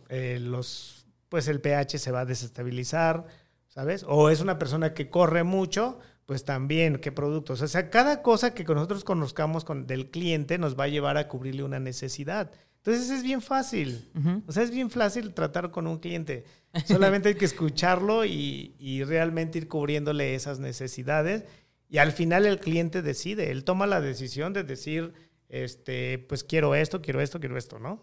eh, 0.08 0.40
los, 0.40 1.06
pues 1.28 1.46
el 1.46 1.60
pH 1.60 1.98
se 1.98 2.10
va 2.10 2.20
a 2.20 2.24
desestabilizar, 2.24 3.26
¿sabes? 3.68 4.04
O 4.08 4.28
es 4.28 4.40
una 4.40 4.58
persona 4.58 4.92
que 4.92 5.08
corre 5.08 5.44
mucho, 5.44 6.00
pues 6.26 6.44
también 6.44 6.98
qué 6.98 7.12
productos. 7.12 7.62
O 7.62 7.68
sea, 7.68 7.88
cada 7.88 8.22
cosa 8.22 8.54
que 8.54 8.64
nosotros 8.64 9.04
conozcamos 9.04 9.64
con, 9.64 9.86
del 9.86 10.10
cliente 10.10 10.58
nos 10.58 10.76
va 10.76 10.84
a 10.84 10.88
llevar 10.88 11.16
a 11.16 11.28
cubrirle 11.28 11.62
una 11.62 11.78
necesidad. 11.78 12.50
Entonces 12.78 13.10
es 13.10 13.22
bien 13.22 13.40
fácil. 13.40 14.08
O 14.46 14.52
sea, 14.52 14.64
es 14.64 14.70
bien 14.70 14.90
fácil 14.90 15.32
tratar 15.32 15.70
con 15.70 15.86
un 15.86 15.98
cliente. 15.98 16.44
Solamente 16.86 17.28
hay 17.28 17.34
que 17.36 17.44
escucharlo 17.44 18.24
y, 18.24 19.02
realmente 19.04 19.58
ir 19.58 19.68
cubriéndole 19.68 20.34
esas 20.34 20.58
necesidades. 20.58 21.44
Y 21.88 21.98
al 21.98 22.12
final 22.12 22.46
el 22.46 22.58
cliente 22.58 23.02
decide, 23.02 23.50
él 23.50 23.64
toma 23.64 23.86
la 23.86 24.00
decisión 24.00 24.52
de 24.52 24.64
decir, 24.64 25.12
este, 25.48 26.18
pues 26.18 26.42
quiero 26.42 26.74
esto, 26.74 27.00
quiero 27.00 27.20
esto, 27.20 27.38
quiero 27.38 27.56
esto, 27.56 27.78
¿no? 27.78 28.02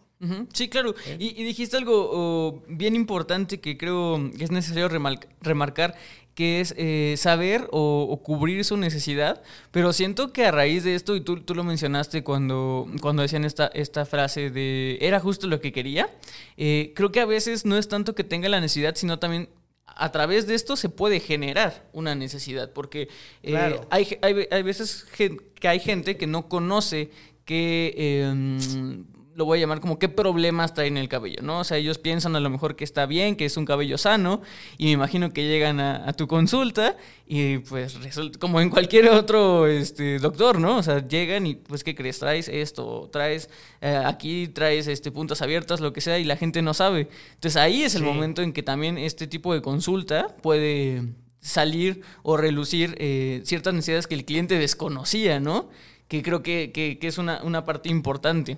Sí, 0.54 0.70
claro. 0.70 0.96
Y, 1.20 1.44
dijiste 1.44 1.76
algo 1.76 2.10
oh, 2.14 2.64
bien 2.70 2.96
importante 2.96 3.60
que 3.60 3.78
creo 3.78 4.32
que 4.38 4.46
es 4.46 4.52
necesario 4.52 4.88
remarcar, 4.88 5.96
que 6.34 6.62
es 6.62 6.74
eh, 6.78 7.16
saber 7.18 7.68
o, 7.72 8.22
cubrir 8.24 8.64
su 8.64 8.78
necesidad, 8.78 9.44
pero 9.72 9.92
siento 9.92 10.32
que 10.32 10.46
a 10.46 10.52
raíz 10.52 10.86
de 10.86 10.96
esto, 10.96 11.18
y 11.18 11.22
tú, 11.22 11.42
tú 11.42 11.56
lo 11.56 11.66
mencionaste 11.66 12.24
cuando, 12.24 12.88
cuando 13.02 13.22
decían 13.22 13.44
esta, 13.44 13.68
esta 13.68 14.06
frase 14.06 14.50
de 14.50 14.98
era 15.02 15.20
justo 15.20 15.48
lo 15.48 15.60
que 15.60 15.74
quería, 15.74 16.10
eh, 16.56 16.94
creo 16.96 17.12
que 17.12 17.20
a 17.20 17.26
veces 17.26 17.66
no 17.66 17.78
es 17.78 17.90
tanto 17.90 18.16
que 18.16 18.24
tenga 18.24 18.48
la 18.48 18.62
necesidad, 18.62 18.96
sino 18.96 19.20
también 19.20 19.50
a 19.96 20.12
través 20.12 20.48
de 20.48 20.56
esto 20.56 20.76
se 20.76 20.90
puede 20.90 21.20
generar 21.20 21.88
una 21.94 22.16
necesidad, 22.16 22.72
porque 22.72 23.10
eh, 23.44 23.80
hay, 23.90 24.18
hay, 24.22 24.48
hay, 24.50 24.64
veces 24.64 25.06
que 25.16 25.68
hay 25.68 25.80
gente 25.80 26.18
que 26.18 26.28
no 26.28 26.50
conoce 26.50 27.12
que 27.46 28.24
em, 28.24 29.06
lo 29.36 29.46
voy 29.46 29.58
a 29.58 29.62
llamar 29.62 29.80
como 29.80 30.00
qué 30.00 30.10
problemas 30.10 30.74
trae 30.74 30.88
en 30.88 30.98
el 30.98 31.10
cabello, 31.10 31.42
¿no? 31.42 31.60
O 31.60 31.64
sea, 31.64 31.78
ellos 31.78 31.98
piensan 31.98 32.36
a 32.36 32.40
lo 32.40 32.50
mejor 32.50 32.76
que 32.76 32.84
está 32.84 33.06
bien, 33.06 33.36
que 33.36 33.46
es 33.46 33.58
un 33.58 33.66
cabello 33.66 33.98
sano, 33.98 34.42
y 34.78 34.86
me 34.86 34.92
imagino 34.92 35.32
que 35.32 35.48
llegan 35.48 35.80
a, 35.80 36.14
tu 36.14 36.28
consulta 36.28 36.96
y 37.26 37.60
pues 37.60 37.96
resulta, 38.02 38.38
como 38.38 38.62
en 38.62 38.70
cualquier 38.70 39.10
otro 39.10 39.66
este, 39.66 40.20
doctor, 40.20 40.60
¿no? 40.60 40.78
O 40.78 40.84
sea, 40.84 41.08
llegan 41.08 41.48
y 41.48 41.56
pues, 41.56 41.84
¿qué 41.84 41.96
crees? 41.96 42.20
Traes 42.20 42.48
esto, 42.48 43.10
traes 43.12 43.50
eh, 43.82 44.02
aquí, 44.06 44.48
traes 44.48 44.88
este, 44.88 45.12
puntas 45.12 45.42
abiertas, 45.42 45.80
lo 45.80 45.94
que 45.94 46.02
sea, 46.02 46.20
y 46.20 46.24
la 46.24 46.38
gente 46.38 46.62
no 46.62 46.74
sabe. 46.74 47.08
Entonces 47.34 47.58
ahí 47.58 47.84
es 47.84 47.96
el 47.96 48.04
momento 48.04 48.42
en 48.42 48.54
que 48.54 48.64
también 48.64 48.98
este 48.98 49.28
tipo 49.28 49.54
de 49.54 49.62
consulta 49.62 50.28
puede 50.42 51.04
salir 51.44 52.02
o 52.24 52.38
relucir 52.38 52.96
eh, 53.00 53.42
ciertas 53.44 53.74
necesidades 53.74 54.08
que 54.08 54.16
el 54.16 54.26
cliente 54.26 54.58
desconocía, 54.58 55.40
¿no? 55.40 55.70
Que 56.08 56.22
creo 56.22 56.44
que, 56.44 56.72
que, 56.72 57.00
que 57.00 57.08
es 57.08 57.18
una, 57.18 57.42
una 57.44 57.66
parte 57.66 57.90
importante. 57.90 58.58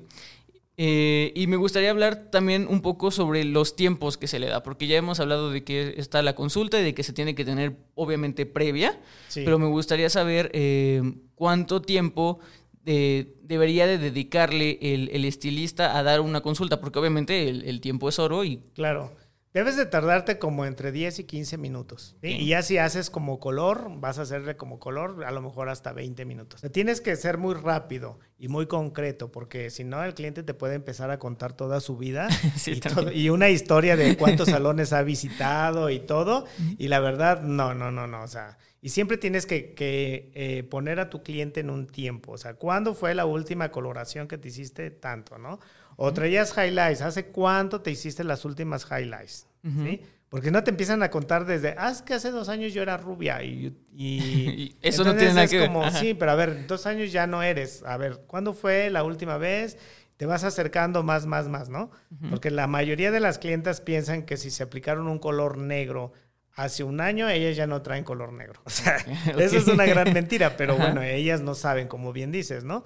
Eh, 0.78 1.32
y 1.36 1.48
me 1.48 1.56
gustaría 1.56 1.90
hablar 1.90 2.30
también 2.32 2.68
un 2.70 2.82
poco 2.82 3.10
sobre 3.10 3.46
los 3.46 3.76
tiempos 3.76 4.18
que 4.18 4.28
se 4.28 4.40
le 4.40 4.48
da, 4.48 4.62
porque 4.62 4.88
ya 4.88 4.98
hemos 4.98 5.20
hablado 5.20 5.50
de 5.50 5.64
que 5.64 5.96
está 5.98 6.22
la 6.22 6.36
consulta 6.36 6.80
y 6.80 6.84
de 6.84 6.94
que 6.94 7.04
se 7.04 7.14
tiene 7.14 7.34
que 7.34 7.46
tener 7.46 7.78
obviamente 7.96 8.46
previa, 8.46 9.00
pero 9.34 9.58
me 9.58 9.68
gustaría 9.68 10.10
saber 10.10 10.52
eh, 10.54 11.02
cuánto 11.36 11.82
tiempo 11.82 12.40
eh, 12.86 13.36
debería 13.44 13.88
de 13.88 13.98
dedicarle 13.98 14.78
el, 14.82 15.24
estilista 15.24 15.98
a 15.98 16.04
dar 16.04 16.20
una 16.20 16.42
consulta, 16.42 16.82
porque 16.82 17.00
obviamente 17.00 17.48
el, 17.48 17.64
el 17.64 17.80
tiempo 17.80 18.10
es 18.10 18.20
oro 18.20 18.44
y... 18.44 18.60
Claro. 18.74 19.12
Debes 19.56 19.78
de 19.78 19.86
tardarte 19.86 20.38
como 20.38 20.65
entre 20.65 20.91
10 20.91 21.20
y 21.20 21.24
15 21.24 21.58
minutos. 21.58 22.18
Y 22.22 22.46
ya 22.48 22.62
si 22.62 22.78
haces 22.78 23.10
como 23.10 23.39
color, 23.39 23.89
vas 24.02 24.20
a 24.20 24.24
hacerle 24.24 24.58
como 24.58 24.80
color 24.80 25.24
a 25.24 25.32
lo 25.32 25.41
mejor 25.41 25.70
hasta 25.70 25.94
20 25.94 26.26
minutos. 26.26 26.62
tienes 26.74 27.00
que 27.00 27.15
ser 27.15 27.38
muy 27.38 27.54
rápido 27.54 28.20
y 28.38 28.50
muy 28.50 28.68
concreto, 28.68 29.32
porque 29.32 29.70
si 29.70 29.86
no, 29.86 30.04
el 30.04 30.13
cliente 30.13 30.44
te 30.44 30.54
puede 30.54 30.76
empezar 30.76 31.10
a 31.10 31.20
contar 31.20 31.54
toda 31.54 31.80
su 31.80 31.96
vida 31.96 32.28
y, 33.13 33.30
una 33.30 33.50
historia 33.50 33.96
de 33.96 34.18
cuántos 34.18 34.50
salones 34.50 34.91
ha 34.91 35.04
visitado 35.04 35.89
y 35.89 36.00
todo. 36.00 36.46
Y 36.78 36.89
la 36.89 37.00
verdad, 37.00 37.41
no, 37.41 37.74
no, 37.74 37.91
no, 37.91 38.08
no. 38.08 38.24
O 38.24 38.28
sea, 38.28 38.58
y 38.82 38.89
siempre 38.89 39.18
tienes 39.18 39.46
que, 39.46 39.74
eh, 39.78 40.63
poner 40.70 41.00
a 41.00 41.10
tu 41.10 41.24
cliente 41.24 41.62
en 41.62 41.70
un 41.70 41.88
tiempo. 41.88 42.34
O 42.34 42.38
sea, 42.38 42.56
¿cuándo 42.56 42.94
fue 42.94 43.15
la 43.15 43.26
última 43.26 43.72
coloración 43.72 44.28
que 44.28 44.38
te 44.38 44.50
hiciste 44.50 44.91
tanto, 44.91 45.38
no? 45.38 45.60
O 45.96 46.14
traías 46.14 46.54
highlights. 46.58 47.02
¿Hace 47.02 47.28
cuánto 47.28 47.82
te 47.82 47.92
hiciste 47.92 48.24
las 48.24 48.46
últimas 48.46 48.86
highlights? 48.90 49.48
¿Sí? 49.64 50.02
Porque 50.30 50.52
no 50.52 50.64
te 50.64 50.70
empiezan 50.70 51.02
a 51.02 51.10
contar 51.10 51.46
desde, 51.46 51.76
ah, 51.78 51.90
es 51.90 52.02
que 52.02 52.14
hace 52.14 52.30
dos 52.30 52.50
años 52.50 52.74
yo 52.74 52.82
era 52.82 52.98
rubia 52.98 53.42
y... 53.44 54.76
eso 54.82 55.04
no 55.04 55.16
tiene 55.16 55.34
nada 55.34 55.48
que 55.48 55.60
ver. 55.60 55.72
sí, 55.94 56.14
pero 56.14 56.32
a 56.32 56.36
ver, 56.36 56.68
dos 56.68 56.86
años 56.86 57.12
ya 57.12 57.26
no 57.26 57.42
eres. 57.42 57.84
A 57.84 57.98
ver, 57.98 58.24
¿cuándo 58.28 58.54
fue 58.54 58.90
la 58.90 59.04
última 59.04 59.38
vez? 59.38 59.78
te 60.18 60.26
vas 60.26 60.44
acercando 60.44 61.04
más, 61.04 61.26
más, 61.26 61.50
más, 61.50 61.70
¿no? 61.70 61.92
Porque 62.30 62.50
la 62.50 62.68
mayoría 62.68 63.12
de 63.12 63.20
las 63.20 63.38
clientas 63.38 63.82
piensan 63.82 64.24
que 64.24 64.38
si 64.38 64.50
se 64.50 64.64
aplicaron 64.64 65.08
un 65.08 65.20
color 65.20 65.58
negro 65.58 66.14
hace 66.54 66.84
un 66.84 67.02
año, 67.02 67.28
ellas 67.28 67.58
ya 67.58 67.68
no 67.68 67.82
traen 67.82 68.06
color 68.06 68.32
negro. 68.32 68.62
O 68.66 68.70
sea, 68.70 68.96
eso 69.38 69.58
es 69.58 69.68
una 69.68 69.86
gran 69.86 70.14
mentira, 70.14 70.56
pero 70.56 70.78
bueno, 70.78 71.02
ellas 71.04 71.42
no 71.42 71.54
saben, 71.54 71.88
como 71.88 72.14
bien 72.14 72.32
dices, 72.32 72.64
¿no? 72.64 72.86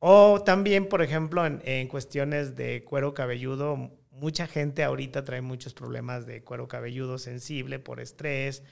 O 0.00 0.42
también, 0.42 0.88
por 0.88 1.02
ejemplo, 1.02 1.44
en, 1.44 1.88
cuestiones 1.88 2.54
de 2.56 2.84
cuero 2.84 3.14
cabelludo, 3.14 3.90
mucha 4.10 4.46
gente 4.46 4.84
ahorita 4.84 5.24
trae 5.24 5.40
muchos 5.40 5.74
problemas 5.74 6.26
de 6.26 6.42
cuero 6.42 6.68
cabelludo 6.68 7.18
sensible 7.18 7.78
por 7.78 8.00
estrés, 8.00 8.62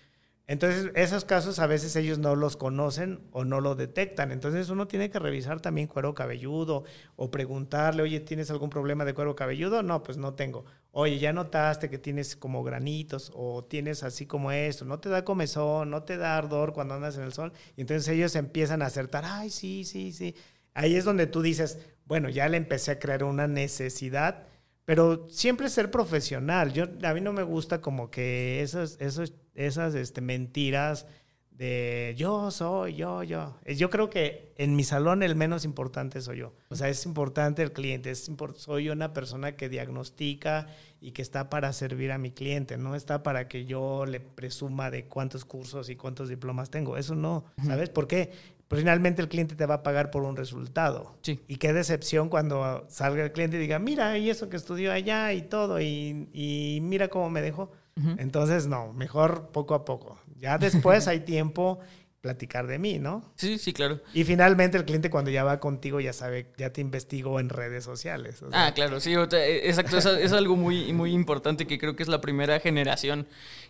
entonces, 0.49 0.93
esos 0.95 1.25
casos 1.25 1.59
a 1.59 1.67
veces 1.67 1.97
ellos 1.97 2.19
no 2.19 2.37
los 2.37 2.57
conocen 2.57 3.21
o 3.33 3.45
no 3.45 3.61
lo 3.61 3.75
detectan. 3.75 4.31
Entonces, 4.31 4.71
uno 4.71 4.87
tiene 4.87 5.11
que 5.11 5.19
revisar 5.19 5.61
también 5.61 5.89
cuero 5.89 6.15
cabelludo 6.15 6.85
o 7.17 7.31
preguntarle, 7.33 8.03
oye, 8.03 8.21
¿tienes 8.21 8.51
algún 8.53 8.71
problema 8.71 9.05
de 9.05 9.13
cuero 9.13 9.35
cabelludo? 9.35 9.83
No, 9.83 10.05
pues 10.05 10.19
no 10.19 10.35
tengo. 10.35 10.65
Oye, 10.93 11.19
¿ya 11.19 11.33
notaste 11.33 11.91
que 11.91 11.99
tienes 11.99 12.37
como 12.37 12.63
granitos 12.63 13.33
o 13.35 13.65
tienes 13.65 14.05
así 14.05 14.27
como 14.27 14.53
esto? 14.53 14.85
¿No 14.85 15.01
te 15.01 15.09
da 15.09 15.25
comezón? 15.25 15.91
¿No 15.91 16.05
te 16.05 16.17
da 16.17 16.39
ardor 16.39 16.73
cuando 16.73 16.95
andas 16.95 17.17
en 17.17 17.25
el 17.25 17.33
sol? 17.33 17.53
Entonces 17.77 18.07
ellos 18.09 18.37
empiezan 18.37 18.83
a 18.83 18.87
acertar, 18.87 19.25
ay, 19.27 19.51
sí, 19.51 19.85
sí, 19.85 20.13
sí. 20.13 20.37
Ahí 20.77 20.95
es 20.95 21.05
donde 21.05 21.27
tú 21.27 21.43
dices, 21.43 21.79
bueno, 22.05 22.29
ya 22.29 22.49
le 22.49 22.57
empecé 22.57 22.93
a 22.93 22.99
crear 22.99 23.25
una 23.25 23.49
necesidad 23.49 24.47
pero 24.87 25.27
siempre 25.29 25.69
ser 25.69 25.91
profesional. 25.91 26.73
Yo, 26.73 26.85
a 27.03 27.13
mí 27.13 27.21
no 27.21 27.33
me 27.33 27.43
gusta 27.43 27.81
como 27.81 28.09
que 28.11 28.63
esos, 28.63 28.97
esos, 29.01 29.35
esas 29.55 29.95
este, 29.97 30.21
mentiras 30.21 31.07
de 31.51 32.15
yo 32.17 32.51
soy, 32.51 32.95
yo, 32.95 33.23
yo. 33.25 33.59
Yo 33.67 33.91
creo 33.91 34.11
que 34.11 34.53
en 34.57 34.77
mi 34.77 34.85
salón 34.85 35.25
el 35.25 35.35
menos 35.35 35.65
importante 35.65 36.21
soy 36.21 36.39
yo. 36.39 36.55
O 36.69 36.77
sea, 36.77 36.89
es 36.89 37.05
importante 37.05 37.63
el 37.63 37.73
cliente. 37.73 38.13
Es 38.13 38.31
soy 38.57 38.91
una 38.91 39.13
persona 39.13 39.57
que 39.57 39.69
diagnostica 39.69 40.69
y 41.01 41.11
que 41.11 41.23
está 41.23 41.51
para 41.51 41.73
servir 41.73 42.13
a 42.13 42.19
mi 42.19 42.31
cliente. 42.31 42.77
No 42.77 42.95
está 42.95 43.25
para 43.25 43.49
que 43.49 43.65
yo 43.65 44.07
le 44.07 44.21
presuma 44.21 44.93
de 44.93 45.07
cuántos 45.07 45.45
cursos 45.45 45.89
y 45.89 45.97
cuántos 45.97 46.29
diplomas 46.29 46.71
tengo. 46.71 46.97
Eso 46.97 47.17
no. 47.17 47.47
¿Sabes 47.67 47.89
por 47.89 48.07
qué? 48.07 48.31
Pero 48.69 48.81
finalmente 48.81 49.23
el 49.23 49.29
cliente 49.29 49.55
te 49.55 49.67
va 49.67 49.77
a 49.77 49.83
pagar 49.83 50.11
por 50.11 50.25
un 50.25 50.37
resultado. 50.37 51.17
Sí. 51.23 51.41
Y 51.47 51.57
qué 51.57 51.73
decepción 51.73 52.29
cuando 52.29 52.85
salga 52.89 53.23
el 53.23 53.33
cliente 53.33 53.57
y 53.57 53.61
diga, 53.61 53.79
mira, 53.79 54.19
y 54.19 54.29
eso 54.29 54.49
que 54.49 54.57
estudió 54.57 54.93
allá 54.93 55.33
y 55.33 55.43
todo, 55.43 55.81
y, 55.81 56.29
y 56.33 56.81
mira 56.83 57.09
cómo 57.09 57.31
me 57.31 57.43
dejó. 57.43 57.71
Entonces, 58.19 58.67
no, 58.67 58.93
mejor 58.93 59.49
poco 59.53 59.75
a 59.75 59.87
poco. 59.87 60.19
Ya 60.39 60.59
después 60.59 61.09
hay 61.09 61.21
tiempo 61.21 61.79
platicar 62.27 62.67
de 62.67 62.81
mí, 62.81 62.99
¿no? 62.99 63.23
Sí, 63.37 63.57
sí, 63.57 63.73
claro. 63.73 64.01
Y 64.13 64.25
finalmente 64.25 64.77
el 64.77 64.85
cliente 64.85 65.11
cuando 65.11 65.31
ya 65.31 65.45
va 65.45 65.61
contigo 65.61 66.01
ya 66.01 66.13
sabe, 66.13 66.53
ya 66.59 66.73
te 66.73 66.81
investigó 66.81 67.39
en 67.39 67.51
redes 67.51 67.85
sociales. 67.85 68.43
ah, 68.51 68.73
claro, 68.75 68.99
sí, 68.99 69.15
eh, 69.15 69.61
exacto, 69.65 69.97
es, 69.97 70.07
es, 70.07 70.33
algo 70.33 70.57
muy, 70.57 70.93
muy 70.93 71.13
importante 71.13 71.69
que 71.69 71.79
creo 71.79 71.95
que 71.95 72.03
es 72.03 72.09
la 72.09 72.21
primera 72.21 72.59
generación 72.59 73.29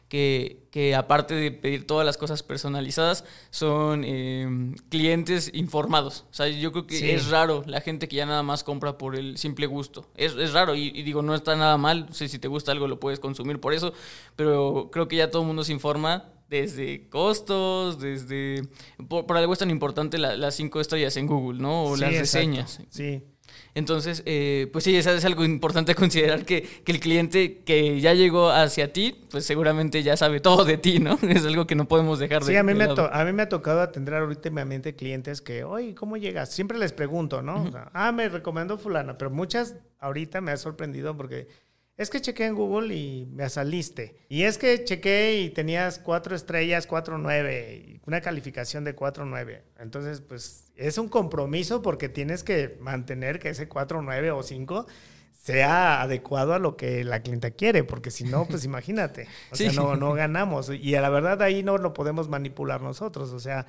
que, 0.09 0.69
que 0.71 0.95
aparte 0.95 1.35
de 1.35 1.51
pedir 1.51 1.87
todas 1.87 2.07
las 2.07 2.17
cosas 2.17 2.43
personalizadas, 2.43 3.25
son 3.51 4.05
em, 4.05 4.75
clientes 4.89 5.51
informados. 5.53 6.25
O 6.31 6.35
sea, 6.35 6.49
yo 6.49 6.73
creo 6.73 6.87
que 6.87 7.15
es 7.15 7.29
raro 7.29 7.63
la 7.67 7.83
gente 7.83 8.09
que 8.09 8.17
ya 8.17 8.25
nada 8.25 8.43
más 8.43 8.65
compra 8.65 8.97
por 8.97 9.17
el 9.17 9.37
simple 9.37 9.67
gusto. 9.67 10.09
Es, 10.15 10.35
es 10.37 10.55
raro 10.55 10.75
y, 10.75 11.03
digo, 11.03 11.21
no 11.21 11.35
está 11.35 11.57
nada 11.57 11.77
mal. 11.77 12.09
si 12.13 12.39
te 12.39 12.49
gusta 12.49 12.73
algo 12.73 12.89
lo 12.89 13.01
puedes 13.01 13.21
consumir 13.21 13.61
por 13.61 13.75
eso, 13.75 13.93
pero 14.35 14.89
creo 14.91 15.09
que 15.09 15.17
ya 15.17 15.31
todo 15.31 15.43
el 15.43 15.49
mundo 15.49 15.63
se 15.65 15.73
informa 15.73 16.33
desde 16.49 17.09
costos, 17.09 17.99
desde... 17.99 18.69
Por, 19.09 19.37
algo 19.37 19.53
es 19.53 19.59
tan 19.59 19.71
importante 19.71 20.19
las 20.19 20.55
cinco 20.55 20.81
estrellas 20.81 21.17
en 21.17 21.27
Google, 21.27 21.61
¿no? 21.61 21.85
O 21.85 21.97
las 21.97 22.17
reseñas. 22.17 22.81
Sí. 22.91 23.23
Entonces, 23.75 24.23
eh, 24.25 24.69
pues 24.73 24.85
sí, 24.85 24.97
es, 24.97 25.07
es 25.07 25.25
algo 25.27 25.45
importante 25.45 25.95
considerar 25.95 26.45
que, 26.45 26.63
que, 26.63 26.93
el 26.93 26.99
cliente 26.99 27.59
que 27.59 28.01
ya 28.01 28.15
llegó 28.15 28.51
hacia 28.51 28.93
ti, 28.93 29.15
pues 29.31 29.45
seguramente 29.45 30.03
ya 30.03 30.17
sabe 30.17 30.41
todo 30.41 30.65
de 30.65 30.79
ti, 30.79 30.99
¿no? 30.99 31.19
Es 31.29 31.45
algo 31.45 31.67
que 31.67 31.75
no 31.75 31.87
podemos 31.87 32.19
dejar 32.19 32.43
de 32.43 32.53
Sí, 32.53 32.57
a 32.57 32.63
mí, 32.63 32.73
me, 32.73 32.85
a 32.85 33.25
mí 33.25 33.33
me 33.33 33.43
ha 33.43 33.49
tocado 33.49 33.83
atender 33.83 34.23
últimamente 34.23 34.97
clientes 34.97 35.43
que, 35.43 35.65
oye, 35.65 35.95
¿cómo 35.95 36.17
llegas? 36.17 36.53
Siempre 36.53 36.79
les 36.79 36.93
pregunto, 36.93 37.43
¿no? 37.43 37.71
ah, 37.93 38.13
me 38.13 38.29
recomendó 38.29 38.79
fulana, 38.79 39.19
pero 39.19 39.31
muchas 39.31 39.77
ahorita 40.01 40.41
me 40.41 40.53
ha 40.53 40.57
sorprendido 40.57 41.17
porque 41.17 41.49
es 41.97 42.11
que 42.11 42.21
chequé 42.21 42.45
en 42.45 42.55
Google 42.55 42.95
y 42.95 43.27
me 43.33 43.49
saliste. 43.49 44.17
Y 44.29 44.43
es 44.43 44.59
que 44.59 44.85
chequé 44.85 45.41
y 45.41 45.51
tenías 45.51 45.99
cuatro 45.99 46.37
estrellas, 46.37 46.87
cuatro 46.87 47.17
nueve, 47.17 48.01
una 48.07 48.21
calificación 48.21 48.85
de 48.85 48.95
cuatro 48.95 49.25
nueve. 49.25 49.63
Entonces, 49.79 50.21
pues 50.21 50.73
es 50.77 50.99
un 50.99 51.09
compromiso 51.09 51.81
porque 51.81 52.09
tienes 52.09 52.43
que 52.43 52.77
mantener 52.81 53.39
que 53.39 53.49
ese 53.49 53.69
cuatro 53.69 54.03
nueve 54.03 54.31
o 54.31 54.43
cinco 54.43 54.87
sea 55.47 56.03
adecuado 56.03 56.55
a 56.55 56.59
lo 56.59 56.77
que 56.77 57.05
la 57.05 57.23
clienta 57.23 57.53
quiere, 57.53 57.85
porque 57.85 58.11
si 58.11 58.25
no, 58.25 58.47
pues 58.47 58.65
imagínate, 58.67 59.29
o 59.53 59.57
sea, 59.57 59.73
no, 59.73 59.97
no 59.97 60.13
ganamos. 60.13 60.71
Y 60.71 60.97
a 60.97 61.01
la 61.01 61.09
verdad 61.09 61.41
ahí 61.41 61.63
no 61.63 61.79
lo 61.79 61.95
podemos 61.95 62.29
manipular 62.29 62.83
nosotros, 62.83 63.31
o 63.31 63.39
sea, 63.39 63.67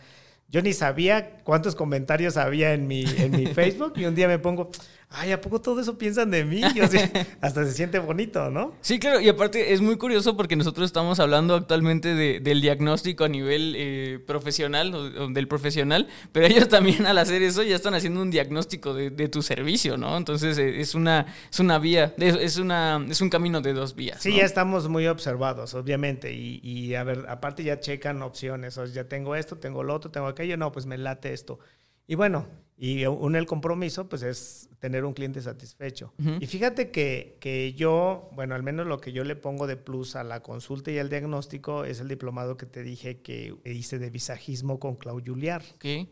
yo 0.49 0.61
ni 0.61 0.73
sabía 0.73 1.39
cuántos 1.43 1.75
comentarios 1.75 2.37
había 2.37 2.73
en 2.73 2.87
mi, 2.87 3.03
en 3.17 3.31
mi 3.31 3.45
Facebook 3.53 3.93
y 3.97 4.05
un 4.05 4.15
día 4.15 4.27
me 4.27 4.39
pongo, 4.39 4.71
ay, 5.09 5.31
¿a 5.31 5.41
poco 5.41 5.61
todo 5.61 5.79
eso 5.79 5.97
piensan 5.97 6.31
de 6.31 6.43
mí? 6.43 6.61
hasta 7.41 7.65
se 7.65 7.71
siente 7.71 7.99
bonito, 7.99 8.49
¿no? 8.51 8.73
Sí, 8.81 8.99
claro, 8.99 9.21
y 9.21 9.29
aparte 9.29 9.73
es 9.73 9.81
muy 9.81 9.97
curioso 9.97 10.35
porque 10.35 10.55
nosotros 10.55 10.85
estamos 10.85 11.19
hablando 11.19 11.55
actualmente 11.55 12.13
del 12.15 12.61
diagnóstico 12.61 13.23
a 13.23 13.29
nivel 13.29 13.73
eh, 13.77 14.19
profesional, 14.25 14.93
o, 14.93 15.27
del 15.29 15.47
profesional, 15.47 16.07
pero 16.31 16.47
ellos 16.47 16.67
también 16.69 17.05
al 17.05 17.17
hacer 17.17 17.41
eso 17.41 17.63
ya 17.63 17.75
están 17.75 17.93
haciendo 17.93 18.21
un 18.21 18.31
diagnóstico 18.31 18.93
de, 18.93 19.27
tu 19.27 19.41
servicio, 19.41 19.97
¿no? 19.97 20.15
Entonces 20.15 20.57
eh, 20.57 20.79
es 20.79 20.95
una, 20.95 21.25
es 21.51 21.59
una 21.59 21.79
vía, 21.79 22.13
es, 22.17 22.57
una, 22.57 23.05
es 23.09 23.19
un 23.19 23.29
camino 23.29 23.59
de 23.61 23.73
dos 23.73 23.95
vías. 23.95 24.21
Sí, 24.21 24.35
ya 24.37 24.45
estamos 24.45 24.87
muy 24.87 25.07
observados, 25.07 25.73
obviamente, 25.73 26.31
y, 26.33 26.59
y 26.63 26.95
a 26.95 27.03
ver, 27.03 27.25
aparte 27.27 27.63
ya 27.63 27.79
checan 27.79 28.21
opciones, 28.21 28.77
o 28.77 28.85
sea, 28.85 28.95
ya 28.95 29.09
tengo 29.09 29.35
esto, 29.35 29.57
tengo 29.57 29.83
lo 29.83 29.93
otro, 29.93 30.11
tengo 30.11 30.27
aquello, 30.27 30.55
no, 30.55 30.71
pues 30.71 30.85
me 30.85 30.97
late 30.97 31.33
esto. 31.33 31.59
Y 32.07 32.15
bueno, 32.15 32.47
y 32.77 33.05
un 33.05 33.35
el 33.35 33.47
compromiso, 33.47 34.07
pues 34.07 34.21
es 34.21 34.69
tener 34.79 35.05
un 35.05 35.13
cliente 35.13 35.41
satisfecho. 35.41 36.13
Y 36.39 36.45
fíjate 36.45 36.91
que, 36.91 37.37
que, 37.39 37.73
yo, 37.73 38.29
bueno, 38.33 38.55
al 38.55 38.63
menos 38.63 38.85
lo 38.85 38.99
que 38.99 39.11
yo 39.11 39.23
le 39.23 39.35
pongo 39.35 39.67
de 39.67 39.75
plus 39.75 40.15
a 40.15 40.23
la 40.23 40.41
consulta 40.41 40.91
y 40.91 40.99
al 40.99 41.09
diagnóstico 41.09 41.83
es 41.83 41.99
el 41.99 42.07
diplomado 42.07 42.57
que 42.57 42.65
te 42.65 42.83
dije 42.83 43.21
que 43.21 43.55
hice 43.65 43.99
de 43.99 44.09
visajismo 44.09 44.79
con 44.79 44.95
Clau 44.95 45.21
Juliar. 45.25 45.63
¿Sí? 45.81 46.09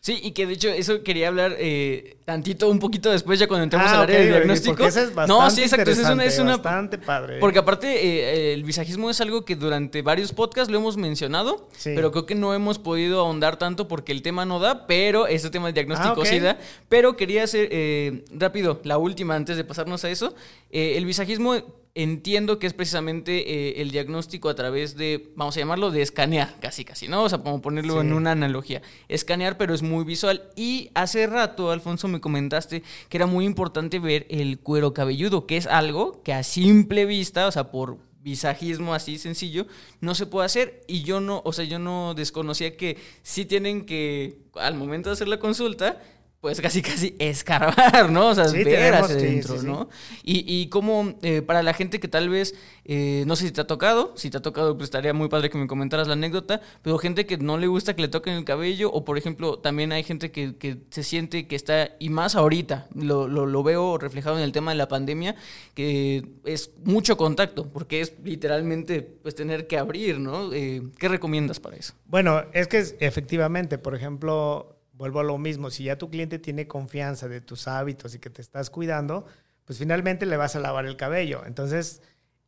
¿Sí? 0.00 0.20
y 0.22 0.32
que 0.32 0.46
de 0.46 0.54
hecho 0.54 0.68
eso 0.68 1.02
quería 1.02 1.28
hablar 1.28 1.56
eh, 1.58 2.18
tantito, 2.24 2.70
un 2.70 2.78
poquito 2.78 3.10
después, 3.10 3.38
ya 3.38 3.46
cuando 3.46 3.64
entramos 3.64 3.90
ah, 3.90 3.96
al 3.96 4.02
área 4.02 4.20
de 4.20 4.26
diagnóstico. 4.26 4.76
Porque 4.76 4.88
es 4.88 5.14
bastante 5.14 5.28
no, 5.28 5.50
sí, 5.50 5.62
exacto. 5.62 5.90
Es 5.90 5.98
una, 5.98 6.24
es 6.24 6.38
una, 6.38 6.56
bastante 6.56 6.98
padre. 6.98 7.38
Porque 7.38 7.58
aparte, 7.58 7.88
eh, 7.88 8.52
el 8.54 8.64
visajismo 8.64 9.10
es 9.10 9.20
algo 9.20 9.44
que 9.44 9.56
durante 9.56 10.02
varios 10.02 10.32
podcasts 10.32 10.70
lo 10.70 10.78
hemos 10.78 10.96
mencionado, 10.96 11.68
pero 11.84 12.10
creo 12.12 12.26
que 12.26 12.34
no 12.34 12.54
hemos 12.54 12.78
podido 12.78 13.20
ahondar 13.20 13.58
tanto 13.58 13.88
porque 13.88 14.12
el 14.12 14.22
tema 14.22 14.44
no 14.44 14.58
da, 14.58 14.86
pero 14.86 15.26
ese 15.26 15.50
tema 15.50 15.66
del 15.66 15.74
diagnóstico 15.74 16.06
Ah, 16.06 16.56
pero 16.88 17.16
quería 17.16 17.44
hacer 17.44 17.68
eh, 17.70 18.05
rápido 18.30 18.80
la 18.84 18.98
última 18.98 19.34
antes 19.34 19.56
de 19.56 19.64
pasarnos 19.64 20.04
a 20.04 20.10
eso. 20.10 20.34
Eh, 20.70 20.96
el 20.96 21.04
visajismo 21.04 21.54
entiendo 21.96 22.58
que 22.58 22.66
es 22.66 22.74
precisamente 22.74 23.50
eh, 23.50 23.80
el 23.80 23.90
diagnóstico 23.90 24.50
a 24.50 24.54
través 24.54 24.96
de, 24.96 25.32
vamos 25.34 25.56
a 25.56 25.60
llamarlo, 25.60 25.90
de 25.90 26.02
escanear, 26.02 26.54
casi 26.60 26.84
casi, 26.84 27.08
¿no? 27.08 27.24
O 27.24 27.28
sea, 27.28 27.38
como 27.38 27.62
ponerlo 27.62 28.02
en 28.02 28.12
una 28.12 28.32
analogía. 28.32 28.82
Escanear, 29.08 29.56
pero 29.56 29.74
es 29.74 29.82
muy 29.82 30.04
visual. 30.04 30.50
Y 30.56 30.90
hace 30.94 31.26
rato, 31.26 31.70
Alfonso, 31.70 32.06
me 32.06 32.20
comentaste 32.20 32.82
que 33.08 33.16
era 33.16 33.26
muy 33.26 33.46
importante 33.46 33.98
ver 33.98 34.26
el 34.28 34.58
cuero 34.58 34.92
cabelludo, 34.92 35.46
que 35.46 35.56
es 35.56 35.66
algo 35.66 36.22
que 36.22 36.34
a 36.34 36.42
simple 36.42 37.06
vista, 37.06 37.46
o 37.46 37.52
sea, 37.52 37.70
por 37.70 37.96
visajismo 38.26 38.92
así 38.92 39.18
sencillo, 39.18 39.66
no 40.00 40.16
se 40.16 40.26
puede 40.26 40.46
hacer 40.46 40.82
y 40.88 41.02
yo 41.02 41.20
no, 41.20 41.42
o 41.44 41.52
sea, 41.52 41.64
yo 41.64 41.78
no 41.78 42.12
desconocía 42.14 42.76
que 42.76 42.98
sí 43.22 43.44
tienen 43.44 43.86
que, 43.86 44.40
al 44.56 44.74
momento 44.74 45.08
de 45.08 45.12
hacer 45.12 45.28
la 45.28 45.38
consulta, 45.38 46.02
pues 46.46 46.60
casi 46.60 46.80
casi 46.80 47.16
escarbar, 47.18 48.08
¿no? 48.08 48.28
O 48.28 48.34
sea, 48.36 48.44
ver 48.44 48.94
hacia 48.94 49.16
adentro, 49.16 49.60
¿no? 49.62 49.88
Y, 50.22 50.44
y 50.46 50.68
como 50.68 51.14
eh, 51.22 51.42
para 51.42 51.60
la 51.64 51.74
gente 51.74 51.98
que 51.98 52.06
tal 52.06 52.28
vez, 52.28 52.54
eh, 52.84 53.24
no 53.26 53.34
sé 53.34 53.46
si 53.46 53.50
te 53.50 53.62
ha 53.62 53.66
tocado, 53.66 54.12
si 54.14 54.30
te 54.30 54.36
ha 54.36 54.42
tocado, 54.42 54.76
pues 54.76 54.84
estaría 54.84 55.12
muy 55.12 55.28
padre 55.28 55.50
que 55.50 55.58
me 55.58 55.66
comentaras 55.66 56.06
la 56.06 56.12
anécdota, 56.12 56.60
pero 56.82 56.98
gente 56.98 57.26
que 57.26 57.36
no 57.36 57.58
le 57.58 57.66
gusta 57.66 57.96
que 57.96 58.02
le 58.02 58.06
toquen 58.06 58.34
el 58.34 58.44
cabello, 58.44 58.92
o 58.92 59.04
por 59.04 59.18
ejemplo, 59.18 59.58
también 59.58 59.90
hay 59.90 60.04
gente 60.04 60.30
que, 60.30 60.54
que 60.54 60.76
se 60.90 61.02
siente 61.02 61.48
que 61.48 61.56
está, 61.56 61.96
y 61.98 62.10
más 62.10 62.36
ahorita, 62.36 62.86
lo, 62.94 63.26
lo, 63.26 63.44
lo, 63.44 63.64
veo 63.64 63.98
reflejado 63.98 64.36
en 64.36 64.44
el 64.44 64.52
tema 64.52 64.70
de 64.70 64.76
la 64.76 64.86
pandemia, 64.86 65.34
que 65.74 66.28
es 66.44 66.70
mucho 66.84 67.16
contacto, 67.16 67.68
porque 67.68 68.02
es 68.02 68.12
literalmente 68.22 69.02
pues 69.02 69.34
tener 69.34 69.66
que 69.66 69.78
abrir, 69.78 70.20
¿no? 70.20 70.52
Eh, 70.52 70.80
¿Qué 70.96 71.08
recomiendas 71.08 71.58
para 71.58 71.74
eso? 71.74 71.94
Bueno, 72.06 72.44
es 72.52 72.68
que 72.68 72.84
efectivamente, 73.00 73.78
por 73.78 73.96
ejemplo, 73.96 74.75
vuelvo 74.96 75.20
a 75.20 75.24
lo 75.24 75.38
mismo, 75.38 75.70
si 75.70 75.84
ya 75.84 75.96
tu 75.98 76.10
cliente 76.10 76.38
tiene 76.38 76.66
confianza 76.66 77.28
de 77.28 77.40
tus 77.40 77.68
hábitos 77.68 78.14
y 78.14 78.18
que 78.18 78.30
te 78.30 78.42
estás 78.42 78.70
cuidando, 78.70 79.26
pues 79.64 79.78
finalmente 79.78 80.26
le 80.26 80.36
vas 80.36 80.56
a 80.56 80.60
lavar 80.60 80.86
el 80.86 80.96
cabello. 80.96 81.42
Entonces, 81.46 82.02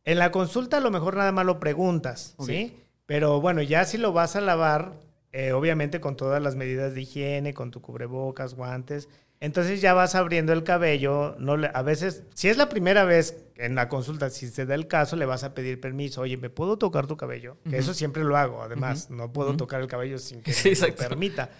en 0.05 0.19
la 0.19 0.31
consulta 0.31 0.79
a 0.79 0.81
lo 0.81 0.91
mejor 0.91 1.17
nada 1.17 1.33
más 1.33 1.45
lo 1.47 1.61
preguntas, 1.61 2.35
¿sí? 2.41 2.77
Pero 3.07 3.41
bueno, 3.41 3.63
ya 3.63 3.85
si 3.85 3.99
lo 3.99 4.13
vas 4.13 4.37
a 4.37 4.41
lavar, 4.41 4.93
eh, 5.33 5.53
obviamente 5.53 6.01
con 6.01 6.17
todas 6.17 6.43
las 6.43 6.57
medidas 6.57 6.95
de 6.95 7.03
higiene, 7.03 7.55
con 7.55 7.71
tu 7.71 7.81
cubrebocas, 7.83 8.55
guantes, 8.55 9.09
Entonces 9.41 9.81
ya 9.81 9.95
vas 9.95 10.17
abriendo 10.17 10.53
el 10.53 10.65
cabello, 10.65 11.37
no 11.39 11.57
le- 11.57 11.71
a 11.73 11.83
veces, 11.83 12.25
si 12.35 12.49
es 12.49 12.57
la 12.57 12.69
primera 12.69 13.05
vez 13.05 13.37
en 13.55 13.77
la 13.77 13.89
consulta, 13.89 14.31
si 14.31 14.49
se 14.49 14.67
da 14.67 14.75
el 14.75 14.89
caso, 14.89 15.15
le 15.15 15.27
vas 15.27 15.45
a 15.45 15.55
pedir 15.55 15.81
permiso, 15.81 16.23
oye, 16.23 16.37
¿me 16.37 16.51
puedo 16.51 16.77
tocar 16.77 17.07
tu 17.07 17.17
cabello? 17.17 17.57
Que 17.71 17.79
eso 17.79 17.95
siempre 17.95 18.25
lo 18.25 18.37
hago, 18.37 18.63
además, 18.65 19.11
no 19.11 19.33
puedo 19.33 19.57
tocar 19.57 19.81
el 19.81 19.87
cabello 19.87 20.19
sin 20.19 20.43
que 20.43 20.53
Sí, 20.53 20.71
me 20.81 20.89
lo 20.89 20.97
permita. 20.97 21.51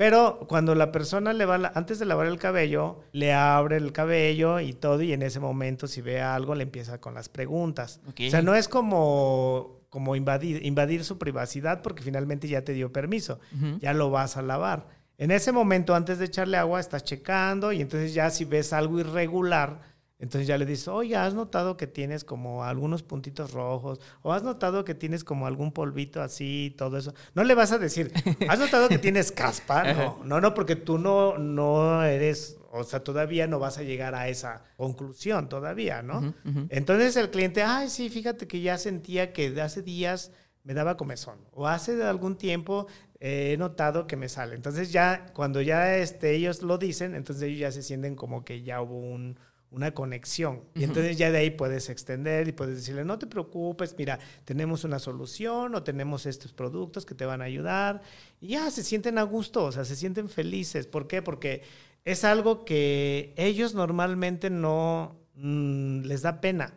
Pero 0.00 0.38
cuando 0.48 0.74
la 0.74 0.92
persona 0.92 1.34
le 1.34 1.44
va, 1.44 1.58
la- 1.58 1.72
antes 1.74 1.98
de 1.98 2.06
lavar 2.06 2.26
el 2.26 2.38
cabello, 2.38 3.00
le 3.12 3.34
abre 3.34 3.76
el 3.76 3.92
cabello 3.92 4.58
y 4.58 4.72
todo, 4.72 5.02
y 5.02 5.12
en 5.12 5.20
ese 5.20 5.40
momento, 5.40 5.86
si 5.86 6.00
ve 6.00 6.22
algo, 6.22 6.54
le 6.54 6.62
empieza 6.62 7.02
con 7.02 7.12
las 7.12 7.28
preguntas. 7.28 8.00
O 8.28 8.30
sea, 8.30 8.40
no 8.40 8.54
es 8.54 8.66
como, 8.66 9.80
como 9.90 10.16
invadir, 10.16 10.64
invadir 10.64 11.04
su 11.04 11.18
privacidad 11.18 11.82
porque 11.82 12.02
finalmente 12.02 12.48
ya 12.48 12.64
te 12.64 12.72
dio 12.72 12.90
permiso, 12.94 13.40
ya 13.82 13.92
lo 13.92 14.08
vas 14.10 14.38
a 14.38 14.42
lavar. 14.42 14.86
En 15.18 15.30
ese 15.32 15.52
momento, 15.52 15.94
antes 15.94 16.18
de 16.18 16.24
echarle 16.24 16.56
agua, 16.56 16.80
estás 16.80 17.04
checando 17.04 17.70
y 17.70 17.82
entonces 17.82 18.14
ya 18.14 18.30
si 18.30 18.46
ves 18.46 18.72
algo 18.72 19.00
irregular, 19.00 19.80
entonces 20.20 20.46
ya 20.46 20.56
le 20.58 20.66
dices, 20.66 20.86
oye, 20.88 21.16
¿has 21.16 21.34
notado 21.34 21.76
que 21.76 21.86
tienes 21.86 22.24
como 22.24 22.62
algunos 22.64 23.02
puntitos 23.02 23.52
rojos? 23.52 24.00
¿O 24.22 24.32
has 24.32 24.42
notado 24.42 24.84
que 24.84 24.94
tienes 24.94 25.24
como 25.24 25.46
algún 25.46 25.72
polvito 25.72 26.22
así, 26.22 26.74
todo 26.78 26.96
eso? 26.98 27.12
No 27.34 27.42
le 27.42 27.54
vas 27.54 27.72
a 27.72 27.78
decir, 27.78 28.12
¿has 28.48 28.58
notado 28.58 28.88
que 28.88 28.98
tienes 28.98 29.32
caspa? 29.32 29.84
No, 29.94 30.20
no, 30.24 30.40
no, 30.40 30.54
porque 30.54 30.76
tú 30.76 30.98
no, 30.98 31.36
no 31.38 32.02
eres, 32.04 32.58
o 32.70 32.84
sea, 32.84 33.02
todavía 33.02 33.46
no 33.46 33.58
vas 33.58 33.78
a 33.78 33.82
llegar 33.82 34.14
a 34.14 34.28
esa 34.28 34.62
conclusión 34.76 35.48
todavía, 35.48 36.02
¿no? 36.02 36.34
Entonces 36.68 37.16
el 37.16 37.30
cliente, 37.30 37.62
ay, 37.62 37.88
sí, 37.88 38.08
fíjate 38.10 38.46
que 38.46 38.60
ya 38.60 38.78
sentía 38.78 39.32
que 39.32 39.50
de 39.50 39.62
hace 39.62 39.82
días 39.82 40.32
me 40.62 40.74
daba 40.74 40.96
comezón. 40.96 41.38
O 41.52 41.66
hace 41.66 42.02
algún 42.04 42.36
tiempo 42.36 42.86
he 43.18 43.56
notado 43.58 44.06
que 44.06 44.16
me 44.16 44.28
sale. 44.28 44.54
Entonces 44.54 44.92
ya, 44.92 45.26
cuando 45.34 45.60
ya 45.62 45.96
este, 45.96 46.32
ellos 46.34 46.62
lo 46.62 46.76
dicen, 46.78 47.14
entonces 47.14 47.44
ellos 47.44 47.60
ya 47.60 47.72
se 47.72 47.82
sienten 47.82 48.14
como 48.16 48.44
que 48.44 48.62
ya 48.62 48.80
hubo 48.82 48.98
un- 48.98 49.38
una 49.70 49.92
conexión. 49.92 50.62
Y 50.74 50.84
entonces 50.84 51.16
ya 51.16 51.30
de 51.30 51.38
ahí 51.38 51.50
puedes 51.50 51.88
extender 51.90 52.48
y 52.48 52.52
puedes 52.52 52.76
decirle, 52.76 53.04
no 53.04 53.18
te 53.18 53.26
preocupes, 53.26 53.94
mira, 53.96 54.18
tenemos 54.44 54.82
una 54.84 54.98
solución 54.98 55.74
o 55.74 55.82
tenemos 55.84 56.26
estos 56.26 56.52
productos 56.52 57.06
que 57.06 57.14
te 57.14 57.24
van 57.24 57.40
a 57.40 57.44
ayudar. 57.44 58.02
Y 58.40 58.48
ya 58.48 58.70
se 58.70 58.82
sienten 58.82 59.18
a 59.18 59.22
gusto, 59.22 59.64
o 59.64 59.72
sea, 59.72 59.84
se 59.84 59.94
sienten 59.96 60.28
felices. 60.28 60.86
¿Por 60.86 61.06
qué? 61.06 61.22
Porque 61.22 61.62
es 62.04 62.24
algo 62.24 62.64
que 62.64 63.32
ellos 63.36 63.74
normalmente 63.74 64.50
no 64.50 65.16
mm, 65.34 66.00
les 66.02 66.22
da 66.22 66.40
pena. 66.40 66.74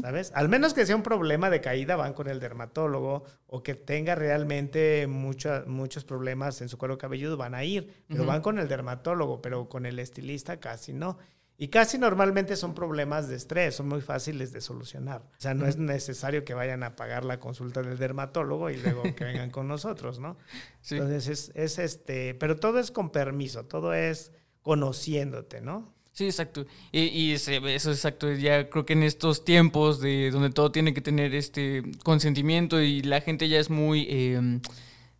¿Sabes? 0.00 0.32
Al 0.34 0.48
menos 0.48 0.72
que 0.74 0.86
sea 0.86 0.96
un 0.96 1.02
problema 1.02 1.50
de 1.50 1.60
caída, 1.60 1.96
van 1.96 2.14
con 2.14 2.28
el 2.28 2.40
dermatólogo 2.40 3.24
o 3.46 3.62
que 3.62 3.74
tenga 3.74 4.14
realmente 4.14 5.06
mucha- 5.06 5.64
muchos 5.66 6.04
problemas 6.04 6.60
en 6.62 6.68
su 6.68 6.78
cuero 6.78 6.96
cabelludo, 6.98 7.36
van 7.36 7.54
a 7.54 7.64
ir, 7.64 7.92
pero 8.08 8.24
van 8.24 8.40
con 8.40 8.58
el 8.58 8.66
dermatólogo, 8.68 9.42
pero 9.42 9.68
con 9.68 9.84
el 9.86 9.98
estilista 9.98 10.58
casi 10.58 10.92
no. 10.92 11.18
Y 11.60 11.68
casi 11.68 11.98
normalmente 11.98 12.54
son 12.54 12.72
problemas 12.72 13.28
de 13.28 13.34
estrés, 13.34 13.74
son 13.74 13.88
muy 13.88 14.00
fáciles 14.00 14.52
de 14.52 14.60
solucionar. 14.60 15.22
O 15.36 15.40
sea, 15.40 15.54
no 15.54 15.66
es 15.66 15.76
necesario 15.76 16.44
que 16.44 16.54
vayan 16.54 16.84
a 16.84 16.94
pagar 16.94 17.24
la 17.24 17.40
consulta 17.40 17.82
del 17.82 17.98
dermatólogo 17.98 18.70
y 18.70 18.76
luego 18.76 19.02
que 19.16 19.24
vengan 19.24 19.50
con 19.50 19.66
nosotros, 19.66 20.20
¿no? 20.20 20.36
Sí. 20.82 20.94
Entonces 20.94 21.26
es, 21.28 21.52
es 21.56 21.78
este, 21.80 22.34
pero 22.34 22.56
todo 22.56 22.78
es 22.78 22.92
con 22.92 23.10
permiso, 23.10 23.64
todo 23.64 23.92
es 23.92 24.30
conociéndote, 24.62 25.60
¿no? 25.60 25.92
Sí, 26.12 26.26
exacto. 26.26 26.64
Y, 26.92 27.00
y 27.06 27.32
eso 27.32 27.52
es 27.52 27.86
exacto. 27.86 28.32
Ya 28.32 28.70
creo 28.70 28.86
que 28.86 28.92
en 28.92 29.02
estos 29.02 29.44
tiempos 29.44 30.00
de 30.00 30.30
donde 30.30 30.50
todo 30.50 30.70
tiene 30.72 30.94
que 30.94 31.00
tener 31.00 31.34
este 31.34 31.82
consentimiento 32.04 32.80
y 32.80 33.02
la 33.02 33.20
gente 33.20 33.48
ya 33.48 33.58
es 33.58 33.68
muy 33.70 34.06
eh, 34.08 34.60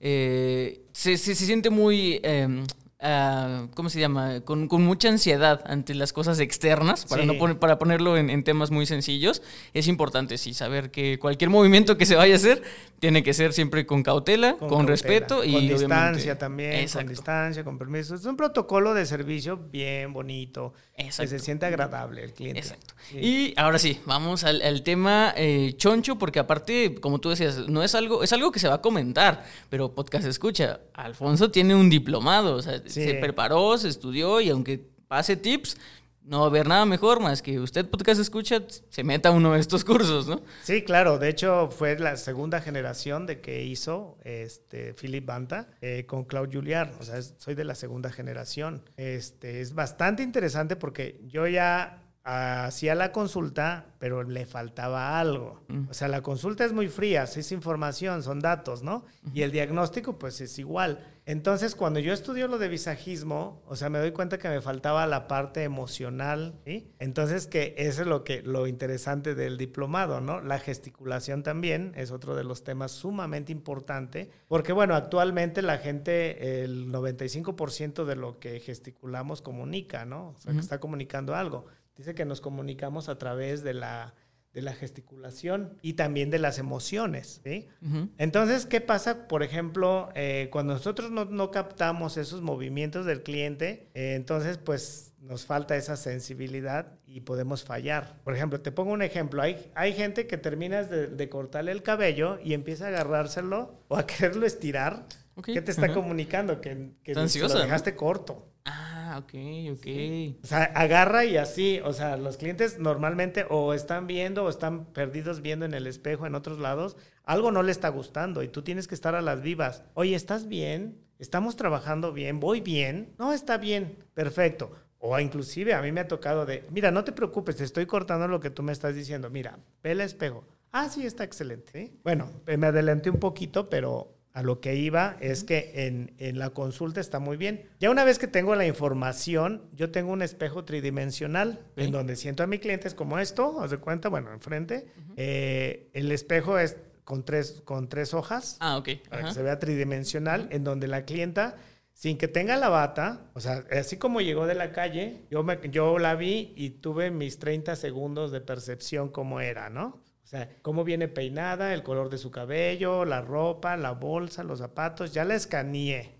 eh, 0.00 0.80
se, 0.92 1.16
se- 1.16 1.34
se 1.34 1.46
siente 1.46 1.70
muy 1.70 2.20
eh, 2.22 2.64
ah, 3.00 3.66
¿cómo 3.74 3.90
se 3.90 4.00
llama? 4.00 4.40
Con, 4.40 4.68
con 4.68 4.82
mucha 4.84 5.08
ansiedad 5.08 5.62
ante 5.66 5.94
las 5.94 6.12
cosas 6.12 6.40
externas, 6.40 7.04
para 7.06 7.22
Sí. 7.22 7.28
no 7.28 7.34
poner, 7.38 7.58
para 7.58 7.78
ponerlo 7.78 8.16
en, 8.16 8.30
en 8.30 8.44
temas 8.44 8.70
muy 8.70 8.86
sencillos, 8.86 9.42
es 9.74 9.86
importante 9.88 10.38
sí 10.38 10.54
saber 10.54 10.90
que 10.90 11.18
cualquier 11.18 11.50
movimiento 11.50 11.96
que 11.96 12.06
se 12.06 12.16
vaya 12.16 12.34
a 12.34 12.36
hacer 12.36 12.62
tiene 12.98 13.22
que 13.22 13.32
ser 13.34 13.52
siempre 13.52 13.86
con 13.86 14.02
cautela, 14.02 14.56
con, 14.56 14.68
cautela, 14.68 14.88
respeto 14.88 15.44
y 15.44 15.52
con 15.52 15.68
distancia 15.68 16.36
también, 16.38 16.72
Exacto. 16.74 17.06
con 17.06 17.14
distancia, 17.14 17.64
con 17.64 17.78
permiso. 17.78 18.14
Es 18.16 18.24
un 18.24 18.36
protocolo 18.36 18.94
de 18.94 19.06
servicio 19.06 19.56
bien 19.56 20.12
bonito, 20.12 20.74
que 20.96 21.12
se 21.12 21.38
siente 21.38 21.66
agradable 21.66 22.24
el 22.24 22.32
cliente. 22.32 22.60
Exacto. 22.60 22.94
Sí. 23.08 23.18
Y 23.18 23.54
ahora 23.56 23.78
sí, 23.78 24.00
vamos 24.04 24.42
al, 24.42 24.60
al 24.62 24.82
tema 24.82 25.32
eh, 25.36 25.74
choncho, 25.76 26.18
porque 26.18 26.40
aparte, 26.40 26.96
como 27.00 27.20
tú 27.20 27.30
decías, 27.30 27.68
no 27.68 27.84
es 27.84 27.94
algo, 27.94 28.24
es 28.24 28.32
algo 28.32 28.50
que 28.50 28.58
se 28.58 28.66
va 28.66 28.74
a 28.74 28.82
comentar, 28.82 29.44
pero 29.70 29.94
podcast 29.94 30.26
escucha. 30.26 30.80
Alfonso 30.94 31.50
tiene 31.52 31.76
un 31.76 31.88
diplomado, 31.88 32.56
o 32.56 32.62
sea, 32.62 32.82
Sí. 32.88 33.04
se 33.04 33.14
preparó, 33.14 33.76
se 33.78 33.88
estudió 33.88 34.40
y 34.40 34.50
aunque 34.50 34.80
pase 35.08 35.36
tips, 35.36 35.76
no 36.22 36.40
va 36.40 36.44
a 36.44 36.48
haber 36.48 36.68
nada 36.68 36.84
mejor 36.84 37.20
más 37.20 37.40
que 37.40 37.58
usted 37.58 37.88
podcast 37.88 38.20
escucha, 38.20 38.62
se 38.90 39.02
meta 39.02 39.30
a 39.30 39.32
uno 39.32 39.54
de 39.54 39.60
estos 39.60 39.82
cursos, 39.86 40.26
¿no? 40.28 40.42
Sí, 40.62 40.82
claro. 40.82 41.18
De 41.18 41.30
hecho, 41.30 41.68
fue 41.70 41.98
la 41.98 42.16
segunda 42.18 42.60
generación 42.60 43.24
de 43.24 43.40
que 43.40 43.64
hizo 43.64 44.18
este 44.24 44.92
Philip 44.92 45.24
Banta 45.24 45.68
eh, 45.80 46.04
con 46.06 46.24
Claude 46.24 46.54
Juliard. 46.54 46.90
O 47.00 47.02
sea, 47.04 47.16
es- 47.16 47.34
soy 47.38 47.54
de 47.54 47.64
la 47.64 47.74
segunda 47.74 48.12
generación. 48.12 48.82
Este, 48.98 49.62
es 49.62 49.72
bastante 49.74 50.22
interesante 50.22 50.76
porque 50.76 51.18
yo 51.28 51.46
ya 51.46 52.02
hacía 52.28 52.94
la 52.94 53.10
consulta, 53.10 53.86
pero 53.98 54.22
le 54.22 54.44
faltaba 54.44 55.18
algo. 55.18 55.62
O 55.88 55.94
sea, 55.94 56.08
la 56.08 56.20
consulta 56.20 56.64
es 56.64 56.72
muy 56.72 56.88
fría, 56.88 57.22
es 57.22 57.52
información, 57.52 58.22
son 58.22 58.40
datos, 58.40 58.82
¿no? 58.82 59.04
Y 59.32 59.42
el 59.42 59.50
diagnóstico, 59.50 60.18
pues 60.18 60.40
es 60.40 60.58
igual. 60.58 61.04
Entonces, 61.24 61.74
cuando 61.74 62.00
yo 62.00 62.14
estudio 62.14 62.48
lo 62.48 62.56
de 62.56 62.68
visajismo, 62.68 63.62
o 63.66 63.76
sea, 63.76 63.90
me 63.90 63.98
doy 63.98 64.12
cuenta 64.12 64.38
que 64.38 64.48
me 64.48 64.62
faltaba 64.62 65.06
la 65.06 65.28
parte 65.28 65.62
emocional, 65.62 66.58
¿sí? 66.64 66.90
Entonces, 66.98 67.46
que 67.46 67.74
eso 67.76 68.02
es 68.02 68.08
lo 68.08 68.24
que 68.24 68.40
lo 68.42 68.66
interesante 68.66 69.34
del 69.34 69.58
diplomado, 69.58 70.22
¿no? 70.22 70.40
La 70.40 70.58
gesticulación 70.58 71.42
también 71.42 71.92
es 71.96 72.12
otro 72.12 72.34
de 72.34 72.44
los 72.44 72.64
temas 72.64 72.92
sumamente 72.92 73.52
importante, 73.52 74.30
porque 74.48 74.72
bueno, 74.72 74.94
actualmente 74.94 75.60
la 75.60 75.78
gente 75.78 76.64
el 76.64 76.90
95% 76.90 78.04
de 78.04 78.16
lo 78.16 78.38
que 78.38 78.60
gesticulamos 78.60 79.42
comunica, 79.42 80.06
¿no? 80.06 80.30
O 80.30 80.38
sea, 80.38 80.54
que 80.54 80.60
está 80.60 80.80
comunicando 80.80 81.34
algo. 81.34 81.66
Dice 81.98 82.14
que 82.14 82.24
nos 82.24 82.40
comunicamos 82.40 83.10
a 83.10 83.18
través 83.18 83.62
de 83.62 83.74
la 83.74 84.14
de 84.52 84.62
la 84.62 84.72
gesticulación 84.72 85.78
y 85.82 85.92
también 85.92 86.30
de 86.30 86.38
las 86.38 86.58
emociones, 86.58 87.40
¿sí? 87.44 87.68
Ujú. 87.82 88.08
Entonces, 88.18 88.66
¿qué 88.66 88.80
pasa, 88.80 89.28
por 89.28 89.42
ejemplo, 89.42 90.08
eh, 90.14 90.48
cuando 90.50 90.72
nosotros 90.72 91.10
no, 91.10 91.26
no 91.26 91.50
captamos 91.50 92.16
esos 92.16 92.40
movimientos 92.40 93.04
del 93.04 93.22
cliente? 93.22 93.90
eh, 93.94 94.14
entonces, 94.16 94.58
pues 94.58 95.12
nos 95.20 95.44
falta 95.44 95.76
esa 95.76 95.96
sensibilidad 95.96 96.98
y 97.04 97.20
podemos 97.20 97.62
fallar. 97.62 98.20
Por 98.24 98.34
ejemplo, 98.34 98.60
te 98.60 98.72
pongo 98.72 98.92
un 98.92 99.02
ejemplo. 99.02 99.42
Hay, 99.42 99.70
hay 99.74 99.92
gente 99.92 100.26
que 100.26 100.38
terminas 100.38 100.88
de, 100.88 101.08
de 101.08 101.28
cortarle 101.28 101.72
el 101.72 101.82
cabello 101.82 102.38
y 102.42 102.54
empieza 102.54 102.86
a 102.86 102.88
agarrárselo 102.88 103.74
o 103.88 103.96
a 103.96 104.06
quererlo 104.06 104.46
estirar. 104.46 105.06
Ok, 105.38 105.50
¿Qué 105.52 105.62
te 105.62 105.70
está 105.70 105.94
comunicando? 105.94 106.60
Que, 106.60 106.90
lo 107.06 107.22
dejaste 107.22 107.94
corto. 107.94 108.50
Ah, 108.64 109.20
ok, 109.22 109.34
ok. 109.72 110.42
O 110.42 110.46
sea, 110.48 110.64
agarra 110.74 111.24
y 111.26 111.36
así, 111.36 111.80
o 111.84 111.92
sea, 111.92 112.16
los 112.16 112.38
clientes 112.38 112.80
normalmente 112.80 113.46
o 113.48 113.72
están 113.72 114.08
viendo 114.08 114.42
o 114.42 114.48
están 114.48 114.86
perdidos 114.86 115.40
viendo 115.40 115.64
en 115.64 115.74
el 115.74 115.86
espejo 115.86 116.26
en 116.26 116.34
otros 116.34 116.58
lados, 116.58 116.96
algo 117.22 117.52
no 117.52 117.62
le 117.62 117.70
está 117.70 117.88
gustando 117.88 118.42
y 118.42 118.48
tú 118.48 118.62
tienes 118.62 118.88
que 118.88 118.96
estar 118.96 119.14
a 119.14 119.22
las 119.22 119.40
vivas. 119.40 119.84
Oye, 119.94 120.16
¿estás 120.16 120.48
bien? 120.48 120.98
¿Estamos 121.20 121.54
trabajando 121.54 122.12
bien? 122.12 122.40
¿Voy 122.40 122.60
bien? 122.60 123.14
No, 123.16 123.32
está 123.32 123.58
bien, 123.58 123.96
perfecto. 124.14 124.72
O 124.98 125.16
inclusive 125.20 125.72
a 125.72 125.82
mí 125.82 125.92
me 125.92 126.00
ha 126.00 126.08
tocado 126.08 126.46
de, 126.46 126.64
mira, 126.72 126.90
no 126.90 127.04
te 127.04 127.12
preocupes, 127.12 127.54
te 127.54 127.64
estoy 127.64 127.86
cortando 127.86 128.26
lo 128.26 128.40
que 128.40 128.50
tú 128.50 128.64
me 128.64 128.72
estás 128.72 128.96
diciendo. 128.96 129.30
Mira, 129.30 129.60
ve 129.84 129.92
el 129.92 130.00
espejo. 130.00 130.44
Ah, 130.72 130.88
sí, 130.88 131.06
está 131.06 131.22
excelente. 131.22 131.92
Bueno, 132.02 132.28
me 132.44 132.66
adelanté 132.66 133.08
un 133.08 133.20
poquito, 133.20 133.70
pero 133.70 134.17
a 134.38 134.42
lo 134.44 134.60
que 134.60 134.76
iba 134.76 135.16
es 135.18 135.42
que 135.42 135.72
en, 135.86 136.14
en 136.18 136.38
la 136.38 136.50
consulta 136.50 137.00
está 137.00 137.18
muy 137.18 137.36
bien. 137.36 137.64
Ya 137.80 137.90
una 137.90 138.04
vez 138.04 138.20
que 138.20 138.28
tengo 138.28 138.54
la 138.54 138.66
información, 138.66 139.62
yo 139.74 139.90
tengo 139.90 140.12
un 140.12 140.22
espejo 140.22 140.64
tridimensional 140.64 141.58
en 141.76 141.90
donde 141.90 142.14
siento 142.14 142.44
a 142.44 142.46
mi 142.46 142.60
cliente, 142.60 142.86
es 142.86 142.94
como 142.94 143.18
esto, 143.18 143.60
haz 143.60 143.70
de 143.72 143.78
cuenta, 143.78 144.08
bueno, 144.08 144.32
enfrente. 144.32 144.86
Eh, 145.16 145.90
el 145.92 146.12
espejo 146.12 146.56
es 146.58 146.76
con 147.02 147.24
tres, 147.24 147.62
con 147.64 147.88
tres 147.88 148.14
hojas 148.14 148.56
Ah, 148.60 148.76
ok. 148.76 148.88
para 149.08 149.22
ajá. 149.22 149.28
que 149.30 149.34
se 149.34 149.42
vea 149.42 149.58
tridimensional, 149.58 150.46
en 150.52 150.62
donde 150.62 150.86
la 150.86 151.04
clienta, 151.04 151.56
sin 151.92 152.16
que 152.16 152.28
tenga 152.28 152.56
la 152.56 152.68
bata, 152.68 153.30
o 153.34 153.40
sea, 153.40 153.64
así 153.72 153.96
como 153.96 154.20
llegó 154.20 154.46
de 154.46 154.54
la 154.54 154.70
calle, 154.70 155.22
yo, 155.32 155.42
me, 155.42 155.58
yo 155.70 155.98
la 155.98 156.14
vi 156.14 156.52
y 156.54 156.70
tuve 156.70 157.10
mis 157.10 157.40
30 157.40 157.74
segundos 157.74 158.30
de 158.30 158.40
percepción 158.40 159.08
como 159.08 159.40
era, 159.40 159.68
¿no? 159.68 160.00
O 160.28 160.30
sea, 160.30 160.46
cómo 160.60 160.84
viene 160.84 161.08
peinada, 161.08 161.72
el 161.72 161.82
color 161.82 162.10
de 162.10 162.18
su 162.18 162.30
cabello, 162.30 163.06
la 163.06 163.22
ropa, 163.22 163.78
la 163.78 163.92
bolsa, 163.92 164.44
los 164.44 164.58
zapatos, 164.58 165.14
ya 165.14 165.24
la 165.24 165.34
escaneé, 165.34 166.18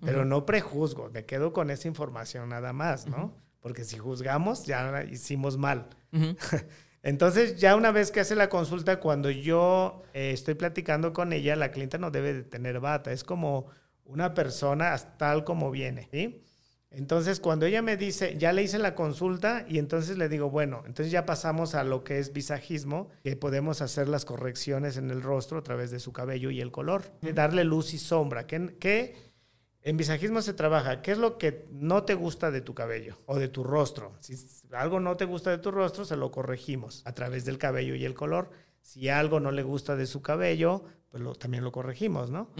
pero 0.00 0.24
no 0.24 0.46
prejuzgo, 0.46 1.10
me 1.10 1.24
quedo 1.24 1.52
con 1.52 1.68
esa 1.72 1.88
información 1.88 2.50
nada 2.50 2.72
más, 2.72 3.08
¿no? 3.08 3.34
Porque 3.58 3.82
si 3.82 3.98
juzgamos, 3.98 4.64
ya 4.64 5.02
hicimos 5.10 5.58
mal. 5.58 5.88
Entonces, 7.02 7.56
ya 7.56 7.74
una 7.74 7.90
vez 7.90 8.12
que 8.12 8.20
hace 8.20 8.36
la 8.36 8.48
consulta, 8.48 9.00
cuando 9.00 9.28
yo 9.28 10.04
eh, 10.14 10.30
estoy 10.30 10.54
platicando 10.54 11.12
con 11.12 11.32
ella, 11.32 11.56
la 11.56 11.72
clienta 11.72 11.98
no 11.98 12.12
debe 12.12 12.34
de 12.34 12.42
tener 12.44 12.78
bata, 12.78 13.10
es 13.10 13.24
como 13.24 13.66
una 14.04 14.34
persona 14.34 14.96
tal 15.18 15.42
como 15.42 15.72
viene, 15.72 16.08
¿sí? 16.12 16.44
Entonces, 16.94 17.40
cuando 17.40 17.66
ella 17.66 17.80
me 17.80 17.96
dice, 17.96 18.36
ya 18.38 18.52
le 18.52 18.62
hice 18.62 18.78
la 18.78 18.94
consulta 18.94 19.64
y 19.68 19.78
entonces 19.78 20.18
le 20.18 20.28
digo, 20.28 20.50
bueno, 20.50 20.82
entonces 20.86 21.10
ya 21.10 21.24
pasamos 21.24 21.74
a 21.74 21.84
lo 21.84 22.04
que 22.04 22.18
es 22.18 22.32
visajismo, 22.32 23.08
que 23.22 23.34
podemos 23.36 23.80
hacer 23.80 24.08
las 24.08 24.24
correcciones 24.24 24.96
en 24.96 25.10
el 25.10 25.22
rostro 25.22 25.58
a 25.58 25.62
través 25.62 25.90
de 25.90 26.00
su 26.00 26.12
cabello 26.12 26.50
y 26.50 26.60
el 26.60 26.70
color, 26.70 27.04
darle 27.34 27.64
luz 27.64 27.94
y 27.94 27.98
sombra. 27.98 28.46
¿Qué, 28.46 29.14
en 29.82 29.96
visajismo 29.96 30.42
se 30.42 30.52
trabaja? 30.52 31.02
¿Qué 31.02 31.12
es 31.12 31.18
lo 31.18 31.38
que 31.38 31.66
no 31.70 32.04
te 32.04 32.14
gusta 32.14 32.50
de 32.50 32.60
tu 32.60 32.74
cabello 32.74 33.18
o 33.26 33.38
de 33.38 33.48
tu 33.48 33.64
rostro? 33.64 34.12
Si 34.20 34.36
algo 34.72 35.00
no 35.00 35.16
te 35.16 35.24
gusta 35.24 35.50
de 35.50 35.58
tu 35.58 35.70
rostro, 35.70 36.04
se 36.04 36.16
lo 36.16 36.30
corregimos 36.30 37.02
a 37.06 37.12
través 37.12 37.44
del 37.44 37.58
cabello 37.58 37.94
y 37.94 38.04
el 38.04 38.14
color. 38.14 38.50
Si 38.82 39.08
algo 39.08 39.40
no 39.40 39.50
le 39.50 39.62
gusta 39.62 39.96
de 39.96 40.06
su 40.06 40.20
cabello, 40.22 40.84
pues 41.08 41.22
lo, 41.22 41.34
también 41.34 41.64
lo 41.64 41.72
corregimos, 41.72 42.30
¿no? 42.30 42.50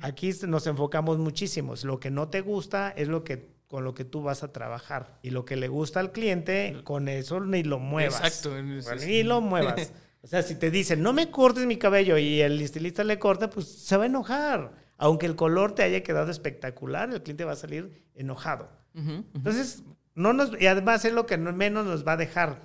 Aquí 0.00 0.32
nos 0.46 0.66
enfocamos 0.66 1.18
muchísimo. 1.18 1.74
Lo 1.82 1.98
que 1.98 2.10
no 2.10 2.28
te 2.28 2.40
gusta 2.40 2.90
es 2.90 3.08
lo 3.08 3.24
que 3.24 3.59
con 3.70 3.84
lo 3.84 3.94
que 3.94 4.04
tú 4.04 4.20
vas 4.20 4.42
a 4.42 4.52
trabajar. 4.52 5.16
Y 5.22 5.30
lo 5.30 5.44
que 5.44 5.54
le 5.54 5.68
gusta 5.68 6.00
al 6.00 6.10
cliente, 6.10 6.80
con 6.82 7.08
eso 7.08 7.38
ni 7.38 7.62
lo 7.62 7.78
muevas. 7.78 8.16
Exacto. 8.16 8.50
ni 8.60 9.22
lo 9.22 9.40
muevas. 9.40 9.92
O 10.22 10.26
sea, 10.26 10.42
si 10.42 10.54
te 10.54 10.70
dicen, 10.70 11.02
no 11.02 11.14
me 11.14 11.30
cortes 11.30 11.64
mi 11.64 11.78
cabello 11.78 12.18
y 12.18 12.42
el 12.42 12.60
estilista 12.60 13.02
le 13.04 13.18
corta, 13.18 13.48
pues 13.48 13.66
se 13.66 13.96
va 13.96 14.02
a 14.02 14.06
enojar. 14.06 14.74
Aunque 14.98 15.24
el 15.24 15.34
color 15.34 15.74
te 15.74 15.82
haya 15.82 16.02
quedado 16.02 16.30
espectacular, 16.30 17.10
el 17.10 17.22
cliente 17.22 17.46
va 17.46 17.52
a 17.52 17.56
salir 17.56 18.04
enojado. 18.14 18.68
Entonces, 18.94 19.82
no 20.14 20.34
nos, 20.34 20.60
y 20.60 20.66
además 20.66 21.06
es 21.06 21.14
lo 21.14 21.24
que 21.24 21.38
menos 21.38 21.86
nos 21.86 22.06
va 22.06 22.12
a 22.12 22.16
dejar. 22.18 22.60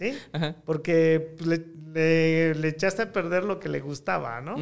¿Sí? 0.00 0.18
Porque 0.66 1.36
pues, 1.38 1.60
le, 1.94 2.56
le, 2.56 2.68
echaste 2.68 3.02
a 3.02 3.12
perder 3.12 3.44
lo 3.44 3.60
que 3.60 3.68
le 3.68 3.78
gustaba, 3.78 4.40
¿no? 4.40 4.56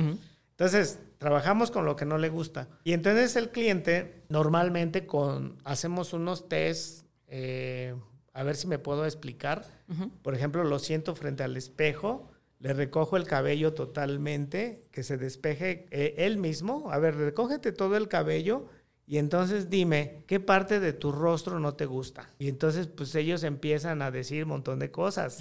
Entonces, 0.51 0.99
trabajamos 1.19 1.71
con 1.71 1.85
lo 1.85 1.97
que 1.97 2.07
no 2.07 2.19
le 2.19 2.29
gusta. 2.29 2.69
Y 2.85 2.93
entonces 2.93 3.37
el 3.37 3.51
cliente, 3.51 4.23
normalmente 4.29 5.07
con, 5.07 5.59
hacemos 5.65 6.13
unos 6.13 6.49
test, 6.49 7.07
eh, 7.27 7.95
a 8.33 8.43
ver 8.43 8.57
si 8.57 8.67
me 8.67 8.79
puedo 8.79 9.05
explicar. 9.05 9.65
Por 10.23 10.35
ejemplo, 10.35 10.65
lo 10.65 10.79
siento 10.79 11.15
frente 11.15 11.43
al 11.43 11.57
espejo, 11.57 12.31
le 12.61 12.73
recojo 12.73 13.17
el 13.17 13.25
cabello 13.25 13.73
totalmente, 13.75 14.87
que 14.93 15.03
se 15.03 15.17
despeje 15.17 15.87
eh, 15.91 16.15
él 16.19 16.39
mismo. 16.39 16.91
A 16.91 16.99
ver, 16.99 17.17
recógete 17.17 17.73
todo 17.73 17.97
el 17.97 18.09
cabello 18.09 18.69
y 19.11 19.17
entonces 19.17 19.71
dime, 19.71 20.23
¿qué 20.27 20.39
parte 20.39 20.81
de 20.81 20.93
tu 20.93 21.13
rostro 21.13 21.59
no 21.59 21.73
te 21.73 21.87
gusta? 21.87 22.29
Y 22.39 22.51
entonces, 22.51 22.89
pues 22.89 23.15
ellos 23.15 23.43
empiezan 23.43 24.03
a 24.03 24.11
decir 24.11 24.43
un 24.43 24.51
montón 24.51 24.79
de 24.79 24.91
cosas. 24.91 25.39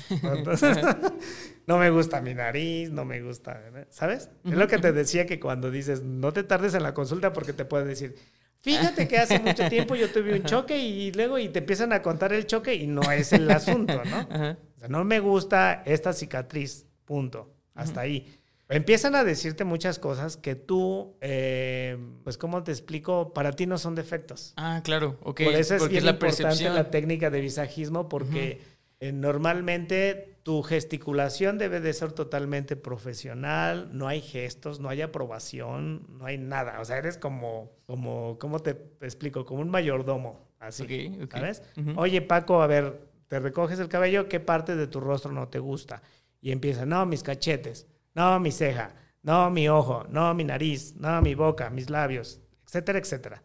no 1.67 1.77
me 1.77 1.89
gusta 1.89 2.21
mi 2.21 2.33
nariz, 2.33 2.91
no 2.91 3.03
me 3.03 3.21
gusta, 3.21 3.61
¿sabes? 3.89 4.29
Es 4.45 4.53
lo 4.53 4.69
que 4.69 4.77
te 4.77 4.93
decía 4.93 5.25
que 5.25 5.41
cuando 5.41 5.69
dices, 5.69 6.01
no 6.01 6.31
te 6.31 6.43
tardes 6.43 6.75
en 6.75 6.83
la 6.83 6.93
consulta 6.93 7.33
porque 7.33 7.51
te 7.51 7.65
pueden 7.65 7.89
decir, 7.89 8.15
fíjate 8.61 9.05
que 9.05 9.17
hace 9.17 9.37
mucho 9.39 9.67
tiempo 9.67 9.95
yo 9.95 10.09
tuve 10.09 10.33
un 10.33 10.43
choque 10.43 10.79
y 10.79 11.11
luego 11.11 11.37
y 11.37 11.49
te 11.49 11.59
empiezan 11.59 11.91
a 11.91 12.01
contar 12.01 12.31
el 12.31 12.45
choque 12.45 12.73
y 12.73 12.87
no 12.87 13.11
es 13.11 13.33
el 13.33 13.51
asunto, 13.51 14.01
¿no? 14.05 14.55
O 14.77 14.79
sea, 14.79 14.87
no 14.87 15.03
me 15.03 15.19
gusta 15.19 15.81
esta 15.85 16.13
cicatriz, 16.13 16.85
punto. 17.03 17.53
Hasta 17.77 18.01
ahí. 18.01 18.36
Empiezan 18.69 19.15
a 19.15 19.23
decirte 19.23 19.63
muchas 19.63 19.97
cosas 19.97 20.35
que 20.35 20.55
tú, 20.55 21.15
eh, 21.21 21.97
pues, 22.23 22.37
¿cómo 22.37 22.63
te 22.63 22.71
explico? 22.71 23.33
Para 23.33 23.53
ti 23.53 23.65
no 23.65 23.77
son 23.77 23.95
defectos. 23.95 24.53
Ah, 24.57 24.81
claro, 24.83 25.17
ok. 25.21 25.41
Por 25.43 25.55
eso 25.55 25.75
es 25.75 25.87
bien 25.87 26.03
la 26.03 26.11
importante 26.11 26.69
la 26.69 26.89
técnica 26.89 27.29
de 27.29 27.39
visajismo, 27.39 28.09
porque 28.09 28.59
eh, 28.99 29.13
normalmente 29.13 30.35
tu 30.43 30.63
gesticulación 30.63 31.57
debe 31.57 31.79
de 31.79 31.93
ser 31.93 32.11
totalmente 32.11 32.75
profesional, 32.75 33.89
no 33.93 34.07
hay 34.07 34.19
gestos, 34.19 34.81
no 34.81 34.89
hay 34.89 35.01
aprobación, 35.01 36.05
no 36.17 36.25
hay 36.25 36.37
nada. 36.37 36.81
O 36.81 36.85
sea, 36.85 36.97
eres 36.97 37.17
como, 37.17 37.71
como 37.85 38.37
¿cómo 38.37 38.59
te 38.59 38.71
explico? 38.99 39.45
Como 39.45 39.61
un 39.61 39.69
mayordomo, 39.69 40.45
así, 40.59 41.17
¿sabes? 41.31 41.63
Oye, 41.95 42.21
Paco, 42.21 42.61
a 42.61 42.67
ver, 42.67 42.99
te 43.29 43.39
recoges 43.39 43.79
el 43.79 43.87
cabello, 43.87 44.27
¿qué 44.27 44.41
parte 44.41 44.75
de 44.75 44.87
tu 44.87 44.99
rostro 44.99 45.31
no 45.31 45.47
te 45.47 45.59
gusta? 45.59 46.01
Y 46.41 46.51
empieza, 46.51 46.85
no, 46.85 47.05
mis 47.05 47.23
cachetes 47.23 47.87
no 48.17 48.39
mi 48.39 48.51
ceja, 48.51 48.95
no 49.21 49.51
mi 49.51 49.69
ojo, 49.69 50.05
no 50.09 50.33
mi 50.33 50.43
nariz, 50.43 50.95
no 50.95 51.21
mi 51.21 51.35
boca, 51.35 51.69
mis 51.69 51.91
labios, 51.91 52.41
etcétera, 52.65 52.97
etcétera. 52.99 53.43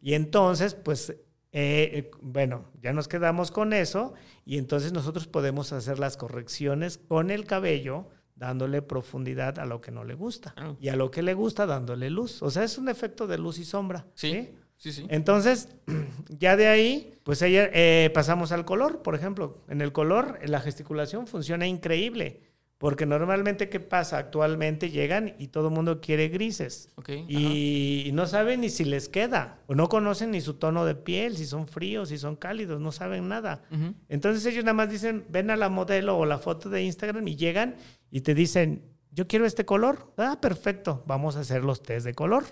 Y 0.00 0.14
entonces, 0.14 0.74
pues, 0.74 1.14
eh, 1.52 2.10
bueno, 2.22 2.70
ya 2.82 2.94
nos 2.94 3.06
quedamos 3.06 3.50
con 3.50 3.74
eso 3.74 4.14
y 4.46 4.56
entonces 4.56 4.92
nosotros 4.92 5.26
podemos 5.26 5.72
hacer 5.72 5.98
las 5.98 6.16
correcciones 6.16 6.96
con 6.96 7.30
el 7.30 7.44
cabello 7.44 8.08
dándole 8.34 8.80
profundidad 8.80 9.58
a 9.58 9.66
lo 9.66 9.80
que 9.80 9.92
no 9.92 10.04
le 10.04 10.14
gusta 10.14 10.54
ah. 10.56 10.74
y 10.80 10.88
a 10.88 10.96
lo 10.96 11.10
que 11.10 11.22
le 11.22 11.34
gusta 11.34 11.66
dándole 11.66 12.08
luz. 12.08 12.42
O 12.42 12.50
sea, 12.50 12.64
es 12.64 12.78
un 12.78 12.88
efecto 12.88 13.26
de 13.26 13.38
luz 13.38 13.58
y 13.58 13.64
sombra. 13.64 14.06
Sí. 14.14 14.48
¿sí? 14.76 14.92
Sí, 14.92 15.06
Entonces, 15.08 15.68
ya 16.28 16.56
de 16.56 16.66
ahí, 16.66 17.14
pues 17.22 17.42
ella, 17.42 17.70
eh, 17.72 18.10
pasamos 18.12 18.52
al 18.52 18.64
color, 18.64 19.02
por 19.02 19.14
ejemplo. 19.14 19.62
En 19.68 19.80
el 19.80 19.92
color, 19.92 20.38
la 20.44 20.60
gesticulación 20.60 21.26
funciona 21.26 21.66
increíble. 21.66 22.53
Porque 22.78 23.06
normalmente, 23.06 23.68
¿qué 23.68 23.78
pasa? 23.78 24.18
Actualmente 24.18 24.90
llegan 24.90 25.34
y 25.38 25.48
todo 25.48 25.68
el 25.68 25.74
mundo 25.74 26.00
quiere 26.00 26.28
grises. 26.28 26.90
y, 27.06 28.10
no 28.12 28.26
saben 28.26 28.60
ni 28.62 28.68
si 28.68 28.84
les 28.84 29.08
queda. 29.08 29.60
O 29.66 29.74
no 29.74 29.88
conocen 29.88 30.32
ni 30.32 30.40
su 30.40 30.54
tono 30.54 30.84
de 30.84 30.94
piel, 30.94 31.36
si 31.36 31.46
son 31.46 31.66
fríos, 31.66 32.08
si 32.08 32.18
son 32.18 32.36
cálidos, 32.36 32.80
no 32.80 32.92
saben 32.92 33.28
nada. 33.28 33.62
Entonces 34.08 34.44
ellos 34.46 34.64
nada 34.64 34.74
más 34.74 34.90
dicen, 34.90 35.24
ven 35.28 35.50
a 35.50 35.56
la 35.56 35.68
modelo 35.68 36.18
o 36.18 36.26
la 36.26 36.38
foto 36.38 36.68
de 36.68 36.82
Instagram 36.82 37.26
y 37.28 37.36
llegan 37.36 37.76
y 38.10 38.22
te 38.22 38.34
dicen, 38.34 38.82
yo 39.12 39.28
quiero 39.28 39.46
este 39.46 39.64
color. 39.64 40.12
Ah, 40.16 40.38
perfecto, 40.40 41.04
vamos 41.06 41.36
a 41.36 41.40
hacer 41.40 41.62
los 41.64 41.82
test 41.82 42.04
de 42.04 42.14
color. 42.14 42.44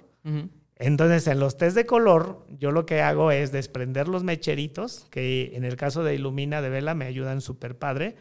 Entonces, 0.76 1.26
en 1.26 1.40
los 1.40 1.56
test 1.56 1.76
de 1.76 1.84
color, 1.84 2.46
yo 2.58 2.70
lo 2.70 2.86
que 2.86 3.02
hago 3.02 3.32
es 3.32 3.50
desprender 3.50 4.08
los 4.08 4.22
mecheritos, 4.22 5.06
que 5.10 5.52
en 5.54 5.64
el 5.64 5.76
caso 5.76 6.04
de 6.04 6.14
Ilumina 6.14 6.62
de 6.62 6.70
Vela 6.70 6.94
me 6.94 7.06
ayudan 7.06 7.40
súper 7.40 7.76
padre 7.76 8.16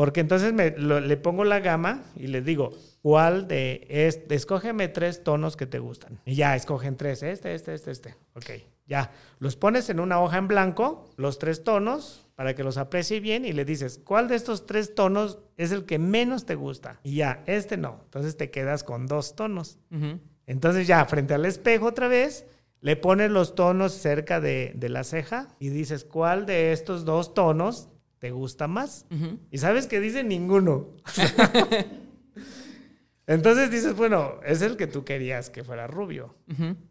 porque 0.00 0.20
entonces 0.20 0.54
me, 0.54 0.70
le 0.70 1.16
pongo 1.18 1.44
la 1.44 1.60
gama 1.60 2.04
y 2.16 2.28
les 2.28 2.42
digo, 2.42 2.70
¿cuál 3.02 3.46
de 3.46 3.86
este? 3.90 4.34
Escógeme 4.34 4.88
tres 4.88 5.22
tonos 5.22 5.58
que 5.58 5.66
te 5.66 5.78
gustan. 5.78 6.18
Y 6.24 6.36
ya, 6.36 6.56
escogen 6.56 6.96
tres, 6.96 7.22
este, 7.22 7.54
este, 7.54 7.74
este, 7.74 7.90
este. 7.90 8.16
Ok, 8.32 8.46
ya. 8.86 9.12
Los 9.40 9.56
pones 9.56 9.90
en 9.90 10.00
una 10.00 10.18
hoja 10.18 10.38
en 10.38 10.48
blanco, 10.48 11.10
los 11.18 11.38
tres 11.38 11.64
tonos, 11.64 12.26
para 12.34 12.54
que 12.54 12.64
los 12.64 12.78
aprecie 12.78 13.20
bien 13.20 13.44
y 13.44 13.52
le 13.52 13.66
dices, 13.66 14.00
¿cuál 14.02 14.26
de 14.28 14.36
estos 14.36 14.64
tres 14.64 14.94
tonos 14.94 15.38
es 15.58 15.70
el 15.70 15.84
que 15.84 15.98
menos 15.98 16.46
te 16.46 16.54
gusta? 16.54 16.98
Y 17.02 17.16
ya, 17.16 17.44
este 17.44 17.76
no. 17.76 18.00
Entonces 18.04 18.38
te 18.38 18.50
quedas 18.50 18.84
con 18.84 19.06
dos 19.06 19.36
tonos. 19.36 19.76
Entonces 20.46 20.86
ya, 20.86 21.04
frente 21.04 21.34
al 21.34 21.44
espejo 21.44 21.84
otra 21.84 22.08
vez, 22.08 22.46
le 22.80 22.96
pones 22.96 23.30
los 23.30 23.54
tonos 23.54 23.92
cerca 23.92 24.40
de, 24.40 24.72
de 24.76 24.88
la 24.88 25.04
ceja 25.04 25.48
y 25.58 25.68
dices, 25.68 26.06
¿cuál 26.06 26.46
de 26.46 26.72
estos 26.72 27.04
dos 27.04 27.34
tonos 27.34 27.90
¿te 28.20 28.30
gusta 28.30 28.68
más? 28.68 29.06
Y 29.50 29.58
sabes 29.58 29.88
que 29.88 29.98
dice 29.98 30.22
ninguno. 30.22 30.90
Entonces 33.26 33.70
dices, 33.70 33.96
bueno, 33.96 34.40
es 34.44 34.60
el 34.60 34.76
que 34.76 34.86
tú 34.86 35.04
querías 35.04 35.50
que 35.50 35.64
fuera 35.64 35.86
rubio. 35.86 36.34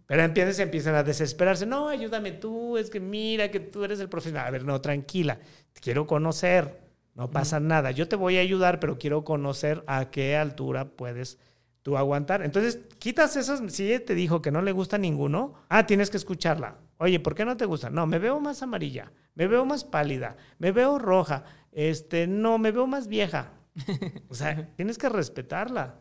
Pero 0.08 0.24
empiezas, 0.24 0.60
empiezan 0.60 0.96
a 0.96 1.04
desesperarse. 1.04 1.66
No, 1.66 1.88
ayúdame 1.88 2.32
tú, 2.32 2.78
es 2.78 2.90
que 2.90 3.00
mira 3.00 3.52
que 3.52 3.60
tú 3.60 3.84
eres 3.84 4.00
el 4.00 4.10
profesional. 4.10 4.48
A 4.48 4.52
ver, 4.52 4.66
no, 4.66 4.82
tranquila, 4.82 5.40
te 5.74 5.82
quiero 5.82 6.08
conocer, 6.08 6.80
no 7.14 7.30
pasa 7.30 7.60
nada. 7.60 7.92
Yo 7.92 8.08
te 8.08 8.16
voy 8.16 8.38
a 8.38 8.42
ayudar, 8.42 8.80
pero 8.80 8.98
quiero 8.98 9.24
conocer 9.24 9.84
a 9.86 10.10
qué 10.10 10.36
altura 10.36 10.90
puedes 10.90 11.38
tú 11.84 11.96
aguantar. 11.96 12.42
Entonces, 12.42 12.80
quitas 12.98 13.36
esos, 13.36 13.72
si 13.72 13.92
ella 13.92 14.04
te 14.04 14.16
dijo 14.16 14.42
que 14.42 14.52
no 14.52 14.64
le 14.64 14.72
gusta 14.72 14.98
ninguno, 14.98 15.54
ah, 15.70 15.86
tienes 15.86 16.10
que 16.10 16.18
escucharla. 16.18 16.78
Oye, 17.00 17.20
¿por 17.20 17.34
qué 17.34 17.46
no 17.46 17.56
te 17.56 17.66
gusta? 17.66 17.90
No, 17.90 18.06
me 18.06 18.20
veo 18.20 18.40
más 18.42 18.62
amarilla, 18.62 19.12
me 19.34 19.48
veo 19.48 19.66
más 19.66 19.86
pálida, 19.86 20.36
me 20.58 20.74
veo 20.74 21.00
roja, 21.00 21.46
este, 21.72 22.28
no, 22.28 22.58
me 22.58 22.72
veo 22.72 22.88
más 22.88 23.08
vieja. 23.08 23.54
O 24.28 24.36
sea, 24.36 24.70
tienes 24.76 24.98
que 24.98 25.08
respetarla. 25.08 25.96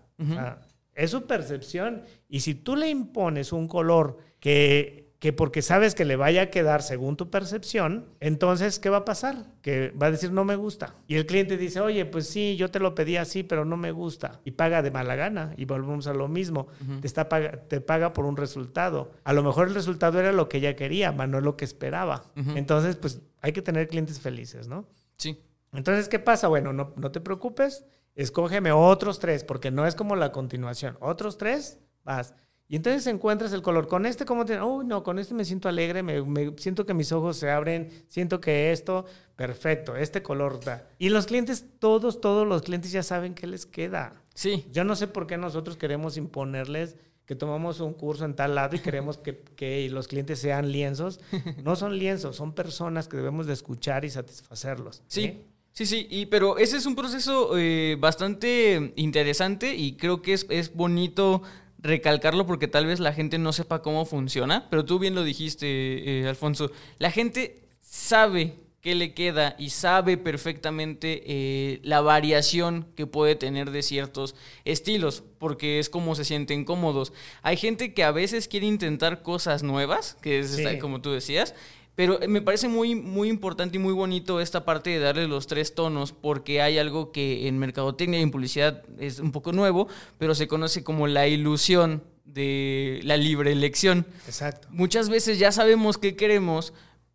es 0.95 1.11
su 1.11 1.27
percepción. 1.27 2.03
Y 2.29 2.41
si 2.41 2.57
tú 2.57 2.75
le 2.75 2.89
impones 2.89 3.53
un 3.53 3.69
color 3.69 4.19
que 4.41 5.08
que 5.19 5.33
porque 5.33 5.63
sabes 5.63 5.97
que 5.97 6.05
le 6.05 6.15
vaya 6.15 6.43
a 6.43 6.51
quedar 6.51 6.81
según 6.83 7.17
tu 7.17 7.29
percepción, 7.29 8.07
entonces, 8.21 8.79
¿qué 8.79 8.89
va 8.89 8.99
a 8.99 9.05
pasar? 9.05 9.47
Que 9.63 9.91
va 9.91 10.07
a 10.07 10.11
decir, 10.13 10.31
no 10.31 10.45
me 10.45 10.55
gusta. 10.55 10.95
Y 11.09 11.17
el 11.17 11.27
cliente 11.27 11.57
dice, 11.57 11.81
oye, 11.81 12.05
pues 12.07 12.29
sí, 12.29 12.57
yo 12.57 12.71
te 12.71 12.79
lo 12.79 12.95
pedí 12.95 13.17
así, 13.17 13.43
pero 13.43 13.65
no 13.65 13.77
me 13.77 13.91
gusta. 13.91 14.41
Y 14.45 14.53
paga 14.53 14.81
de 14.81 14.93
mala 14.93 15.17
gana. 15.17 15.55
Y 15.57 15.65
volvemos 15.65 16.07
a 16.07 16.15
lo 16.15 16.29
mismo. 16.29 16.69
te, 17.01 17.07
está 17.09 17.29
te 17.29 17.81
paga 17.81 18.13
por 18.13 18.27
un 18.27 18.37
resultado. 18.37 19.11
A 19.25 19.33
lo 19.33 19.43
mejor 19.43 19.69
el 19.69 19.75
resultado 19.75 20.21
era 20.21 20.31
lo 20.31 20.49
que 20.49 20.59
ella 20.59 20.77
quería, 20.77 21.17
pero 21.17 21.27
no 21.27 21.41
lo 21.41 21.57
que 21.57 21.65
esperaba. 21.65 22.25
Entonces, 22.55 22.95
pues 22.95 23.21
hay 23.41 23.53
que 23.53 23.63
tener 23.63 23.89
clientes 23.89 24.21
felices, 24.21 24.69
¿no? 24.69 24.87
Sí. 25.17 25.43
Entonces, 25.73 26.09
¿qué 26.09 26.21
pasa? 26.21 26.47
Bueno, 26.47 26.73
no, 26.73 26.93
no 26.97 27.11
te 27.11 27.21
preocupes, 27.21 27.85
escógeme 28.15 28.71
otros 28.71 29.19
tres, 29.19 29.43
porque 29.43 29.73
no 29.73 29.85
es 29.85 29.97
como 29.97 30.15
la 30.15 30.31
continuación. 30.31 30.97
Otros 31.01 31.39
tres, 31.39 31.81
vas. 32.05 32.35
Y 32.71 32.77
entonces 32.77 33.07
encuentras 33.07 33.53
el 33.55 33.63
color. 33.63 33.89
Con 33.89 34.05
este, 34.05 34.27
¿cómo 34.27 34.45
te.? 34.45 34.61
Uy, 34.61 34.85
no, 34.85 35.03
con 35.03 35.19
este 35.19 35.33
me 35.33 35.47
siento 35.47 35.71
alegre, 35.71 36.03
me, 36.03 36.53
siento 36.59 36.85
que 36.85 36.93
mis 36.93 37.11
ojos 37.13 37.39
se 37.39 37.51
abren, 37.51 37.89
siento 38.09 38.43
que 38.43 38.73
esto, 38.73 39.07
perfecto, 39.37 39.97
este 39.97 40.23
color 40.23 40.63
da. 40.63 40.87
Y 40.99 41.09
los 41.09 41.27
clientes, 41.27 41.65
todos, 41.79 42.21
todos 42.21 42.47
los 42.47 42.63
clientes 42.63 42.93
ya 42.93 43.03
saben 43.03 43.35
qué 43.35 43.47
les 43.47 43.65
queda. 43.65 44.23
Sí. 44.35 44.67
Yo 44.71 44.85
no 44.85 44.97
sé 44.97 45.07
por 45.07 45.27
qué 45.27 45.39
nosotros 45.39 45.79
queremos 45.79 46.19
imponerles 46.19 46.97
que 47.25 47.35
tomamos 47.35 47.81
un 47.81 47.95
curso 47.95 48.27
en 48.27 48.35
tal 48.35 48.55
lado 48.55 48.77
y 48.77 48.81
queremos 48.81 49.17
que, 49.17 49.43
que 49.57 49.89
los 49.91 50.07
clientes 50.07 50.39
sean 50.39 50.71
lienzos. 50.71 51.21
No 51.65 51.75
son 51.75 51.99
lienzos, 51.99 52.37
son 52.37 52.55
personas 52.55 53.09
que 53.09 53.17
debemos 53.17 53.47
de 53.47 53.55
escuchar 53.55 54.05
y 54.05 54.11
satisfacerlos. 54.11 55.03
Sí. 55.07 55.43
Sí, 55.73 55.87
sí, 55.87 56.09
y, 56.11 56.27
pero 56.27 56.59
ese 56.59 56.77
es 56.77 56.87
un 56.87 56.97
proceso 56.97 57.57
eh, 57.57 57.97
bastante 58.01 58.93
interesante 58.97 59.77
y 59.77 59.97
creo 59.97 60.23
que 60.23 60.33
es, 60.33 60.45
es 60.49 60.75
bonito 60.75 61.43
recalcarlo 61.79 62.47
porque 62.47 62.69
tal 62.69 62.87
vez 62.87 63.01
la 63.01 63.13
gente 63.13 63.39
no 63.39 63.53
sepa 63.53 63.83
cómo 63.83 64.05
funciona, 64.05 64.67
pero 64.71 64.85
tú 64.85 64.99
bien 64.99 65.15
lo 65.15 65.25
dijiste, 65.25 66.21
eh, 66.21 66.29
Alfonso, 66.29 66.71
la 66.99 67.11
gente 67.11 67.69
sabe 67.81 68.55
qué 68.81 68.95
le 68.95 69.13
queda 69.13 69.57
y 69.59 69.71
sabe 69.71 70.17
perfectamente 70.17 71.23
eh, 71.27 71.81
la 71.83 72.01
variación 72.01 72.87
que 72.97 73.07
puede 73.07 73.35
tener 73.35 73.71
de 73.73 73.83
ciertos 73.83 74.35
estilos, 74.65 75.25
porque 75.39 75.79
es 75.79 75.89
como 75.91 76.15
se 76.15 76.25
sienten 76.25 76.65
cómodos. 76.65 77.13
Hay 77.43 77.57
gente 77.57 77.93
que 77.93 78.05
a 78.05 78.13
veces 78.13 78.47
quiere 78.49 78.67
intentar 78.67 79.23
cosas 79.23 79.63
nuevas, 79.63 80.17
que 80.23 80.39
es 80.41 80.51
Sí. 80.57 80.79
como 80.81 81.01
tú 81.01 81.11
decías, 81.11 81.55
pero 81.99 82.21
me 82.29 82.41
parece 82.41 82.69
muy, 82.69 82.95
muy 82.95 83.29
importante 83.29 83.77
y 83.77 83.81
muy 83.81 83.93
bonito 83.93 84.41
esta 84.41 84.65
parte 84.65 84.91
de 84.91 85.01
darle 85.01 85.27
los 85.27 85.49
tres 85.49 85.75
tonos, 85.75 86.13
porque 86.13 86.63
hay 86.63 86.79
algo 86.79 87.11
que 87.11 87.49
en 87.49 87.59
mercadotecnia 87.59 88.21
y 88.21 88.23
en 88.23 88.31
publicidad 88.31 88.85
es 89.01 89.19
un 89.19 89.33
poco 89.33 89.51
nuevo, 89.51 89.89
pero 90.17 90.37
se 90.37 90.47
conoce 90.47 90.85
como 90.85 91.09
la 91.09 91.27
ilusión 91.27 92.05
de 92.25 93.01
la 93.03 93.17
libre 93.17 93.51
elección. 93.51 94.07
Exacto. 94.29 94.69
Muchas 94.71 95.09
veces 95.09 95.41
ya 95.41 95.51
sabemos 95.51 95.99
qué 95.99 96.15
queremos, 96.15 96.73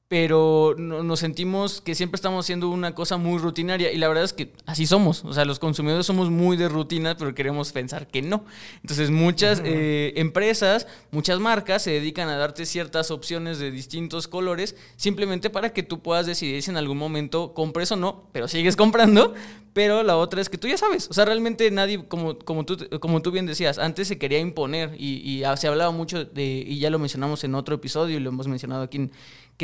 pero 0.09 0.75
no- 0.77 1.01
nos 1.01 1.19
sentimos 1.21 1.81
que 1.81 1.95
siempre 1.95 2.17
estamos 2.17 2.45
haciendo 2.45 2.69
una 2.69 2.93
cosa 2.93 3.17
muy 3.17 3.39
rutinaria 3.39 3.91
y 3.91 3.97
la 3.97 4.07
verdad 4.07 4.23
es 4.25 4.33
que 4.33 4.53
así 4.67 4.85
somos, 4.85 5.25
o 5.25 5.33
sea, 5.33 5.43
los 5.43 5.57
consumidores 5.57 6.05
somos 6.05 6.29
muy 6.29 6.55
de 6.55 6.69
rutina, 6.69 7.17
pero 7.17 7.33
queremos 7.33 7.71
pensar 7.71 8.05
que 8.07 8.21
no. 8.21 8.45
Entonces 8.81 9.09
muchas 9.09 9.59
eh, 9.65 10.13
empresas, 10.17 10.85
muchas 11.09 11.39
marcas 11.39 11.81
se 11.81 11.91
dedican 11.91 12.29
a 12.29 12.37
darte 12.37 12.67
ciertas 12.67 13.09
opciones 13.09 13.57
de 13.57 13.71
distintos 13.71 14.27
colores 14.27 14.75
simplemente 14.97 15.49
para 15.49 15.73
que 15.73 15.81
tú 15.81 16.01
puedas 16.01 16.27
decidir 16.27 16.61
si 16.61 16.69
en 16.69 16.77
algún 16.77 16.99
momento 16.99 17.55
compres 17.55 17.91
o 17.91 17.95
no, 17.95 18.29
pero 18.31 18.47
sigues 18.47 18.75
comprando. 18.75 19.33
Pero 19.73 20.03
la 20.03 20.17
otra 20.17 20.39
es 20.39 20.49
que 20.49 20.59
tú 20.59 20.67
ya 20.67 20.77
sabes, 20.77 21.07
o 21.09 21.13
sea, 21.15 21.25
realmente 21.25 21.71
nadie, 21.71 22.07
como, 22.07 22.37
como, 22.37 22.63
tú, 22.63 22.77
como 22.99 23.23
tú 23.23 23.31
bien 23.31 23.47
decías, 23.47 23.79
antes 23.79 24.07
se 24.07 24.19
quería 24.19 24.37
imponer 24.37 24.91
y, 24.99 25.15
y 25.27 25.43
ah, 25.45 25.57
se 25.57 25.67
hablaba 25.67 25.89
mucho 25.89 26.25
de, 26.25 26.43
y 26.67 26.77
ya 26.77 26.91
lo 26.91 26.99
mencionamos 26.99 27.43
en 27.43 27.55
otro 27.55 27.73
episodio 27.73 28.15
y 28.17 28.19
lo 28.19 28.29
hemos 28.29 28.47
mencionado 28.47 28.83
aquí, 28.83 28.97
en- 28.97 29.11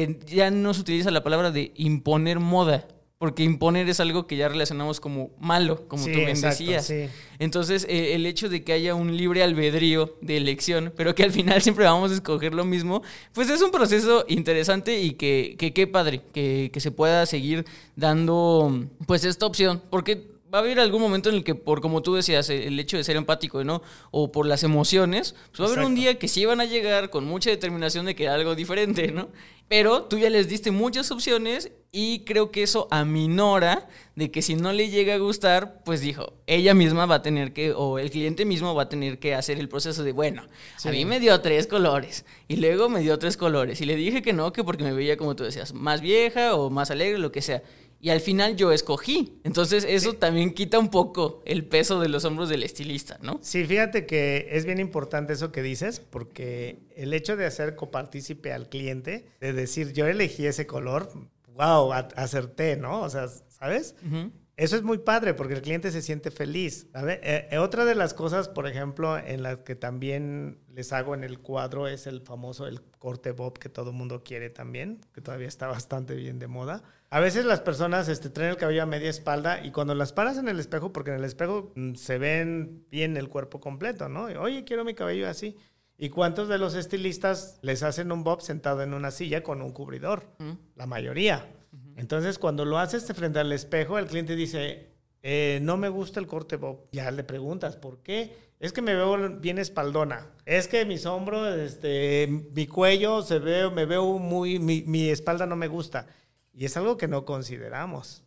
que 0.07 0.19
ya 0.35 0.51
no 0.51 0.73
se 0.73 0.81
utiliza 0.81 1.11
la 1.11 1.23
palabra 1.23 1.51
de 1.51 1.71
imponer 1.75 2.39
moda, 2.39 2.87
porque 3.17 3.43
imponer 3.43 3.89
es 3.89 3.99
algo 3.99 4.27
que 4.27 4.37
ya 4.37 4.47
relacionamos 4.47 5.01
como 5.01 5.31
malo, 5.41 5.85
como 5.89 6.03
Sí, 6.05 6.11
tú 6.13 6.17
bien 6.19 6.29
exacto, 6.29 6.63
decías. 6.63 6.85
sí. 6.85 7.07
Entonces, 7.37 7.85
eh, 7.89 8.15
el 8.15 8.25
hecho 8.25 8.47
de 8.47 8.63
que 8.63 8.71
haya 8.71 8.95
un 8.95 9.17
libre 9.17 9.43
albedrío 9.43 10.15
de 10.21 10.37
elección, 10.37 10.93
pero 10.95 11.13
que 11.15 11.23
al 11.23 11.31
final 11.31 11.61
siempre 11.61 11.83
vamos 11.83 12.11
a 12.11 12.13
escoger 12.15 12.53
lo 12.53 12.63
mismo, 12.63 13.01
pues 13.33 13.49
es 13.49 13.61
un 13.61 13.71
proceso 13.71 14.23
interesante 14.29 15.01
y 15.01 15.11
que 15.15 15.55
que 15.59 15.73
qué 15.73 15.85
padre, 15.85 16.21
que, 16.33 16.69
que 16.71 16.79
se 16.79 16.91
pueda 16.91 17.25
seguir 17.25 17.65
dando 17.97 18.85
pues 19.05 19.25
esta 19.25 19.45
opción, 19.45 19.81
porque 19.89 20.38
va 20.53 20.59
a 20.59 20.61
haber 20.61 20.79
algún 20.79 21.01
momento 21.01 21.29
en 21.29 21.35
el 21.35 21.43
que, 21.43 21.55
por 21.55 21.81
como 21.81 22.01
tú 22.01 22.15
decías, 22.15 22.49
eh, 22.49 22.67
el 22.67 22.79
hecho 22.79 22.97
de 22.97 23.03
ser 23.03 23.15
empático, 23.15 23.63
¿no? 23.63 23.81
O 24.11 24.31
por 24.31 24.45
las 24.45 24.63
emociones, 24.63 25.35
pues 25.51 25.61
va 25.61 25.65
a 25.65 25.75
haber 25.75 25.85
un 25.85 25.95
día 25.95 26.17
que 26.17 26.27
sí 26.27 26.45
van 26.45 26.61
a 26.61 26.65
llegar 26.65 27.09
con 27.09 27.25
mucha 27.25 27.49
determinación 27.49 28.05
de 28.05 28.15
que 28.15 28.27
algo 28.27 28.55
diferente, 28.55 29.11
¿no? 29.11 29.29
Pero 29.67 30.05
tú 30.05 30.17
ya 30.17 30.31
les 30.31 30.49
diste 30.49 30.71
muchas 30.71 31.11
opciones 31.11 31.71
y 31.91 32.21
creo 32.21 32.49
que 32.49 32.63
eso 32.63 32.87
aminora 32.89 33.87
de 34.15 34.31
que 34.31 34.41
si 34.41 34.55
no 34.55 34.73
le 34.73 34.89
llega 34.89 35.13
a 35.13 35.17
gustar, 35.19 35.83
pues 35.85 36.01
dijo, 36.01 36.33
ella 36.47 36.73
misma 36.73 37.05
va 37.05 37.15
a 37.15 37.21
tener 37.21 37.53
que, 37.53 37.73
o 37.73 37.99
el 37.99 38.09
cliente 38.09 38.45
mismo 38.45 38.73
va 38.73 38.83
a 38.83 38.89
tener 38.89 39.19
que 39.19 39.35
hacer 39.35 39.59
el 39.59 39.69
proceso 39.69 40.03
de, 40.03 40.11
bueno, 40.11 40.43
a 40.83 40.89
mí 40.89 41.05
me 41.05 41.19
dio 41.19 41.39
tres 41.41 41.67
colores 41.67 42.25
y 42.47 42.55
luego 42.55 42.89
me 42.89 43.01
dio 43.01 43.19
tres 43.19 43.37
colores 43.37 43.79
y 43.81 43.85
le 43.85 43.95
dije 43.95 44.23
que 44.23 44.33
no, 44.33 44.51
que 44.51 44.63
porque 44.63 44.83
me 44.83 44.93
veía, 44.93 45.17
como 45.17 45.35
tú 45.35 45.43
decías, 45.43 45.71
más 45.73 46.01
vieja 46.01 46.55
o 46.55 46.71
más 46.71 46.89
alegre, 46.89 47.19
lo 47.19 47.31
que 47.31 47.43
sea. 47.43 47.61
Y 48.01 48.09
al 48.09 48.21
final 48.21 48.55
yo 48.55 48.71
escogí. 48.71 49.39
Entonces 49.43 49.85
eso 49.87 50.13
también 50.13 50.53
quita 50.53 50.79
un 50.79 50.89
poco 50.89 51.41
el 51.45 51.65
peso 51.65 51.99
de 51.99 52.09
los 52.09 52.23
hombros 52.25 52.49
del 52.49 52.63
estilista, 52.63 53.19
¿no? 53.21 53.39
Sí, 53.41 53.65
fíjate 53.65 54.05
que 54.05 54.47
es 54.51 54.65
bien 54.65 54.79
importante 54.79 55.33
eso 55.33 55.51
que 55.51 55.61
dices, 55.61 55.99
porque 55.99 56.79
el 56.95 57.13
hecho 57.13 57.35
de 57.35 57.45
hacer 57.45 57.75
copartícipe 57.75 58.53
al 58.53 58.69
cliente, 58.69 59.25
de 59.41 59.53
decir 59.53 59.93
yo 59.93 60.07
elegí 60.07 60.45
ese 60.45 60.65
color, 60.65 61.11
wow, 61.55 61.91
acerté, 61.91 62.77
¿no? 62.77 63.01
O 63.01 63.09
sea, 63.09 63.27
¿sabes? 63.49 63.95
Eso 64.59 64.75
es 64.75 64.83
muy 64.83 64.97
padre 64.97 65.33
porque 65.33 65.53
el 65.53 65.61
cliente 65.61 65.89
se 65.89 66.01
siente 66.01 66.31
feliz. 66.31 66.87
Eh, 66.93 67.47
eh, 67.49 67.57
otra 67.59 67.85
de 67.85 67.95
las 67.95 68.13
cosas, 68.13 68.49
por 68.49 68.67
ejemplo, 68.67 69.17
en 69.17 69.41
las 69.41 69.61
que 69.61 69.73
también 69.73 70.59
les 70.73 70.91
hago 70.91 71.15
en 71.15 71.23
el 71.23 71.39
cuadro 71.39 71.87
es 71.87 72.07
el 72.07 72.19
famoso 72.19 72.67
el 72.67 72.81
corte 72.99 73.31
bob 73.31 73.57
que 73.57 73.69
todo 73.69 73.91
el 73.91 73.95
mundo 73.95 74.21
quiere 74.21 74.49
también, 74.49 74.99
que 75.13 75.21
todavía 75.21 75.47
está 75.47 75.67
bastante 75.67 76.13
bien 76.13 76.39
de 76.39 76.47
moda. 76.47 76.83
A 77.09 77.21
veces 77.21 77.45
las 77.45 77.61
personas 77.61 78.09
este, 78.09 78.29
traen 78.29 78.49
el 78.49 78.57
cabello 78.57 78.83
a 78.83 78.85
media 78.85 79.09
espalda 79.09 79.65
y 79.65 79.71
cuando 79.71 79.95
las 79.95 80.11
paras 80.11 80.37
en 80.37 80.49
el 80.49 80.59
espejo, 80.59 80.91
porque 80.91 81.11
en 81.11 81.19
el 81.19 81.23
espejo 81.23 81.71
mm, 81.75 81.93
se 81.93 82.17
ven 82.17 82.85
bien 82.91 83.15
el 83.15 83.29
cuerpo 83.29 83.61
completo, 83.61 84.09
¿no? 84.09 84.29
Y, 84.29 84.35
Oye, 84.35 84.65
quiero 84.65 84.83
mi 84.83 84.93
cabello 84.93 85.29
así. 85.29 85.55
¿Y 85.97 86.09
cuántos 86.09 86.49
de 86.49 86.57
los 86.57 86.75
estilistas 86.75 87.59
les 87.61 87.81
hacen 87.81 88.11
un 88.11 88.25
bob 88.25 88.41
sentado 88.41 88.83
en 88.83 88.93
una 88.93 89.11
silla 89.11 89.41
con 89.41 89.61
un 89.61 89.71
cubridor? 89.71 90.25
Mm. 90.39 90.51
La 90.75 90.85
mayoría. 90.85 91.47
Entonces, 91.99 92.39
cuando 92.39 92.63
lo 92.63 92.79
haces 92.79 93.05
frente 93.13 93.39
al 93.39 93.51
espejo, 93.51 93.97
el 93.99 94.07
cliente 94.07 94.35
dice, 94.35 94.87
eh, 95.21 95.59
no 95.61 95.75
me 95.75 95.89
gusta 95.89 96.19
el 96.19 96.27
corte 96.27 96.55
bob. 96.55 96.87
Ya 96.93 97.11
le 97.11 97.25
preguntas, 97.25 97.75
¿por 97.75 97.99
qué? 97.99 98.35
Es 98.59 98.71
que 98.71 98.81
me 98.81 98.95
veo 98.95 99.37
bien 99.39 99.57
espaldona. 99.57 100.27
Es 100.45 100.69
que 100.69 100.85
mis 100.85 101.05
hombros, 101.05 101.57
este, 101.57 102.27
mi 102.55 102.67
cuello, 102.67 103.21
se 103.21 103.39
ve, 103.39 103.69
me 103.69 103.85
veo 103.85 104.17
muy, 104.17 104.59
mi, 104.59 104.81
mi 104.83 105.09
espalda 105.09 105.45
no 105.45 105.57
me 105.57 105.67
gusta. 105.67 106.07
Y 106.53 106.65
es 106.65 106.77
algo 106.77 106.95
que 106.97 107.07
no 107.07 107.25
consideramos. 107.25 108.23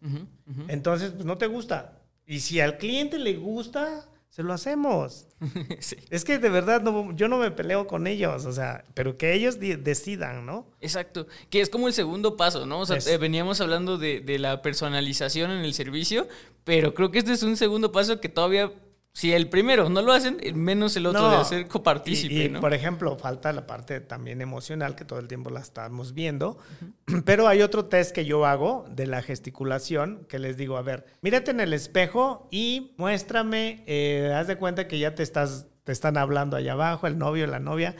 Entonces, 0.68 1.12
pues 1.12 1.24
no 1.24 1.38
te 1.38 1.46
gusta. 1.46 1.98
Y 2.26 2.40
si 2.40 2.60
al 2.60 2.76
cliente 2.76 3.18
le 3.18 3.36
gusta, 3.36 4.06
se 4.32 4.42
lo 4.42 4.52
hacemos. 4.52 5.26
Sí. 5.80 5.96
Es 6.10 6.24
que 6.24 6.38
de 6.38 6.48
verdad 6.48 6.80
no, 6.82 7.12
yo 7.16 7.26
no 7.28 7.36
me 7.38 7.50
peleo 7.50 7.86
con 7.86 8.06
ellos, 8.06 8.44
o 8.46 8.52
sea, 8.52 8.84
pero 8.94 9.16
que 9.18 9.34
ellos 9.34 9.58
decidan, 9.60 10.46
¿no? 10.46 10.66
Exacto, 10.80 11.26
que 11.50 11.60
es 11.60 11.68
como 11.68 11.88
el 11.88 11.92
segundo 11.94 12.36
paso, 12.36 12.64
¿no? 12.66 12.80
O 12.80 12.86
sea, 12.86 12.96
Es- 12.96 13.06
eh, 13.08 13.18
veníamos 13.18 13.60
hablando 13.60 13.98
de, 13.98 14.20
de 14.20 14.38
la 14.38 14.62
personalización 14.62 15.50
en 15.50 15.64
el 15.64 15.74
servicio, 15.74 16.28
pero 16.64 16.94
creo 16.94 17.10
que 17.10 17.18
este 17.18 17.32
es 17.32 17.42
un 17.42 17.56
segundo 17.56 17.90
paso 17.92 18.20
que 18.20 18.28
todavía, 18.28 18.72
si 19.14 19.32
el 19.32 19.48
primero 19.50 19.90
no 19.90 20.00
lo 20.00 20.12
hacen, 20.12 20.38
eh, 20.40 20.54
menos 20.54 20.96
el 20.96 21.04
otro 21.06 21.22
No. 21.22 21.30
de 21.30 21.36
hacer 21.36 21.68
copartícipe, 21.68 22.34
Y, 22.34 22.42
y, 22.44 22.48
¿no? 22.48 22.60
por 22.60 22.72
ejemplo, 22.72 23.16
falta 23.18 23.52
la 23.52 23.66
parte 23.66 24.00
también 24.00 24.40
emocional 24.40 24.94
que 24.96 25.04
todo 25.04 25.18
el 25.18 25.28
tiempo 25.28 25.50
la 25.50 25.60
estamos 25.60 26.14
viendo. 26.14 26.58
Pero 27.26 27.46
hay 27.46 27.60
otro 27.62 27.84
test 27.86 28.12
que 28.14 28.24
yo 28.24 28.46
hago 28.46 28.86
de 28.90 29.06
la 29.06 29.20
gesticulación 29.22 30.24
que 30.28 30.38
les 30.38 30.56
digo, 30.56 30.76
a 30.78 30.82
ver, 30.82 31.04
mírate 31.20 31.50
en 31.50 31.60
el 31.60 31.74
espejo 31.74 32.48
y 32.50 32.94
muéstrame, 32.96 33.84
eh, 33.86 34.32
haz 34.34 34.46
de 34.46 34.56
cuenta 34.56 34.88
que 34.88 34.98
ya 34.98 35.14
te 35.14 35.22
estás, 35.22 35.66
te 35.84 35.92
están 35.92 36.16
hablando 36.16 36.56
allá 36.56 36.72
abajo, 36.72 37.06
el 37.06 37.18
novio, 37.18 37.46
la 37.46 37.58
novia. 37.60 37.96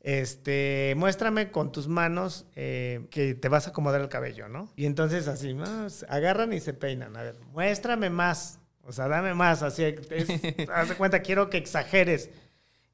Este, 0.00 0.94
muéstrame 0.96 1.50
con 1.50 1.70
tus 1.72 1.88
manos 1.88 2.46
eh, 2.56 3.06
que 3.10 3.34
te 3.34 3.48
vas 3.48 3.66
a 3.66 3.70
acomodar 3.70 4.00
el 4.00 4.08
cabello, 4.08 4.48
¿no? 4.48 4.72
Y 4.76 4.86
entonces 4.86 5.28
así, 5.28 5.54
más, 5.54 6.06
agarran 6.08 6.52
y 6.52 6.60
se 6.60 6.72
peinan. 6.72 7.16
A 7.16 7.22
ver, 7.22 7.36
muéstrame 7.52 8.08
más. 8.08 8.60
O 8.88 8.92
sea, 8.92 9.06
dame 9.08 9.34
más. 9.34 9.62
Así, 9.62 9.84
es- 9.84 10.68
haz 10.74 10.88
de 10.88 10.94
cuenta, 10.96 11.20
quiero 11.22 11.50
que 11.50 11.58
exageres. 11.58 12.30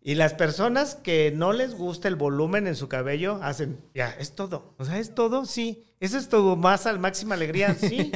Y 0.06 0.16
las 0.16 0.34
personas 0.34 0.96
que 0.96 1.32
no 1.34 1.54
les 1.54 1.74
gusta 1.74 2.08
el 2.08 2.16
volumen 2.16 2.66
en 2.66 2.76
su 2.76 2.90
cabello 2.90 3.38
hacen, 3.42 3.78
ya, 3.94 4.10
es 4.18 4.34
todo. 4.34 4.74
O 4.76 4.84
sea, 4.84 4.98
es 4.98 5.14
todo, 5.14 5.46
sí. 5.46 5.82
¿Eso 5.98 6.18
es 6.18 6.28
tu 6.28 6.56
más 6.58 6.84
al 6.86 6.98
máxima 6.98 7.36
alegría? 7.36 7.74
Sí. 7.74 8.12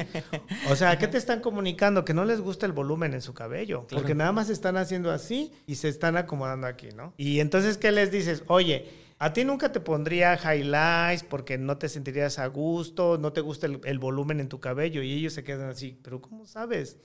O 0.69 0.77
sea, 0.77 0.99
¿qué 0.99 1.09
te 1.09 1.17
están 1.17 1.41
comunicando? 1.41 2.05
Que 2.05 2.13
no 2.13 2.27
les 2.27 2.43
gusta 2.43 2.67
el 2.67 2.73
volumen 2.73 3.15
en 3.15 3.23
su 3.23 3.33
cabello. 3.33 3.87
Claro. 3.87 4.03
Porque 4.03 4.15
nada 4.15 4.33
más 4.33 4.51
están 4.51 4.77
haciendo 4.77 5.11
así 5.11 5.51
y 5.67 5.77
se 5.77 5.89
están 5.89 6.19
acomodando 6.19 6.67
aquí, 6.67 6.89
¿no? 6.95 7.15
Y 7.17 7.41
entonces, 7.41 7.79
¿qué 7.79 7.91
les 7.91 8.11
dices? 8.13 8.43
Oye, 8.49 8.91
a 9.19 9.33
ti 9.33 9.45
nunca 9.47 9.73
te 9.73 9.81
pondría 9.81 10.35
highlights 10.35 11.23
porque 11.25 11.57
no 11.57 11.79
te 11.79 11.89
sentirías 11.89 12.39
a 12.39 12.49
gusto, 12.49 13.17
no 13.17 13.33
te 13.33 13.41
gusta 13.41 13.65
el, 13.65 13.81
el 13.85 13.99
volumen 13.99 14.41
en 14.41 14.51
tu 14.51 14.61
cabello. 14.61 15.03
Y 15.03 15.11
ellos 15.15 15.33
se 15.33 15.43
quedan 15.43 15.71
así, 15.71 15.99
pero 16.03 16.21
¿cómo 16.21 16.45
sabes? 16.45 16.99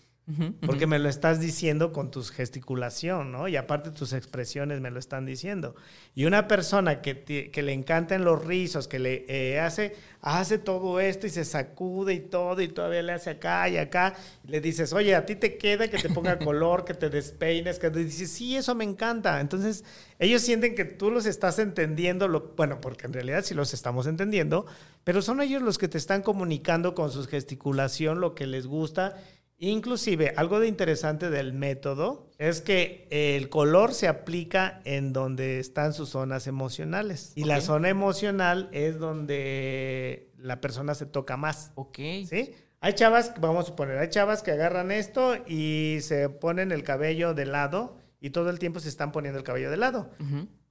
Porque 0.66 0.88
me 0.88 1.00
lo 1.00 1.10
estás 1.10 1.42
diciendo 1.42 1.92
con 1.92 2.10
tus 2.10 2.32
gesticulación, 2.32 3.34
¿no? 3.34 3.50
Y 3.50 3.58
aparte 3.58 3.92
tus 3.92 4.14
expresiones 4.14 4.80
me 4.80 4.90
lo 4.90 4.98
están 4.98 5.26
diciendo. 5.26 5.76
Y 6.16 6.24
una 6.24 6.48
persona 6.48 7.02
que, 7.02 7.52
que 7.52 7.62
le 7.62 7.74
encantan 7.74 8.24
los 8.24 8.46
rizos, 8.46 8.88
que 8.88 9.00
le 9.00 9.26
eh, 9.28 9.60
hace, 9.60 9.98
hace 10.22 10.60
todo 10.60 11.02
esto 11.02 11.28
y 11.28 11.30
se 11.30 11.44
sacude 11.44 12.14
y 12.14 12.20
todo 12.22 12.62
y 12.62 12.70
todavía 12.70 13.02
le 13.02 13.12
hace 13.12 13.32
acá 13.32 13.68
y 13.68 13.76
acá, 13.76 14.16
y 14.48 14.52
le 14.52 14.62
dices, 14.62 14.94
oye, 14.94 15.14
a 15.14 15.26
ti 15.26 15.36
te 15.36 15.58
queda 15.58 15.90
que 15.90 15.98
te 15.98 16.10
ponga 16.10 16.40
color, 16.40 16.86
que 16.86 16.94
te 16.94 17.10
despeines, 17.10 17.78
que 17.78 17.92
te 17.92 18.00
dices, 18.00 18.32
sí, 18.32 18.56
eso 18.56 18.76
me 18.76 18.86
encanta. 18.86 19.42
Entonces, 19.42 19.84
ellos 20.20 20.42
sienten 20.42 20.74
que 20.74 20.86
tú 20.86 21.12
los 21.12 21.26
estás 21.26 21.60
entendiendo, 21.60 22.30
lo, 22.30 22.54
bueno, 22.56 22.80
porque 22.80 23.08
en 23.08 23.14
realidad 23.14 23.44
sí 23.44 23.54
los 23.54 23.74
estamos 23.74 24.08
entendiendo, 24.08 24.68
pero 25.04 25.22
son 25.22 25.42
ellos 25.42 25.62
los 25.62 25.78
que 25.78 25.90
te 25.90 25.98
están 25.98 26.22
comunicando 26.22 26.96
con 26.96 27.12
su 27.12 27.26
gesticulación 27.28 28.22
lo 28.22 28.36
que 28.36 28.48
les 28.48 28.68
gusta 28.68 29.18
Inclusive, 29.58 30.34
algo 30.36 30.60
de 30.60 30.68
interesante 30.68 31.30
del 31.30 31.54
método 31.54 32.30
es 32.38 32.62
que 32.62 33.08
el 33.12 33.50
color 33.50 33.94
se 33.94 34.08
aplica 34.08 34.82
en 34.84 35.14
donde 35.14 35.60
están 35.60 35.94
sus 35.94 36.10
zonas 36.10 36.48
emocionales. 36.48 37.32
Y 37.36 37.46
la 37.46 37.62
zona 37.62 37.90
emocional 37.90 38.70
es 38.74 39.00
donde 39.00 40.32
la 40.38 40.60
persona 40.60 40.96
se 40.96 41.06
toca 41.06 41.38
más. 41.38 41.72
Ok. 41.76 41.98
¿Sí? 42.28 42.52
Hay 42.82 42.94
chavas, 42.94 43.34
vamos 43.40 43.64
a 43.64 43.68
suponer, 43.68 43.98
hay 43.98 44.10
chavas 44.10 44.44
que 44.44 44.52
agarran 44.52 44.92
esto 44.92 45.36
y 45.48 46.00
se 46.02 46.28
ponen 46.28 46.74
el 46.74 46.84
cabello 46.84 47.34
de 47.34 47.46
lado 47.46 47.96
y 48.20 48.32
todo 48.32 48.50
el 48.50 48.60
tiempo 48.60 48.82
se 48.82 48.90
están 48.90 49.14
poniendo 49.14 49.40
el 49.40 49.46
cabello 49.46 49.72
de 49.72 49.78
lado. 49.78 50.10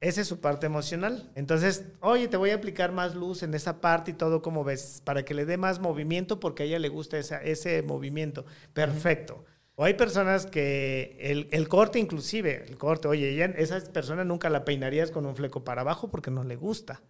Esa 0.02 0.20
es 0.20 0.26
su 0.26 0.40
parte 0.40 0.66
emocional. 0.66 1.30
Entonces, 1.36 1.84
oye, 2.00 2.28
te 2.28 2.36
voy 2.36 2.50
a 2.50 2.56
aplicar 2.56 2.92
más 2.92 3.14
luz 3.14 3.42
en 3.42 3.54
esa 3.54 3.80
parte 3.80 4.10
y 4.10 4.14
todo 4.14 4.42
como 4.42 4.64
ves, 4.64 5.00
para 5.04 5.24
que 5.24 5.32
le 5.32 5.46
dé 5.46 5.56
más 5.56 5.78
movimiento 5.80 6.38
porque 6.40 6.64
a 6.64 6.66
ella 6.66 6.78
le 6.78 6.88
gusta 6.90 7.18
esa- 7.18 7.40
ese 7.42 7.82
movimiento. 7.82 8.44
Perfecto. 8.74 9.44
O 9.74 9.84
hay 9.84 9.94
personas 9.94 10.44
que 10.46 11.16
el, 11.18 11.48
el 11.50 11.66
corte 11.68 11.98
inclusive, 11.98 12.64
el 12.68 12.76
corte, 12.76 13.08
oye, 13.08 13.30
ella, 13.30 13.46
esa 13.56 13.80
persona 13.80 14.22
nunca 14.24 14.50
la 14.50 14.64
peinarías 14.66 15.10
con 15.10 15.24
un 15.24 15.34
fleco 15.34 15.64
para 15.64 15.80
abajo 15.80 16.10
porque 16.10 16.30
no 16.30 16.44
le 16.44 16.56
gusta. 16.56 17.00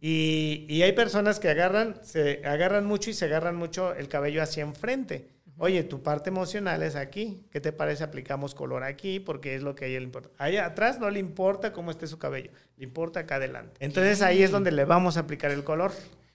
Y, 0.00 0.66
y 0.68 0.82
hay 0.82 0.92
personas 0.92 1.38
que 1.38 1.48
agarran, 1.48 1.96
se 2.02 2.44
agarran 2.44 2.84
mucho 2.86 3.10
y 3.10 3.14
se 3.14 3.26
agarran 3.26 3.54
mucho 3.56 3.94
el 3.94 4.08
cabello 4.08 4.42
hacia 4.42 4.62
enfrente. 4.64 5.28
Oye, 5.60 5.82
tu 5.82 6.02
parte 6.02 6.30
emocional 6.30 6.82
es 6.84 6.94
aquí. 6.94 7.42
¿Qué 7.50 7.60
te 7.60 7.72
parece? 7.72 8.04
Aplicamos 8.04 8.54
color 8.54 8.84
aquí 8.84 9.18
porque 9.18 9.54
es 9.56 9.62
lo 9.62 9.74
que 9.74 9.84
a 9.86 9.88
ella 9.88 9.98
le 9.98 10.04
importa. 10.04 10.30
Allá 10.38 10.64
atrás 10.66 11.00
no 11.00 11.10
le 11.10 11.18
importa 11.18 11.72
cómo 11.72 11.90
esté 11.90 12.06
su 12.06 12.18
cabello, 12.18 12.50
le 12.76 12.84
importa 12.84 13.20
acá 13.20 13.36
adelante. 13.36 13.74
Entonces 13.80 14.22
ahí 14.22 14.42
es 14.42 14.50
donde 14.52 14.70
le 14.70 14.84
vamos 14.84 15.16
a 15.16 15.20
aplicar 15.20 15.50
el 15.50 15.64
color. 15.64 15.92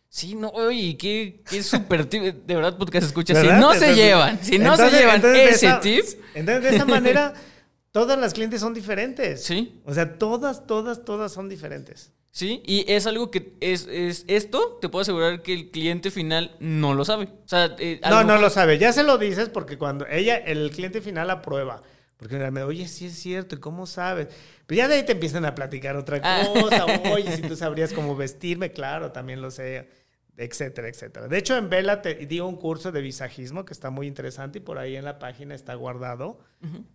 Sí, 0.09 0.35
no, 0.35 0.49
oye, 0.49 0.95
qué, 0.97 1.41
qué 1.49 1.63
súper 1.63 2.05
tip. 2.05 2.21
De 2.21 2.55
verdad, 2.55 2.77
podcast 2.77 3.07
escucha. 3.07 3.33
Si 3.33 3.47
no 3.47 3.73
se 3.73 3.95
llevan, 3.95 4.43
si 4.43 4.59
no 4.59 4.75
se 4.77 4.89
llevan 4.91 5.17
ese 5.25 5.67
esa- 5.67 5.79
tip, 5.79 6.03
Entonces, 6.35 6.63
de 6.69 6.75
esa 6.75 6.85
manera, 6.85 7.33
todas 7.91 8.19
las 8.19 8.33
clientes 8.33 8.59
son 8.59 8.73
diferentes. 8.73 9.43
sí, 9.43 9.81
O 9.85 9.93
sea, 9.93 10.17
todas, 10.19 10.67
todas, 10.67 11.03
todas 11.05 11.31
son 11.31 11.49
diferentes. 11.49 12.11
Sí. 12.33 12.61
Y 12.65 12.83
es 12.91 13.07
algo 13.07 13.31
que 13.31 13.53
es, 13.61 13.87
es 13.89 14.25
esto, 14.27 14.77
te 14.81 14.89
puedo 14.89 15.03
asegurar 15.03 15.41
que 15.41 15.53
el 15.53 15.71
cliente 15.71 16.11
final 16.11 16.57
no 16.59 16.93
lo 16.93 17.05
sabe. 17.05 17.25
O 17.25 17.47
sea, 17.47 17.73
eh, 17.79 18.01
No, 18.09 18.25
no 18.25 18.37
lo 18.37 18.49
sabe. 18.49 18.77
Ya 18.77 18.91
se 18.91 19.03
lo 19.03 19.17
dices 19.17 19.47
porque 19.47 19.77
cuando 19.77 20.05
ella, 20.07 20.35
el 20.35 20.69
cliente 20.71 20.99
final 21.01 21.29
aprueba. 21.29 21.81
Porque 22.17 22.37
me 22.51 22.63
oye, 22.63 22.87
sí 22.87 23.05
es 23.07 23.15
cierto, 23.19 23.55
¿y 23.55 23.59
cómo 23.59 23.85
sabes? 23.85 24.27
Pero 24.65 24.77
ya 24.77 24.87
de 24.87 24.95
ahí 24.95 25.03
te 25.05 25.11
empiezan 25.13 25.45
a 25.45 25.55
platicar 25.55 25.95
otra 25.97 26.19
Ah. 26.23 26.47
cosa. 26.53 26.85
Oye, 27.13 27.35
si 27.35 27.41
tú 27.47 27.55
sabrías 27.55 27.91
cómo 27.93 28.15
vestirme, 28.15 28.71
claro, 28.71 29.11
también 29.11 29.41
lo 29.41 29.51
sé, 29.51 29.89
etcétera, 30.37 30.87
etcétera. 30.87 31.27
De 31.27 31.37
hecho, 31.37 31.55
en 31.57 31.69
Vela 31.69 32.01
te 32.01 32.15
di 32.25 32.39
un 32.39 32.55
curso 32.55 32.91
de 32.91 33.01
visajismo 33.01 33.65
que 33.65 33.73
está 33.73 33.89
muy 33.89 34.07
interesante 34.07 34.57
y 34.59 34.61
por 34.61 34.77
ahí 34.79 34.95
en 34.95 35.05
la 35.05 35.19
página 35.19 35.53
está 35.55 35.73
guardado. 35.75 36.39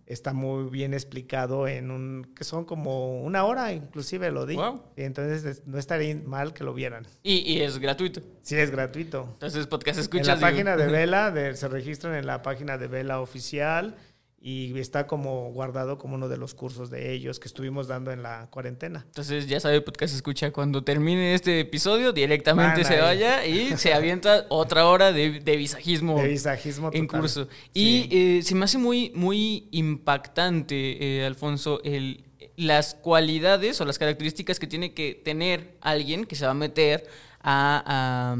Está 0.07 0.33
muy 0.33 0.67
bien 0.71 0.95
explicado 0.95 1.67
en 1.67 1.91
un, 1.91 2.33
que 2.35 2.43
son 2.43 2.65
como 2.65 3.21
una 3.21 3.45
hora, 3.45 3.71
inclusive 3.71 4.31
lo 4.31 4.47
di. 4.47 4.55
Guau. 4.55 4.81
Y 4.97 5.03
entonces 5.03 5.45
es- 5.45 5.67
no 5.67 5.77
estaría 5.77 6.15
mal 6.25 6.53
que 6.55 6.63
lo 6.63 6.73
vieran. 6.73 7.05
Y, 7.21 7.35
y 7.53 7.61
es 7.61 7.77
gratuito. 7.77 8.19
Sí, 8.41 8.55
es 8.55 8.71
gratuito. 8.71 9.29
Entonces, 9.33 9.67
podcast 9.67 9.99
En 9.99 10.01
escuchas. 10.03 10.27
la 10.27 10.35
digo, 10.37 10.47
página 10.49 10.75
de 10.75 10.87
Vela, 10.91 11.29
de- 11.29 11.55
se 11.55 11.67
registran 11.67 12.15
en 12.15 12.25
la 12.25 12.41
página 12.41 12.79
de 12.79 12.87
Vela 12.87 13.21
oficial 13.21 13.95
y 14.41 14.77
está 14.79 15.05
como 15.05 15.51
guardado 15.51 15.97
como 15.97 16.15
uno 16.15 16.29
de 16.29 16.37
los 16.37 16.53
cursos 16.53 16.89
de 16.89 17.11
ellos 17.11 17.39
que 17.39 17.47
estuvimos 17.47 17.87
dando 17.87 18.11
en 18.11 18.23
la 18.23 18.47
cuarentena. 18.49 19.03
Entonces, 19.05 19.47
ya 19.47 19.59
sabe, 19.59 19.81
podcast 19.81 20.15
escucha. 20.15 20.51
Cuando 20.51 20.83
termine 20.83 21.33
este 21.33 21.59
episodio, 21.59 22.13
directamente 22.13 22.83
Van 22.83 22.85
se 22.85 22.93
ahí. 22.95 23.01
vaya 23.01 23.45
y 23.45 23.77
se 23.77 23.93
avienta 23.93 24.45
otra 24.49 24.87
hora 24.87 25.11
de, 25.11 25.41
de 25.41 25.57
visajismo. 25.57 26.21
De 26.21 26.29
visajismo 26.29 26.89
en 26.93 27.07
curso. 27.07 27.47
Sí. 27.73 28.07
Y 28.09 28.37
eh, 28.37 28.43
se 28.43 28.55
me 28.55 28.65
hace 28.65 28.77
muy, 28.77 29.11
muy 29.13 29.67
impactante, 29.71 31.19
eh, 31.19 31.25
Alfonso, 31.25 31.81
el, 31.83 32.23
las 32.55 32.95
cualidades 32.95 33.79
o 33.81 33.85
las 33.85 33.99
características 33.99 34.59
que 34.59 34.67
tiene 34.67 34.93
que 34.93 35.15
tener 35.15 35.77
alguien 35.81 36.25
que 36.25 36.35
se 36.35 36.45
va 36.45 36.51
a 36.51 36.55
meter 36.55 37.07
a, 37.41 37.83
a, 37.85 38.37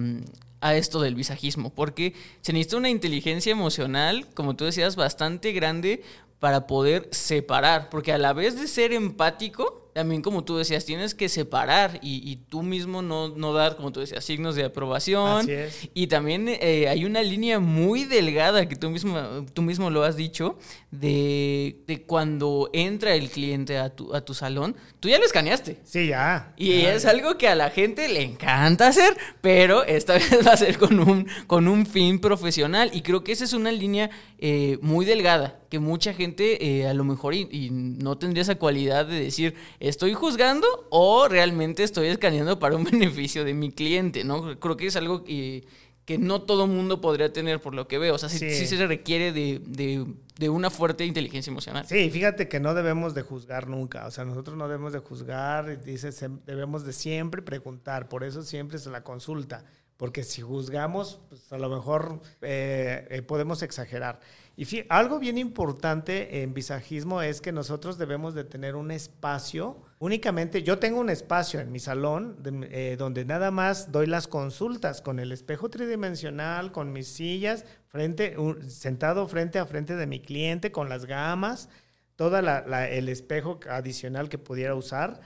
a 0.61 0.75
esto 0.75 1.01
del 1.01 1.15
visajismo. 1.15 1.71
Porque 1.73 2.13
se 2.41 2.53
necesita 2.53 2.77
una 2.77 2.89
inteligencia 2.89 3.51
emocional, 3.51 4.27
como 4.33 4.55
tú 4.55 4.65
decías, 4.65 4.95
bastante 4.95 5.51
grande 5.51 6.03
para 6.39 6.67
poder 6.67 7.09
separar. 7.11 7.89
Porque 7.89 8.13
a 8.13 8.17
la 8.17 8.33
vez 8.33 8.59
de 8.59 8.67
ser 8.67 8.93
empático, 8.93 9.88
también 9.99 10.21
como 10.21 10.45
tú 10.45 10.55
decías, 10.55 10.85
tienes 10.85 11.13
que 11.13 11.27
separar 11.27 11.99
y, 12.01 12.21
y 12.31 12.37
tú 12.37 12.63
mismo 12.63 13.01
no, 13.01 13.27
no 13.35 13.51
dar, 13.51 13.75
como 13.75 13.91
tú 13.91 13.99
decías, 13.99 14.23
signos 14.23 14.55
de 14.55 14.63
aprobación. 14.63 15.39
Así 15.41 15.51
es. 15.51 15.89
Y 15.93 16.07
también 16.07 16.47
eh, 16.47 16.87
hay 16.87 17.03
una 17.03 17.21
línea 17.21 17.59
muy 17.59 18.05
delgada 18.05 18.65
que 18.69 18.77
tú 18.77 18.89
mismo, 18.89 19.45
tú 19.53 19.61
mismo 19.61 19.89
lo 19.89 20.03
has 20.03 20.15
dicho, 20.15 20.57
de, 20.89 21.81
de 21.85 22.03
cuando 22.03 22.69
entra 22.71 23.13
el 23.13 23.29
cliente 23.29 23.77
a 23.77 23.89
tu, 23.89 24.15
a 24.15 24.21
tu 24.21 24.33
salón, 24.33 24.75
tú 25.01 25.09
ya 25.09 25.19
lo 25.19 25.25
escaneaste. 25.25 25.79
Sí, 25.83 26.07
ya. 26.07 26.53
Y 26.55 26.81
Ya. 26.83 26.93
es 26.93 27.05
algo 27.05 27.37
que 27.37 27.49
a 27.49 27.55
la 27.55 27.69
gente 27.69 28.07
le 28.07 28.21
encanta 28.23 28.87
hacer, 28.87 29.17
pero 29.41 29.83
esta 29.83 30.13
vez 30.13 30.39
va 30.47 30.53
a 30.53 30.57
ser 30.57 30.77
con 30.77 30.97
un, 30.97 31.27
con 31.45 31.67
un 31.67 31.85
fin 31.85 32.19
profesional. 32.19 32.89
Y 32.93 33.01
creo 33.01 33.21
que 33.23 33.33
esa 33.33 33.43
es 33.43 33.51
una 33.51 33.71
línea 33.73 34.09
eh, 34.37 34.77
muy 34.81 35.03
delgada, 35.05 35.58
que 35.69 35.79
mucha 35.79 36.13
gente 36.13 36.65
eh, 36.81 36.87
a 36.87 36.93
lo 36.93 37.03
mejor 37.03 37.33
y, 37.35 37.47
y 37.51 37.69
no 37.71 38.17
tendría 38.17 38.41
esa 38.41 38.55
cualidad 38.55 39.05
de 39.05 39.19
decir, 39.19 39.53
estoy 39.79 40.13
juzgando 40.13 40.67
o 40.89 41.27
realmente 41.27 41.83
estoy 41.83 42.07
escaneando 42.07 42.57
para 42.59 42.75
un 42.75 42.83
beneficio 42.91 43.43
de 43.45 43.53
mi 43.53 43.71
cliente, 43.71 44.23
¿no? 44.23 44.59
Creo 44.59 44.75
que 44.77 44.87
es 44.87 44.95
algo 44.95 45.23
que, 45.23 45.63
que 46.05 46.17
no 46.17 46.41
todo 46.41 46.65
mundo 46.65 47.01
podría 47.01 47.31
tener 47.31 47.59
por 47.61 47.75
lo 47.75 47.87
que 47.87 47.99
veo. 47.99 48.15
O 48.15 48.17
sea, 48.17 48.29
sí, 48.29 48.39
Sí. 48.39 48.65
sí 48.65 48.77
se 48.77 48.87
requiere 48.87 49.31
de, 49.31 49.61
de- 49.65 50.05
de 50.39 50.49
una 50.49 50.69
fuerte 50.69 51.05
inteligencia 51.05 51.51
emocional. 51.51 51.85
Sí, 51.85 52.09
fíjate 52.09 52.47
que 52.47 52.59
no 52.61 52.73
debemos 52.73 53.13
de 53.13 53.21
juzgar 53.23 53.67
nunca, 53.67 54.07
o 54.07 54.11
sea, 54.11 54.23
nosotros 54.23 54.55
no 54.57 54.69
debemos 54.69 54.93
de 54.93 54.99
juzgar, 54.99 55.83
dice, 55.83 56.11
debemos 56.45 56.85
de 56.85 56.93
siempre 56.93 57.41
preguntar, 57.41 58.07
por 58.07 58.23
eso 58.23 58.41
siempre 58.41 58.77
es 58.77 58.85
la 58.85 59.03
consulta, 59.03 59.65
porque 59.97 60.23
si 60.23 60.41
juzgamos, 60.41 61.19
pues 61.27 61.51
a 61.51 61.57
lo 61.57 61.67
mejor 61.69 62.21
eh, 62.41 63.05
eh, 63.11 63.21
podemos 63.21 63.61
exagerar. 63.63 64.21
Y 64.61 64.83
algo 64.89 65.19
bien 65.19 65.37
importante 65.37 66.41
en 66.41 66.53
visajismo 66.53 67.21
es 67.21 67.39
que 67.39 67.53
nosotros 67.53 67.97
debemos 67.97 68.33
de 68.33 68.43
tener 68.43 68.75
un 68.75 68.91
espacio, 68.91 69.77
únicamente, 69.99 70.63
yo 70.63 70.79
tengo 70.79 70.99
un 70.99 71.09
espacio 71.09 71.61
en 71.61 71.71
mi 71.71 71.79
salón 71.79 72.43
de- 72.43 72.67
eh, 72.69 72.97
donde 72.97 73.23
nada 73.23 73.51
más 73.51 73.93
doy 73.93 74.05
las 74.05 74.27
consultas 74.27 75.01
con 75.01 75.19
el 75.19 75.31
espejo 75.31 75.69
tridimensional, 75.69 76.73
con 76.73 76.91
mis 76.91 77.07
sillas, 77.07 77.63
frente, 77.87 78.37
un- 78.37 78.69
sentado 78.69 79.29
frente 79.29 79.59
a 79.59 79.65
frente 79.65 79.95
de 79.95 80.07
mi 80.07 80.19
cliente, 80.19 80.73
con 80.73 80.89
las 80.89 81.05
gamas, 81.05 81.69
todo 82.17 82.37
el 82.37 83.07
espejo 83.07 83.61
adicional 83.69 84.27
que 84.27 84.39
pudiera 84.39 84.75
usar. 84.75 85.21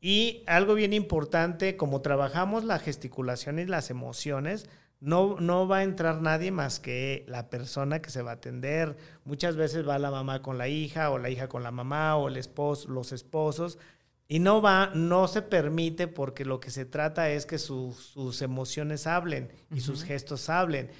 Y 0.00 0.44
algo 0.46 0.72
bien 0.72 0.94
importante, 0.94 1.76
como 1.76 2.00
trabajamos 2.00 2.64
la 2.64 2.78
gesticulación 2.78 3.58
y 3.58 3.66
las 3.66 3.90
emociones, 3.90 4.66
no, 5.00 5.36
no 5.40 5.68
va 5.68 5.78
a 5.78 5.82
entrar 5.84 6.20
nadie 6.22 6.50
más 6.50 6.80
que 6.80 7.24
la 7.28 7.50
persona 7.50 8.00
que 8.02 8.10
se 8.10 8.22
va 8.22 8.32
a 8.32 8.34
atender. 8.34 8.96
Muchas 9.24 9.56
veces 9.56 9.86
va 9.88 9.98
la 9.98 10.10
mamá 10.10 10.42
con 10.42 10.58
la 10.58 10.68
hija 10.68 11.10
o 11.10 11.18
la 11.18 11.30
hija 11.30 11.48
con 11.48 11.62
la 11.62 11.70
mamá 11.70 12.16
o 12.16 12.28
el 12.28 12.36
esposo, 12.36 12.88
los 12.90 13.12
esposos. 13.12 13.78
Y 14.26 14.40
no 14.40 14.60
va, 14.60 14.90
no 14.94 15.26
se 15.28 15.40
permite 15.42 16.06
porque 16.08 16.44
lo 16.44 16.60
que 16.60 16.70
se 16.70 16.84
trata 16.84 17.30
es 17.30 17.46
que 17.46 17.58
su- 17.58 17.92
sus 17.94 18.42
emociones 18.42 19.06
hablen 19.06 19.50
y 19.74 19.80
sus 19.80 20.04
gestos 20.04 20.50
hablen. 20.50 20.90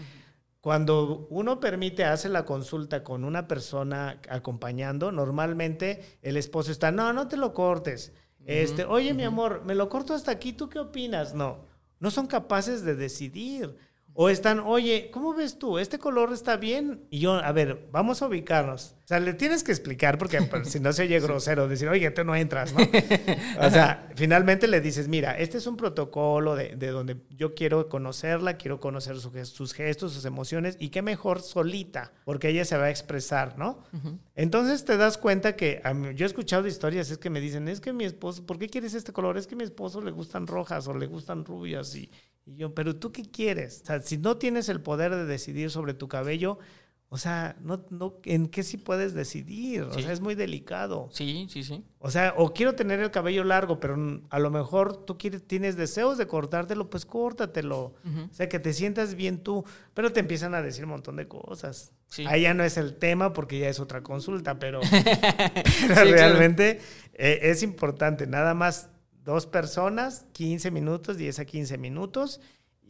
Cuando 0.61 1.27
uno 1.31 1.61
permite, 1.61 2.05
hace 2.05 2.29
la 2.29 2.45
consulta 2.45 3.05
con 3.05 3.25
una 3.25 3.47
persona 3.47 4.21
acompañando, 4.29 5.13
normalmente 5.13 6.19
el 6.23 6.37
esposo 6.37 6.73
está, 6.73 6.91
no, 6.91 7.13
no 7.13 7.29
te 7.29 7.37
lo 7.37 7.53
cortes. 7.55 8.13
Este, 8.45 8.85
oye, 8.85 9.13
mi 9.15 9.25
amor, 9.25 9.63
me 9.65 9.75
lo 9.75 9.89
corto 9.89 10.15
hasta 10.15 10.31
aquí, 10.33 10.53
¿tú 10.53 10.69
qué 10.69 10.79
opinas? 10.79 11.35
No, 11.35 11.67
no 12.01 12.11
son 12.11 12.27
capaces 12.27 12.83
de 12.83 12.97
decidir. 12.97 13.77
O 14.21 14.29
están, 14.29 14.59
oye, 14.59 15.13
¿cómo 15.13 15.33
ves 15.33 15.61
tú? 15.61 15.79
¿Este 15.79 16.01
color 16.01 16.33
está 16.33 16.57
bien? 16.57 17.07
Y 17.09 17.21
yo, 17.21 17.35
a 17.35 17.53
ver, 17.53 17.89
vamos 17.93 18.21
a 18.21 18.27
ubicarnos. 18.27 18.97
O 19.09 19.11
sea, 19.11 19.21
le 19.21 19.33
tienes 19.33 19.65
que 19.65 19.73
explicar 19.73 20.19
porque 20.19 20.43
pues, 20.43 20.69
si 20.73 20.81
no 20.81 20.93
se 20.93 21.05
oye 21.05 21.19
grosero, 21.19 21.67
decir, 21.67 21.89
oye, 21.89 22.11
tú 22.11 22.25
no 22.25 22.37
entras, 22.37 22.75
¿no? 22.75 22.81
O 23.67 23.71
sea, 23.71 24.07
finalmente 24.17 24.69
le 24.69 24.83
dices, 24.83 25.09
mira, 25.09 25.33
este 25.39 25.57
es 25.57 25.67
un 25.67 25.79
protocolo 25.79 26.55
de, 26.55 26.77
de 26.77 26.89
donde 26.89 27.17
yo 27.31 27.55
quiero 27.55 27.89
conocerla, 27.89 28.59
quiero 28.59 28.81
conocer 28.81 29.19
su 29.19 29.31
sus 29.47 29.73
gestos, 29.73 30.13
sus 30.13 30.27
emociones, 30.27 30.77
y 30.79 30.91
qué 30.91 31.01
mejor 31.01 31.41
solita, 31.41 32.13
porque 32.27 32.51
ella 32.51 32.67
se 32.67 32.77
va 32.77 32.85
a 32.85 32.91
expresar, 32.91 33.57
¿no? 33.57 33.83
Entonces 34.35 34.85
te 34.85 34.99
das 34.99 35.17
cuenta 35.17 35.57
que 35.57 35.81
mí- 35.95 36.15
yo 36.15 36.27
he 36.27 36.29
escuchado 36.29 36.67
historias, 36.69 37.11
es 37.11 37.17
que 37.17 37.31
me 37.31 37.41
dicen, 37.41 37.67
es 37.69 37.81
que 37.81 37.95
mi 37.95 38.05
esposo, 38.05 38.45
¿por 38.45 38.59
qué 38.59 38.69
quieres 38.69 38.93
este 38.93 39.15
color? 39.15 39.39
Es 39.39 39.47
que 39.47 39.55
a 39.55 39.59
mi 39.59 39.65
esposo 39.65 40.03
le 40.03 40.11
gustan 40.11 40.47
rojas 40.47 40.87
o 40.87 40.93
le 40.93 41.07
gustan 41.07 41.47
rubias, 41.47 41.95
y, 41.97 42.11
y 42.45 42.57
yo, 42.57 42.75
pero 42.75 42.95
tú 42.95 43.11
qué 43.11 43.23
quieres? 43.23 43.81
O 43.85 43.87
sea, 43.87 44.03
si 44.03 44.19
no 44.19 44.37
tienes 44.37 44.69
el 44.69 44.83
poder 44.83 45.15
de 45.15 45.25
decidir 45.25 45.71
sobre 45.71 45.95
tu 45.95 46.09
cabello, 46.09 46.59
O 47.11 47.17
sea, 47.17 47.57
no, 47.63 47.87
no, 47.89 48.17
¿en 48.25 48.49
qué 48.49 48.63
sí 48.63 48.77
puedes 48.77 49.15
decidir? 49.15 49.81
O 49.83 49.95
Sí. 49.95 50.03
sea, 50.03 50.13
es 50.13 50.21
muy 50.21 50.35
delicado. 50.35 51.09
Sí, 51.11 51.47
sí, 51.49 51.63
sí. 51.65 51.83
O 52.01 52.11
sea, 52.11 52.35
o 52.37 52.53
quiero 52.53 52.75
tener 52.75 53.01
el 53.01 53.11
cabello 53.11 53.45
largo, 53.45 53.81
pero 53.81 53.97
a 54.29 54.39
lo 54.39 54.51
mejor 54.51 55.07
tú 55.07 55.17
quieres, 55.17 55.43
tienes 55.47 55.77
deseos 55.77 56.19
de 56.19 56.27
cortártelo, 56.27 56.91
pues 56.91 57.07
córtatelo. 57.07 57.95
O 58.05 58.35
sea, 58.35 58.51
que 58.51 58.59
te 58.59 58.75
sientas 58.75 59.15
bien 59.15 59.39
tú, 59.43 59.65
pero 59.95 60.13
te 60.13 60.21
empiezan 60.21 60.55
a 60.55 60.61
decir 60.61 60.85
un 60.85 60.91
montón 60.91 61.17
de 61.17 61.27
cosas. 61.27 61.95
Sí. 62.09 62.27
Ahí 62.27 62.43
ya 62.43 62.53
no 62.53 62.63
es 62.63 62.77
el 62.77 62.97
tema 62.97 63.33
porque 63.33 63.59
ya 63.59 63.71
es 63.71 63.81
otra 63.81 64.03
consulta, 64.03 64.59
pero, 64.59 64.81
realmente 65.89 66.81
eh, 67.15 67.39
es 67.43 67.63
importante. 67.63 68.27
Nada 68.27 68.55
más 68.55 68.91
dos 69.25 69.47
personas, 69.47 70.27
15 70.33 70.71
minutos, 70.71 71.17
10 71.17 71.39
a 71.39 71.45
15 71.45 71.79
minutos, 71.79 72.41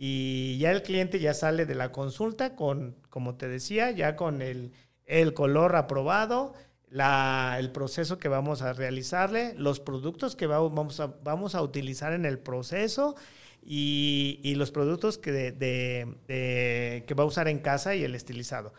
y 0.00 0.56
ya 0.58 0.70
el 0.70 0.82
cliente 0.82 1.18
ya 1.18 1.34
sale 1.34 1.66
de 1.66 1.74
la 1.74 1.90
consulta 1.90 2.54
con, 2.54 2.94
como 3.10 3.34
te 3.34 3.48
decía, 3.48 3.90
ya 3.90 4.14
con 4.14 4.40
el, 4.42 4.72
el 5.06 5.34
color 5.34 5.74
aprobado, 5.74 6.54
la, 6.88 7.56
el 7.58 7.72
proceso 7.72 8.18
que 8.18 8.28
vamos 8.28 8.62
a 8.62 8.72
realizarle, 8.72 9.54
los 9.56 9.80
productos 9.80 10.36
que 10.36 10.46
va- 10.46 10.60
vamos, 10.60 11.00
a, 11.00 11.08
vamos 11.24 11.54
a 11.56 11.62
utilizar 11.62 12.12
en 12.12 12.24
el 12.24 12.38
proceso 12.38 13.16
y, 13.62 14.40
y 14.44 14.54
los 14.54 14.70
productos 14.70 15.18
que, 15.18 15.32
de- 15.32 15.52
de- 15.52 16.06
de- 16.28 17.04
que 17.06 17.14
va 17.14 17.24
a 17.24 17.26
usar 17.26 17.48
en 17.48 17.58
casa 17.58 17.94
y 17.96 18.04
el 18.04 18.14
estilizado. 18.14 18.72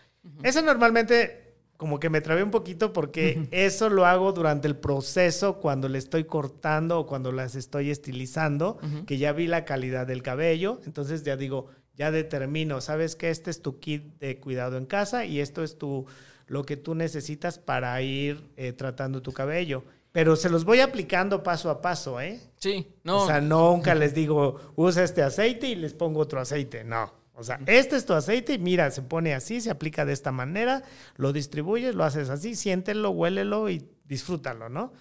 Eso 0.43 0.61
normalmente 0.61 1.48
como 1.79 1.97
que 1.97 2.09
me 2.09 2.19
trabé 2.19 2.43
un 2.43 2.51
poquito 2.51 2.91
porque 2.91 3.47
eso 3.51 3.89
lo 3.89 4.05
hago 4.05 4.33
durante 4.33 4.67
el 4.67 4.75
proceso 4.75 5.61
cuando 5.61 5.87
le 5.87 5.97
estoy 5.97 6.25
cortando 6.25 6.99
o 6.99 7.05
cuando 7.07 7.31
las 7.31 7.55
estoy 7.55 7.89
estilizando, 7.89 8.77
que 9.07 9.17
ya 9.17 9.31
vi 9.31 9.47
la 9.47 9.63
calidad 9.63 10.05
del 10.05 10.21
cabello, 10.21 10.81
entonces 10.85 11.23
ya 11.23 11.37
digo, 11.37 11.67
ya 11.95 12.11
determino, 12.11 12.81
sabes 12.81 13.15
que 13.15 13.29
este 13.29 13.49
es 13.49 13.61
tu 13.61 13.79
kit 13.79 14.03
de 14.19 14.41
cuidado 14.41 14.75
en 14.75 14.85
casa 14.85 15.23
y 15.23 15.39
esto 15.39 15.63
es 15.63 15.77
tu 15.77 16.05
lo 16.47 16.65
que 16.65 16.75
tú 16.75 16.95
necesitas 16.95 17.59
para 17.59 18.01
ir 18.01 18.43
eh, 18.57 18.73
tratando 18.73 19.21
tu 19.21 19.31
cabello. 19.31 19.85
Pero 20.11 20.35
se 20.35 20.49
los 20.49 20.65
voy 20.65 20.81
aplicando 20.81 21.43
paso 21.43 21.69
a 21.69 21.81
paso, 21.81 22.19
¿eh? 22.19 22.41
Sí, 22.57 22.87
no. 23.05 23.23
O 23.23 23.27
sea, 23.27 23.39
nunca 23.39 23.95
les 23.95 24.13
digo, 24.13 24.59
usa 24.75 25.05
este 25.05 25.23
aceite 25.23 25.67
y 25.67 25.75
les 25.75 25.93
pongo 25.93 26.19
otro 26.19 26.41
aceite. 26.41 26.83
No. 26.83 27.18
O 27.39 27.43
sea, 27.43 27.59
este 27.65 27.95
es 27.95 28.05
tu 28.05 28.13
aceite 28.13 28.53
y 28.53 28.59
mira, 28.59 28.91
se 28.91 29.01
pone 29.01 29.33
así, 29.33 29.61
se 29.61 29.71
aplica 29.71 30.05
de 30.05 30.13
esta 30.13 30.31
manera, 30.31 30.83
lo 31.15 31.31
distribuyes, 31.33 31.95
lo 31.95 32.03
haces 32.03 32.29
así, 32.29 32.55
siéntelo, 32.55 33.11
huélelo 33.11 33.69
y 33.69 33.87
disfrútalo, 34.05 34.69
¿no? 34.69 34.91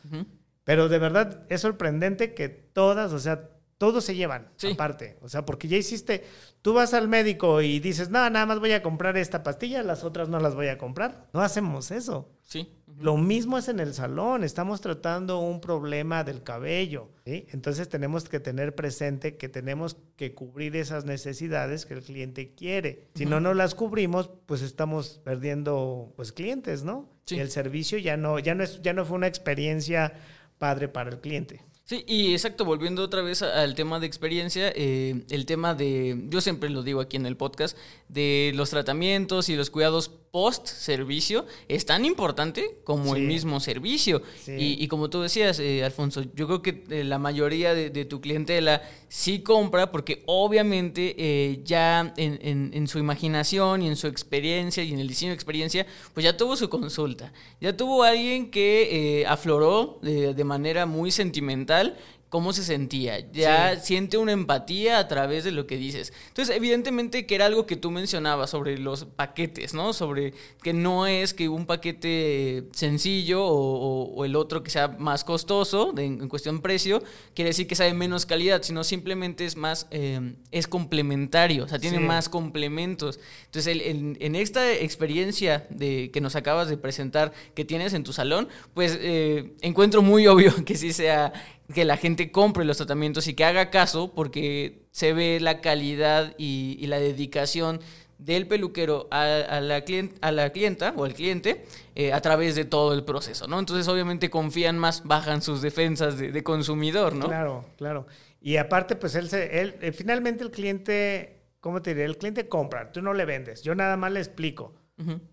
Pero 0.65 0.89
de 0.89 0.99
verdad 0.99 1.45
es 1.49 1.61
sorprendente 1.63 2.35
que 2.35 2.49
todas, 2.49 3.13
o 3.13 3.19
sea, 3.19 3.51
todos 3.79 4.05
se 4.05 4.15
llevan 4.17 4.49
Sí. 4.57 4.73
aparte. 4.73 5.17
O 5.23 5.29
sea, 5.29 5.47
porque 5.47 5.69
ya 5.69 5.77
hiciste, 5.77 6.25
tú 6.63 6.75
vas 6.75 6.95
al 6.95 7.09
médico 7.09 7.63
y 7.63 7.79
dices, 7.81 8.11
no, 8.11 8.29
nada 8.31 8.45
más 8.47 8.59
voy 8.59 8.73
a 8.73 8.83
comprar 8.83 9.17
esta 9.17 9.43
pastilla, 9.43 9.83
las 9.83 10.05
otras 10.05 10.29
no 10.29 10.41
las 10.41 10.55
voy 10.55 10.69
a 10.69 10.79
comprar. 10.79 11.29
No 11.33 11.41
hacemos 11.43 11.91
eso. 11.91 12.31
Sí. 12.43 12.73
Lo 13.01 13.17
mismo 13.17 13.59
es 13.59 13.69
en 13.69 13.79
el 13.81 13.95
salón, 13.95 14.43
estamos 14.43 14.81
tratando 14.81 15.39
un 15.39 15.61
problema 15.61 16.25
del 16.25 16.43
cabello, 16.43 17.09
¿sí? 17.25 17.47
Entonces 17.53 17.89
tenemos 17.89 18.29
que 18.29 18.41
tener 18.41 18.75
presente 18.75 19.37
que 19.37 19.49
tenemos 19.49 19.97
que 20.17 20.35
cubrir 20.35 20.75
esas 20.77 21.05
necesidades 21.05 21.87
que 21.87 21.95
el 21.95 22.03
cliente 22.03 22.55
quiere. 22.55 23.09
Si 23.15 23.25
no 23.25 23.41
nos 23.41 23.55
las 23.57 23.75
cubrimos, 23.75 24.31
pues 24.47 24.63
estamos 24.63 25.21
perdiendo 25.23 26.13
pues 26.17 26.33
clientes, 26.33 26.83
¿no? 26.83 27.09
Sí. 27.27 27.37
Y 27.37 27.41
el 27.41 27.51
servicio 27.51 27.99
ya 27.99 28.17
no 28.17 28.39
ya 28.39 28.55
no 28.55 28.65
es 28.65 28.83
ya 28.83 28.93
no 28.93 29.05
fue 29.05 29.17
una 29.17 29.29
experiencia 29.29 30.15
padre 30.59 30.89
para 30.89 31.11
el 31.11 31.21
cliente. 31.21 31.61
Sí, 31.89 32.05
y 32.07 32.35
exacto, 32.35 32.67
volviendo 32.67 33.03
otra 33.03 33.23
vez 33.23 33.41
al 33.41 33.75
tema 33.75 33.99
de 33.99 34.07
experiencia, 34.07 34.71
eh, 34.77 35.25
el 35.31 35.47
tema 35.47 35.73
de, 35.73 36.27
yo 36.29 36.43
siempre 36.43 36.69
lo 36.69 36.83
digo 36.83 37.01
aquí 37.01 37.17
en 37.17 37.25
el 37.25 37.35
podcast, 37.35 37.79
de 38.09 38.53
los 38.55 38.69
tratamientos 38.69 39.49
y 39.49 39.57
los 39.57 39.71
cuidados 39.71 40.11
post 40.31 40.67
servicio 40.67 41.47
es 41.69 41.87
tan 41.87 42.05
importante 42.05 42.79
como 42.85 43.17
el 43.17 43.23
mismo 43.23 43.61
servicio. 43.61 44.23
Sí. 44.45 44.53
Y, 44.53 44.85
y 44.85 44.89
como 44.89 45.09
tú 45.11 45.23
decías, 45.23 45.59
eh, 45.59 45.85
Alfonso, 45.85 46.23
yo 46.35 46.47
creo 46.47 46.63
que 46.63 46.85
eh, 46.91 47.05
la 47.05 47.19
mayoría 47.19 47.75
de, 47.75 47.91
de 47.91 48.05
tu 48.05 48.21
clientela 48.21 48.83
sí 49.09 49.41
compra 49.41 49.91
porque 49.91 50.23
obviamente 50.27 51.15
eh, 51.19 51.61
ya 51.65 52.13
en, 52.17 52.39
en- 52.43 52.71
en 52.75 52.89
su 52.89 52.99
imaginación 52.99 53.83
y 53.83 53.89
en 53.89 53.97
su 53.97 54.07
experiencia 54.07 54.83
y 54.83 54.93
en 54.93 54.99
el 54.99 55.09
diseño 55.09 55.31
de 55.31 55.35
experiencia, 55.35 55.87
pues 56.15 56.25
ya 56.25 56.37
tuvo 56.37 56.57
su 56.57 56.69
consulta, 56.69 57.33
ya 57.61 57.77
tuvo 57.77 58.03
alguien 58.03 58.51
que 58.51 59.21
eh, 59.23 59.27
afloró 59.27 59.99
de, 60.03 60.35
de 60.35 60.45
manera 60.45 60.85
muy 60.87 61.11
sentimental 61.11 61.97
cómo 62.29 62.53
se 62.53 62.63
sentía, 62.63 63.21
ya 63.33 63.81
siente 63.81 64.19
una 64.19 64.33
empatía 64.33 64.99
a 64.99 65.09
través 65.09 65.45
de 65.45 65.51
lo 65.51 65.67
que 65.67 65.77
dices. 65.79 66.13
Entonces, 66.29 66.55
evidentemente 66.55 67.25
que 67.25 67.35
era 67.35 67.47
algo 67.47 67.65
que 67.65 67.77
tú 67.77 67.91
mencionabas 67.91 68.51
sobre 68.51 68.77
los 68.79 69.07
paquetes, 69.07 69.73
¿no? 69.73 69.93
Sobre 69.95 70.35
que 70.63 70.73
no 70.75 71.07
es 71.07 71.33
que 71.33 71.49
un 71.49 71.65
paquete 71.65 72.65
sencillo 72.73 73.45
o, 73.45 73.53
o- 73.55 74.15
o 74.15 74.25
el 74.27 74.37
otro 74.37 74.63
que 74.63 74.71
sea 74.71 74.89
más 74.89 75.25
costoso 75.25 75.93
de- 75.93 76.05
en 76.05 76.29
cuestión 76.29 76.61
precio, 76.61 77.03
quiere 77.35 77.49
decir 77.51 77.67
que 77.67 77.75
sea 77.75 77.87
de 77.87 77.95
menos 77.95 78.27
calidad, 78.27 78.63
sino 78.63 78.85
simplemente 78.85 79.47
es 79.47 79.57
más, 79.57 79.87
eh, 79.91 80.35
es 80.51 80.67
complementario, 80.69 81.65
o 81.65 81.69
sea, 81.69 81.79
tiene 81.79 81.99
Sí. 81.99 82.05
más 82.05 82.29
complementos. 82.29 83.21
Entonces, 83.47 83.75
el- 83.75 83.81
en, 83.83 84.17
en 84.21 84.35
esta 84.35 84.71
experiencia 84.73 85.67
de, 85.71 86.11
que 86.13 86.21
nos 86.21 86.37
acabas 86.37 86.69
de 86.69 86.77
presentar 86.77 87.33
que 87.55 87.65
tienes 87.65 87.95
en 87.95 88.05
tu 88.05 88.13
salón, 88.13 88.49
pues 88.75 88.99
eh, 89.01 89.53
encuentro 89.63 90.03
muy 90.03 90.27
obvio 90.27 90.53
que 90.67 90.77
sí 90.77 90.93
sea 90.93 91.33
que 91.75 91.85
la 91.85 91.97
gente 91.97 92.31
compre 92.33 92.65
los 92.65 92.77
tratamientos 92.79 93.27
y 93.29 93.35
que 93.35 93.45
haga 93.45 93.71
caso 93.71 94.15
porque 94.15 94.87
se 94.91 95.13
ve 95.13 95.39
la 95.41 95.61
calidad 95.61 96.35
y, 96.39 96.77
y 96.81 96.87
la 96.87 96.99
dedicación 96.99 97.81
del 98.19 98.49
peluquero 98.49 99.07
a, 99.13 99.23
a 99.23 99.61
la, 99.61 99.85
clien- 99.85 100.15
a 100.23 100.33
la 100.33 100.51
clienta 100.51 100.93
o 100.97 101.05
al 101.05 101.15
cliente 101.15 101.65
eh, 101.95 102.13
a 102.13 102.21
través 102.21 102.57
de 102.57 102.65
todo 102.65 102.93
el 102.95 103.05
proceso, 103.05 103.47
¿no? 103.47 103.59
Entonces 103.61 103.87
obviamente 103.87 104.29
confían 104.29 104.77
más, 104.79 105.05
bajan 105.05 105.41
sus 105.41 105.63
defensas 105.63 106.19
de, 106.19 106.33
de 106.33 106.43
consumidor, 106.43 107.15
¿no? 107.15 107.27
Claro, 107.29 107.65
claro. 107.77 108.07
Y 108.41 108.57
aparte, 108.57 108.97
pues 108.97 109.15
él, 109.15 109.29
se, 109.29 109.61
él 109.61 109.77
eh, 109.81 109.93
finalmente 109.93 110.43
el 110.43 110.51
cliente, 110.51 111.43
¿cómo 111.61 111.81
te 111.83 111.95
diré? 111.95 112.07
El 112.07 112.17
cliente 112.19 112.49
compra, 112.49 112.91
tú 112.91 113.03
no 113.03 113.15
le 113.15 113.25
vendes, 113.25 113.63
yo 113.63 113.75
nada 113.75 113.97
más 113.97 114.11
le 114.11 114.19
explico. 114.21 114.75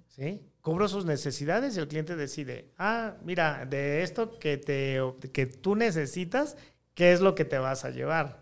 ¿sí? 0.09 0.41
Cubro 0.65 0.87
sus 0.87 1.05
necesidades 1.05 1.77
y 1.77 1.79
el 1.79 1.87
cliente 1.87 2.15
decide, 2.15 2.73
ah, 2.79 3.17
mira, 3.23 3.67
de 3.67 4.01
esto 4.01 4.39
que, 4.39 4.57
te, 4.57 4.99
que 5.31 5.45
tú 5.45 5.75
necesitas, 5.75 6.57
¿qué 6.95 7.13
es 7.13 7.21
lo 7.21 7.35
que 7.35 7.45
te 7.45 7.59
vas 7.59 7.85
a 7.85 7.91
llevar? 7.91 8.41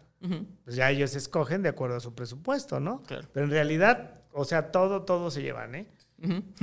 Pues 0.63 0.77
ya 0.77 0.89
ellos 0.89 1.17
escogen 1.17 1.63
de 1.63 1.67
acuerdo 1.67 1.97
a 1.97 1.99
su 1.99 2.15
presupuesto, 2.15 2.79
¿no? 2.79 3.03
Claro. 3.03 3.27
Pero 3.33 3.45
en 3.47 3.51
realidad, 3.51 4.21
o 4.31 4.45
sea, 4.45 4.71
todo, 4.71 5.01
todo 5.01 5.31
se 5.31 5.41
llevan, 5.41 5.75
¿eh? 5.75 5.91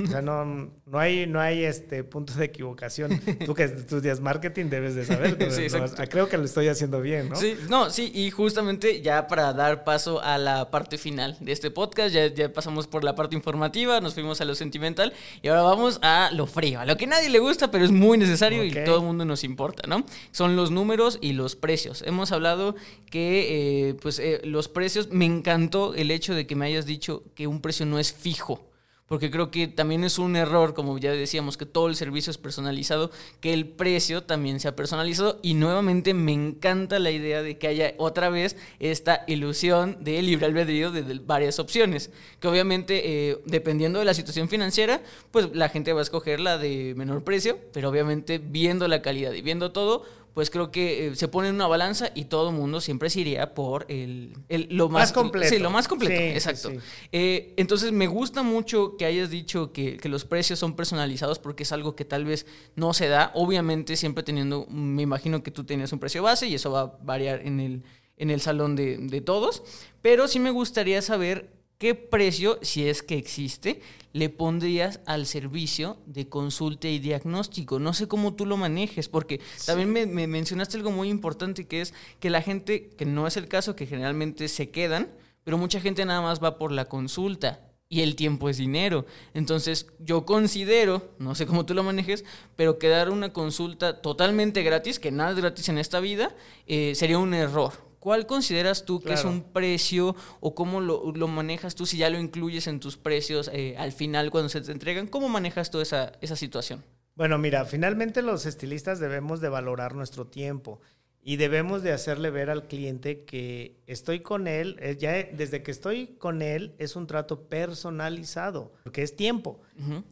O 0.03 0.07
sea, 0.07 0.21
no, 0.21 0.43
no 0.45 0.99
hay, 0.99 1.27
no 1.27 1.39
hay 1.39 1.63
este 1.63 2.03
punto 2.03 2.33
de 2.33 2.45
equivocación. 2.45 3.21
Tú 3.45 3.53
que 3.53 3.63
estudias 3.63 4.19
marketing 4.19 4.65
debes 4.65 4.95
de 4.95 5.05
saber. 5.05 5.37
Sí, 5.51 5.67
no, 5.77 5.85
creo 6.09 6.29
que 6.29 6.37
lo 6.37 6.45
estoy 6.45 6.67
haciendo 6.67 7.01
bien, 7.01 7.29
¿no? 7.29 7.35
Sí, 7.35 7.55
no, 7.69 7.89
sí, 7.89 8.11
y 8.13 8.31
justamente 8.31 9.01
ya 9.01 9.27
para 9.27 9.53
dar 9.53 9.83
paso 9.83 10.21
a 10.21 10.37
la 10.37 10.71
parte 10.71 10.97
final 10.97 11.37
de 11.39 11.51
este 11.51 11.69
podcast, 11.71 12.13
ya, 12.13 12.27
ya 12.27 12.51
pasamos 12.51 12.87
por 12.87 13.03
la 13.03 13.15
parte 13.15 13.35
informativa, 13.35 14.01
nos 14.01 14.13
fuimos 14.13 14.41
a 14.41 14.45
lo 14.45 14.55
sentimental 14.55 15.13
y 15.41 15.47
ahora 15.49 15.61
vamos 15.61 15.99
a 16.01 16.31
lo 16.33 16.47
frío, 16.47 16.79
a 16.79 16.85
lo 16.85 16.97
que 16.97 17.05
a 17.05 17.09
nadie 17.09 17.29
le 17.29 17.39
gusta, 17.39 17.71
pero 17.71 17.85
es 17.85 17.91
muy 17.91 18.17
necesario 18.17 18.63
y 18.63 18.71
todo 18.71 18.97
el 18.97 19.03
mundo 19.03 19.25
nos 19.25 19.43
importa, 19.43 19.87
¿no? 19.87 20.05
Son 20.31 20.55
los 20.55 20.71
números 20.71 21.19
y 21.21 21.33
los 21.33 21.55
precios. 21.55 22.03
Hemos 22.05 22.31
hablado 22.31 22.75
que, 23.09 23.89
eh, 23.89 23.93
pues, 23.95 24.19
eh, 24.19 24.41
los 24.43 24.67
precios, 24.67 25.09
me 25.11 25.25
encantó 25.25 25.93
el 25.93 26.11
hecho 26.11 26.33
de 26.33 26.47
que 26.47 26.55
me 26.55 26.65
hayas 26.65 26.85
dicho 26.85 27.23
que 27.35 27.47
un 27.47 27.61
precio 27.61 27.85
no 27.85 27.99
es 27.99 28.13
fijo. 28.13 28.70
Porque 29.11 29.29
creo 29.29 29.51
que 29.51 29.67
también 29.67 30.05
es 30.05 30.19
un 30.19 30.37
error, 30.37 30.73
como 30.73 30.97
ya 30.97 31.11
decíamos, 31.11 31.57
que 31.57 31.65
todo 31.65 31.89
el 31.89 31.97
servicio 31.97 32.31
es 32.31 32.37
personalizado, 32.37 33.11
que 33.41 33.51
el 33.51 33.67
precio 33.67 34.23
también 34.23 34.61
sea 34.61 34.73
personalizado. 34.73 35.37
Y 35.41 35.53
nuevamente 35.53 36.13
me 36.13 36.31
encanta 36.31 36.97
la 36.97 37.11
idea 37.11 37.41
de 37.41 37.57
que 37.57 37.67
haya 37.67 37.93
otra 37.97 38.29
vez 38.29 38.55
esta 38.79 39.25
ilusión 39.27 39.97
de 39.99 40.21
libre 40.21 40.45
albedrío 40.45 40.91
de, 40.91 41.19
varias 41.19 41.59
opciones. 41.59 42.09
Que 42.39 42.47
obviamente, 42.47 43.01
eh, 43.31 43.39
dependiendo 43.43 43.99
de 43.99 44.05
la 44.05 44.13
situación 44.13 44.47
financiera, 44.47 45.01
pues 45.31 45.49
la 45.53 45.67
gente 45.67 45.91
va 45.91 45.99
a 45.99 46.03
escoger 46.03 46.39
la 46.39 46.57
de 46.57 46.93
menor 46.95 47.25
precio, 47.25 47.59
pero 47.73 47.89
obviamente 47.89 48.37
viendo 48.37 48.87
la 48.87 49.01
calidad 49.01 49.33
y 49.33 49.41
viendo 49.41 49.73
todo, 49.73 50.05
pues 50.33 50.49
creo 50.49 50.71
que 50.71 51.07
eh, 51.07 51.15
se 51.15 51.27
pone 51.27 51.49
en 51.49 51.55
una 51.55 51.67
balanza 51.67 52.11
y 52.15 52.25
todo 52.25 52.49
el 52.49 52.55
mundo 52.55 52.79
siempre 52.81 53.09
se 53.09 53.19
iría 53.21 53.53
por 53.53 53.85
el, 53.89 54.33
el- 54.49 54.67
lo 54.71 54.87
más, 54.89 55.01
Más 55.03 55.11
completo. 55.13 55.49
Sí, 55.53 55.59
lo 55.59 55.69
más 55.69 55.87
completo, 55.87 56.15
Sí, 56.15 56.23
exacto. 56.27 56.69
sí. 56.71 56.77
Eh, 57.11 57.53
entonces 57.57 57.91
me 57.91 58.07
gusta 58.07 58.41
mucho 58.43 58.95
que 58.97 59.05
hayas 59.05 59.29
dicho 59.29 59.71
que, 59.73 59.97
que 59.97 60.07
los 60.09 60.23
precios 60.25 60.57
son 60.59 60.75
personalizados 60.75 61.39
porque 61.39 61.63
es 61.63 61.71
algo 61.71 61.95
que 61.95 62.05
tal 62.05 62.25
vez 62.25 62.45
no 62.75 62.93
se 62.93 63.07
da. 63.07 63.31
Obviamente 63.35 63.95
siempre 63.97 64.23
teniendo, 64.23 64.65
me 64.69 65.01
imagino 65.01 65.43
que 65.43 65.51
tú 65.51 65.63
tienes 65.65 65.91
un 65.91 65.99
precio 65.99 66.23
base 66.23 66.47
y 66.47 66.55
eso 66.55 66.71
va 66.71 66.81
a 66.81 66.97
variar 67.03 67.41
en 67.45 67.59
el, 67.59 67.83
en 68.17 68.29
el 68.29 68.39
salón 68.41 68.75
de, 68.75 68.97
de 68.97 69.21
todos. 69.21 69.63
Pero 70.01 70.27
sí 70.27 70.39
me 70.39 70.51
gustaría 70.51 71.01
saber 71.01 71.51
qué 71.81 71.95
precio, 71.95 72.59
si 72.61 72.87
es 72.87 73.01
que 73.01 73.17
existe, 73.17 73.81
le 74.13 74.29
pondrías 74.29 74.99
al 75.07 75.25
servicio 75.25 75.97
de 76.05 76.29
consulta 76.29 76.87
y 76.87 76.99
diagnóstico. 76.99 77.79
No 77.79 77.95
sé 77.95 78.07
cómo 78.07 78.35
tú 78.35 78.45
lo 78.45 78.55
manejes, 78.55 79.09
porque 79.09 79.41
también 79.65 79.91
me, 79.91 80.05
me 80.05 80.27
mencionaste 80.27 80.77
algo 80.77 80.91
muy 80.91 81.09
importante 81.09 81.65
que 81.65 81.81
es 81.81 81.95
que 82.19 82.29
la 82.29 82.43
gente, 82.43 82.91
que 82.91 83.07
no 83.07 83.25
es 83.25 83.35
el 83.35 83.47
caso, 83.47 83.75
que 83.75 83.87
generalmente 83.87 84.47
se 84.47 84.69
quedan, 84.69 85.09
pero 85.43 85.57
mucha 85.57 85.81
gente 85.81 86.05
nada 86.05 86.21
más 86.21 86.41
va 86.41 86.59
por 86.59 86.71
la 86.71 86.85
consulta. 86.85 87.67
y 87.89 88.01
el 88.01 88.15
tiempo 88.15 88.47
es 88.47 88.57
dinero. 88.57 89.07
Entonces, 89.33 89.87
yo 89.97 90.23
considero, 90.23 91.15
no 91.17 91.33
sé 91.33 91.47
cómo 91.47 91.65
tú 91.65 91.73
lo 91.73 91.83
manejes, 91.83 92.23
pero 92.55 92.77
que 92.77 92.89
dar 92.89 93.09
una 93.09 93.33
consulta 93.33 94.01
totalmente 94.01 94.61
gratis, 94.61 94.99
que 94.99 95.11
nada 95.11 95.31
es 95.31 95.37
gratis 95.37 95.67
en 95.67 95.79
esta 95.79 95.99
vida, 95.99 96.33
eh, 96.67 96.93
sería 96.95 97.17
un 97.17 97.33
error. 97.33 97.90
¿Cuál 98.01 98.25
consideras 98.25 98.83
tú 98.83 98.99
que 98.99 99.13
es 99.13 99.25
un 99.25 99.43
precio 99.43 100.15
o 100.39 100.55
cómo 100.55 100.81
lo, 100.81 101.27
manejas 101.27 101.75
tú 101.75 101.85
si 101.85 101.97
ya 101.97 102.09
lo 102.09 102.19
incluyes 102.19 102.65
en 102.65 102.79
tus 102.79 102.97
precios 102.97 103.51
eh, 103.53 103.75
al 103.77 103.91
final 103.91 104.31
cuando 104.31 104.49
se 104.49 104.59
te 104.59 104.71
entregan? 104.71 105.05
¿Cómo 105.05 105.29
manejas 105.29 105.69
tú 105.69 105.81
esa, 105.81 106.13
esa 106.19 106.35
situación? 106.35 106.83
Bueno, 107.13 107.37
mira, 107.37 107.63
finalmente 107.65 108.23
los 108.23 108.47
estilistas 108.47 108.99
debemos 108.99 109.39
de 109.39 109.49
valorar 109.49 109.93
nuestro 109.93 110.25
tiempo 110.25 110.81
y 111.21 111.35
debemos 111.35 111.83
de 111.83 111.91
hacerle 111.91 112.31
ver 112.31 112.49
al 112.49 112.67
cliente 112.67 113.23
que 113.23 113.83
estoy 113.85 114.21
con 114.21 114.47
él, 114.47 114.77
eh, 114.79 114.97
ya 114.99 115.11
desde 115.31 115.61
que 115.61 115.69
estoy 115.69 116.15
con 116.17 116.41
él 116.41 116.73
es 116.79 116.95
un 116.95 117.05
trato 117.05 117.49
personalizado, 117.49 118.73
porque 118.81 119.03
es 119.03 119.15
tiempo. 119.15 119.61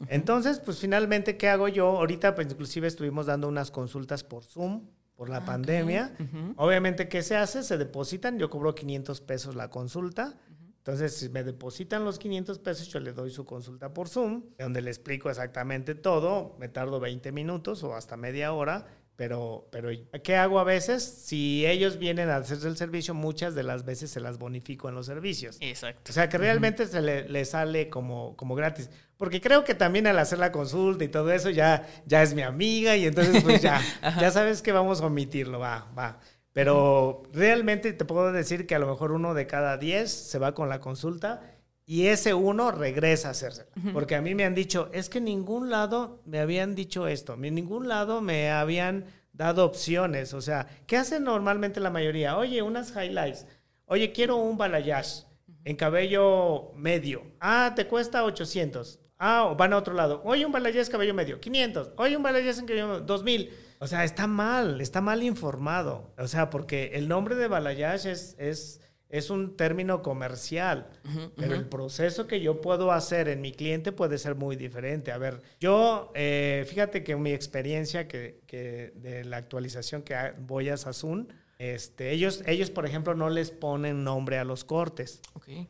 Entonces, 0.10 0.60
pues 0.60 0.78
finalmente, 0.78 1.38
¿qué 1.38 1.50
hago 1.50 1.68
yo? 1.68 1.88
Ahorita, 1.88 2.36
pues 2.36 2.52
inclusive 2.52 2.88
estuvimos 2.88 3.26
dando 3.26 3.48
unas 3.48 3.72
consultas 3.72 4.24
por 4.24 4.44
Zoom 4.44 4.84
por 5.20 5.30
la 5.30 5.40
ah, 5.40 5.46
pandemia. 5.46 6.16
Obviamente, 6.56 7.10
¿qué 7.10 7.22
se 7.24 7.36
hace? 7.36 7.62
Se 7.64 7.78
depositan, 7.78 8.40
yo 8.40 8.50
cobro 8.50 8.74
500 8.74 9.20
pesos 9.20 9.54
la 9.54 9.70
consulta. 9.70 10.40
Entonces, 10.78 11.14
si 11.18 11.28
me 11.28 11.44
depositan 11.44 12.06
los 12.06 12.18
500 12.18 12.60
pesos, 12.60 12.88
yo 12.88 13.02
le 13.02 13.12
doy 13.12 13.30
su 13.30 13.44
consulta 13.44 13.94
por 13.94 14.08
Zoom, 14.08 14.44
donde 14.58 14.82
le 14.82 14.90
explico 14.90 15.30
exactamente 15.30 15.94
todo. 15.94 16.56
Me 16.58 16.70
tardo 16.70 17.02
20 17.02 17.34
minutos 17.34 17.84
o 17.84 17.96
hasta 17.96 18.16
media 18.16 18.54
hora 18.54 18.88
pero, 19.20 19.68
pero, 19.70 19.90
¿qué 20.24 20.38
hago 20.38 20.62
a 20.62 20.64
veces? 20.64 21.04
Si 21.04 21.66
ellos 21.68 22.00
vienen 22.00 22.30
a 22.30 22.38
hacerse 22.38 22.70
el 22.70 22.78
servicio, 22.78 23.14
muchas 23.14 23.54
de 23.54 23.64
las 23.64 23.84
veces 23.84 24.10
se 24.10 24.22
las 24.22 24.38
bonifico 24.38 24.88
en 24.88 24.96
los 24.96 25.08
servicios. 25.08 25.58
Exacto. 25.60 26.10
O 26.10 26.14
sea, 26.14 26.30
que 26.30 26.38
realmente 26.38 26.88
se 26.88 27.02
le, 27.02 27.44
sale 27.44 27.90
como, 27.90 28.38
como 28.38 28.56
gratis. 28.56 28.90
Porque 29.18 29.42
creo 29.42 29.66
que 29.66 29.76
también 29.76 30.08
al 30.08 30.18
hacer 30.20 30.40
la 30.40 30.54
consulta 30.54 31.04
y 31.04 31.10
todo 31.10 31.34
eso 31.34 31.50
ya, 31.50 31.86
ya 32.06 32.24
es 32.24 32.34
mi 32.34 32.44
amiga 32.44 32.96
y 32.96 33.08
entonces 33.08 33.44
pues 33.44 33.62
ya, 33.62 33.82
ya 34.22 34.32
sabes 34.32 34.62
que 34.62 34.72
vamos 34.72 35.02
a 35.02 35.08
omitirlo, 35.08 35.60
va, 35.60 35.92
va. 35.98 36.22
Pero 36.54 37.24
realmente 37.34 37.92
te 37.92 38.06
puedo 38.06 38.32
decir 38.32 38.68
que 38.68 38.76
a 38.76 38.80
lo 38.80 38.88
mejor 38.88 39.12
uno 39.12 39.34
de 39.34 39.48
cada 39.48 39.76
diez 39.76 40.12
se 40.12 40.40
va 40.40 40.56
con 40.56 40.70
la 40.70 40.80
consulta 40.80 41.42
y 41.90 42.06
ese 42.06 42.36
uno 42.36 42.72
regresa 42.72 43.30
a 43.30 43.32
hacerse. 43.32 43.66
Porque 43.94 44.14
a 44.14 44.22
mí 44.22 44.36
me 44.36 44.46
han 44.46 44.54
dicho, 44.54 44.92
es 44.94 45.10
que 45.10 45.18
en 45.18 45.24
ningún 45.24 45.72
lado 45.72 46.22
me 46.24 46.40
habían 46.40 46.76
dicho 46.76 47.08
esto, 47.08 47.34
en 47.34 47.56
ningún 47.56 47.88
lado 47.88 48.22
me 48.22 48.52
habían 48.52 49.06
dado 49.34 49.66
opciones. 49.66 50.36
O 50.36 50.42
sea, 50.42 50.68
¿qué 50.86 50.98
hacen 50.98 51.24
normalmente 51.24 51.80
la 51.80 51.90
mayoría? 51.90 52.38
Oye, 52.38 52.62
unas 52.62 52.92
highlights. 52.96 53.48
Oye, 53.88 54.12
quiero 54.12 54.36
un 54.36 54.56
balayage 54.56 55.24
en 55.66 55.76
cabello 55.76 56.74
medio. 56.76 57.24
Ah, 57.40 57.74
te 57.76 57.88
cuesta 57.88 58.24
800. 58.24 59.00
Ah, 59.18 59.56
van 59.58 59.74
a 59.74 59.78
otro 59.78 59.96
lado. 59.96 60.22
Oye, 60.26 60.46
un 60.46 60.52
balayage 60.52 60.92
cabello 60.92 61.16
medio, 61.16 61.40
500. 61.40 61.94
Oye, 61.98 62.16
un 62.16 62.22
balayage 62.22 62.60
en 62.60 62.68
cabello 62.68 62.88
medio, 62.88 63.02
2000. 63.02 63.50
O 63.80 63.88
sea, 63.88 64.04
está 64.04 64.28
mal, 64.28 64.80
está 64.80 65.02
mal 65.02 65.24
informado. 65.24 66.14
O 66.20 66.28
sea, 66.28 66.52
porque 66.52 66.92
el 66.94 67.08
nombre 67.08 67.34
de 67.34 67.48
balayage 67.48 68.12
es, 68.12 68.36
es 68.38 68.80
es 69.10 69.32
un 69.32 69.58
término 69.58 70.04
comercial, 70.04 70.88
pero 71.36 71.56
el 71.56 71.68
proceso 71.68 72.28
que 72.28 72.42
yo 72.42 72.62
puedo 72.62 72.92
hacer 72.92 73.28
en 73.28 73.42
mi 73.42 73.52
cliente 73.52 73.92
puede 73.92 74.20
ser 74.20 74.36
muy 74.36 74.56
diferente. 74.56 75.12
A 75.12 75.18
ver, 75.18 75.42
yo, 75.60 76.12
eh, 76.14 76.66
fíjate 76.70 77.04
que 77.04 77.16
mi 77.16 77.32
experiencia 77.32 78.08
que, 78.08 78.42
que, 78.46 78.94
de 78.96 79.26
la 79.26 79.38
actualización 79.38 80.04
que 80.04 80.16
voy 80.38 80.70
a 80.70 80.78
Sassoon, 80.78 81.34
este, 81.60 82.12
ellos, 82.12 82.42
ellos, 82.46 82.70
por 82.70 82.86
ejemplo, 82.86 83.16
no 83.16 83.30
les 83.30 83.52
ponen 83.52 84.06
nombre 84.06 84.38
a 84.38 84.46
los 84.46 84.64
cortes. 84.64 85.22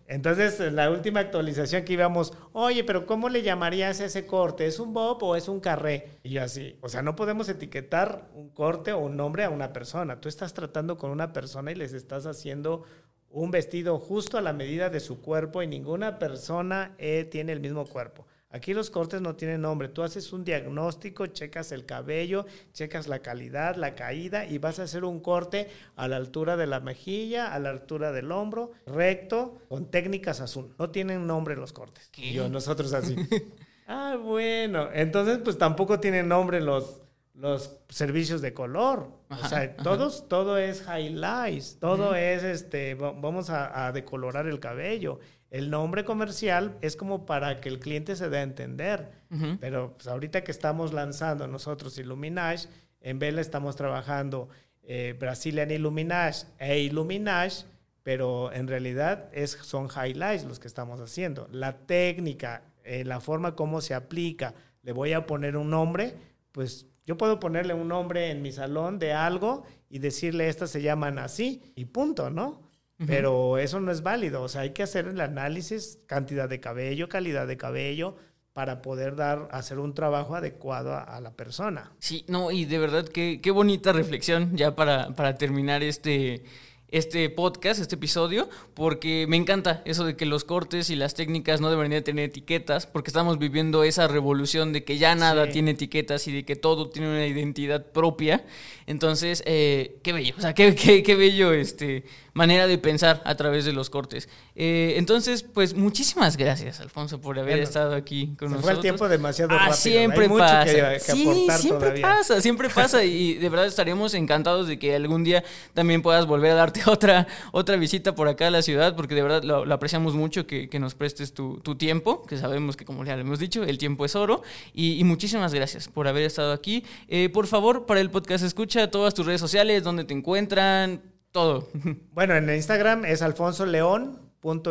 Entonces, 0.07 0.59
en 0.59 0.75
la 0.75 0.91
última 0.91 1.19
actualización 1.19 1.83
que 1.83 1.93
íbamos, 1.93 2.31
oye, 2.53 2.83
pero 2.83 3.07
¿cómo 3.07 3.27
le 3.27 3.41
llamarías 3.41 3.99
a 3.99 4.05
ese 4.05 4.27
corte? 4.27 4.67
¿Es 4.67 4.79
un 4.79 4.93
bob 4.93 5.23
o 5.23 5.35
es 5.35 5.47
un 5.47 5.59
carré? 5.59 6.19
Y 6.21 6.29
yo 6.29 6.43
así, 6.43 6.77
o 6.81 6.89
sea, 6.89 7.01
no 7.01 7.15
podemos 7.15 7.49
etiquetar 7.49 8.29
un 8.35 8.49
corte 8.49 8.93
o 8.93 8.99
un 8.99 9.17
nombre 9.17 9.43
a 9.45 9.49
una 9.49 9.73
persona. 9.73 10.21
Tú 10.21 10.29
estás 10.29 10.53
tratando 10.53 10.99
con 10.99 11.09
una 11.09 11.33
persona 11.33 11.71
y 11.71 11.75
les 11.75 11.93
estás 11.93 12.27
haciendo 12.27 12.83
un 13.32 13.51
vestido 13.51 13.99
justo 13.99 14.38
a 14.38 14.41
la 14.41 14.53
medida 14.53 14.89
de 14.89 14.99
su 14.99 15.21
cuerpo 15.21 15.61
y 15.61 15.67
ninguna 15.67 16.19
persona 16.19 16.95
eh, 16.97 17.27
tiene 17.30 17.51
el 17.51 17.59
mismo 17.59 17.86
cuerpo. 17.86 18.25
Aquí 18.51 18.73
los 18.73 18.89
cortes 18.89 19.21
no 19.21 19.36
tienen 19.36 19.61
nombre. 19.61 19.89
Tú 19.89 20.01
haces 20.01 20.34
un 20.34 20.43
diagnóstico, 20.43 21.27
checas 21.27 21.71
el 21.71 21.86
cabello, 21.86 22.47
checas 22.73 23.07
la 23.07 23.19
calidad, 23.19 23.75
la 23.75 23.93
caída 23.93 24.45
y 24.45 24.57
vas 24.57 24.80
a 24.80 24.84
hacer 24.84 25.03
un 25.03 25.19
corte 25.19 25.69
a 25.95 26.07
la 26.07 26.15
altura 26.15 26.57
de 26.57 26.65
la 26.65 26.80
mejilla, 26.80 27.53
a 27.53 27.59
la 27.59 27.69
altura 27.69 28.11
del 28.11 28.32
hombro, 28.32 28.71
recto, 28.88 29.59
con 29.69 29.91
técnicas 29.91 30.41
azul. 30.41 30.73
No 30.80 30.89
tienen 30.89 31.27
nombre 31.27 31.55
los 31.55 31.73
cortes. 31.73 32.09
yo, 32.11 32.49
nosotros 32.49 32.93
así. 32.93 33.15
ah, 33.88 34.17
bueno. 34.19 34.89
Entonces, 34.93 35.38
pues 35.43 35.59
tampoco 35.59 35.99
tienen 35.99 36.27
nombre 36.27 36.59
los, 36.59 37.03
los 37.39 37.77
servicios 37.87 38.41
de 38.41 38.53
color. 38.53 39.09
o 39.29 39.47
sea, 39.47 39.75
todos, 39.77 40.27
todo 40.27 40.57
es 40.57 40.83
highlights, 40.85 41.77
todo 41.79 42.13
es 42.15 42.43
este, 42.43 42.95
vamos 42.95 43.49
a, 43.49 43.91
decolorar 43.93 44.47
el 44.47 44.59
cabello. 44.59 45.19
El 45.49 45.71
nombre 45.71 46.05
comercial 46.05 46.77
es 46.81 46.95
como 46.95 47.25
para 47.25 47.59
que 47.59 47.69
el 47.69 47.79
cliente 47.79 48.15
se 48.15 48.29
dé 48.29 48.39
a 48.39 48.43
entender. 48.43 49.11
Pero 49.59 49.93
pues, 49.93 50.07
ahorita 50.07 50.43
que 50.43 50.51
estamos 50.51 50.93
lanzando 50.93 51.47
nosotros 51.47 51.97
Illuminage, 51.97 52.67
en 53.01 53.19
Vela 53.19 53.41
estamos 53.41 53.75
trabajando 53.75 54.49
eh, 54.83 55.15
Brazilian 55.17 55.71
Illuminage 55.71 56.45
e 56.57 56.79
Illuminage, 56.79 57.63
pero 58.03 58.51
en 58.51 58.67
realidad 58.67 59.29
es, 59.31 59.51
son 59.51 59.87
highlights 59.87 60.43
los 60.43 60.59
que 60.59 60.67
estamos 60.67 60.99
haciendo. 60.99 61.47
La 61.51 61.77
técnica, 61.77 62.63
eh, 62.83 63.05
la 63.05 63.21
forma 63.21 63.55
como 63.55 63.81
se 63.81 63.93
aplica, 63.93 64.53
le 64.81 64.91
voy 64.91 65.13
a 65.13 65.25
poner 65.25 65.57
un 65.57 65.69
nombre, 65.69 66.15
pues 66.51 66.88
yo 67.10 67.18
puedo 67.18 67.39
ponerle 67.39 67.74
un 67.74 67.88
nombre 67.88 68.30
en 68.30 68.43
mi 68.43 68.51
salón 68.51 68.99
de 68.99 69.14
algo 69.14 69.64
y 69.89 69.97
decirle, 69.97 70.47
estas 70.47 70.70
se 70.70 70.84
llaman 70.84 71.18
así 71.18 71.74
y 71.76 71.86
punto, 71.86 72.30
¿no? 72.30 72.62
Pero 73.07 73.57
eso 73.57 73.80
no 73.80 73.91
es 73.91 74.03
válido. 74.03 74.43
O 74.43 74.47
sea, 74.47 74.62
hay 74.62 74.74
que 74.74 74.84
hacer 74.84 75.07
el 75.07 75.20
análisis, 75.20 75.97
cantidad 76.05 76.47
de 76.47 76.60
cabello, 76.60 77.10
calidad 77.10 77.47
de 77.47 77.57
cabello, 77.57 78.16
para 78.53 78.84
poder 78.84 79.16
dar, 79.16 79.47
hacer 79.51 79.80
un 79.80 79.95
trabajo 79.95 80.36
adecuado 80.36 80.93
a, 80.93 81.20
la 81.20 81.32
persona. 81.32 81.91
Sí, 81.97 82.26
no, 82.28 82.51
y 82.51 82.66
de 82.66 82.78
verdad 82.78 83.05
qué, 83.07 83.39
qué 83.41 83.49
bonita 83.49 83.91
reflexión 83.91 84.55
ya 84.55 84.76
para, 84.76 85.10
para 85.16 85.34
terminar 85.34 85.82
este, 85.82 86.43
este 86.91 87.29
podcast, 87.29 87.79
este 87.79 87.95
episodio, 87.95 88.49
porque 88.73 89.25
me 89.27 89.37
encanta 89.37 89.81
eso 89.85 90.05
de 90.05 90.15
que 90.15 90.25
los 90.25 90.43
cortes 90.43 90.89
y 90.89 90.95
las 90.95 91.13
técnicas 91.13 91.61
no 91.61 91.69
deberían 91.69 92.03
tener 92.03 92.25
etiquetas, 92.25 92.87
porque 92.87 93.09
estamos 93.09 93.37
viviendo 93.39 93.83
esa 93.83 94.07
revolución 94.07 94.73
de 94.73 94.83
que 94.83 94.97
ya 94.97 95.15
nada 95.15 95.49
tiene 95.49 95.71
etiquetas 95.71 96.27
y 96.27 96.31
de 96.31 96.45
que 96.45 96.55
todo 96.55 96.89
tiene 96.89 97.09
una 97.09 97.25
identidad 97.25 97.91
propia. 97.91 98.45
Entonces, 98.87 99.43
eh, 99.45 99.99
qué 100.03 100.13
bello, 100.13 100.33
o 100.37 100.41
sea, 100.41 100.53
qué, 100.53 100.75
qué, 100.75 101.03
qué 101.03 101.15
bello 101.15 101.53
este, 101.53 102.05
manera 102.33 102.67
de 102.67 102.77
pensar 102.77 103.21
a 103.25 103.35
través 103.35 103.65
de 103.65 103.73
los 103.73 103.89
cortes. 103.89 104.29
Eh, 104.62 104.95
entonces, 104.97 105.41
pues 105.41 105.74
muchísimas 105.74 106.36
gracias, 106.36 106.82
Alfonso, 106.82 107.22
por 107.22 107.39
haber 107.39 107.60
estado 107.60 107.95
aquí 107.95 108.36
con 108.38 108.49
nosotros. 108.49 108.62
Fue 108.62 108.74
el 108.74 108.80
tiempo 108.82 109.07
demasiado 109.07 109.53
ah, 109.53 109.60
rápido. 109.60 109.78
Siempre 109.78 110.28
pasa. 110.28 110.99
sí, 110.99 111.47
siempre 111.60 112.01
pasa, 112.01 112.41
siempre 112.41 112.70
pasa. 112.70 113.03
Y 113.05 113.36
de 113.36 113.47
verdad 113.47 113.68
estaríamos 113.68 114.14
encantados 114.16 114.68
de 114.68 114.78
que 114.78 114.93
algún 114.93 115.24
día 115.24 115.45
también 115.74 116.01
puedas 116.01 116.26
volver 116.26 116.51
a 116.51 116.55
darte 116.55 116.82
otra, 116.88 117.26
otra 117.53 117.78
visita 117.78 118.16
por 118.16 118.28
acá 118.28 118.47
a 118.47 118.51
la 118.51 118.62
ciudad, 118.62 118.97
porque 118.97 119.16
de 119.16 119.22
verdad 119.22 119.43
lo, 119.43 119.74
apreciamos 119.74 120.14
mucho 120.16 120.45
que, 120.45 120.68
nos 120.78 120.93
prestes 120.93 121.34
tu, 121.34 121.62
tiempo, 121.78 122.24
que 122.24 122.36
sabemos 122.36 122.76
que, 122.76 122.84
como 122.84 123.05
ya 123.05 123.16
le 123.16 123.22
hemos 123.22 123.39
dicho, 123.39 123.64
el 123.64 123.78
tiempo 123.78 124.03
es 124.03 124.18
oro. 124.18 124.43
Y, 124.74 125.01
muchísimas 125.05 125.53
gracias 125.53 125.88
por 125.88 126.10
haber 126.10 126.24
estado 126.24 126.51
aquí. 126.51 126.84
Eh, 127.07 127.30
por 127.30 127.47
favor, 127.47 127.86
para 127.86 128.01
el 128.01 128.10
podcast, 128.10 128.43
escucha 128.43 128.91
todas 128.91 129.14
tus 129.14 129.26
redes 129.26 129.39
sociales, 129.39 129.84
donde 129.86 130.03
te 130.03 130.14
encuentran 130.14 131.01
todo. 131.32 131.70
Bueno, 132.12 132.36
en 132.36 132.53
Instagram 132.53 133.05
es 133.05 133.22
Alfonso 133.22 133.66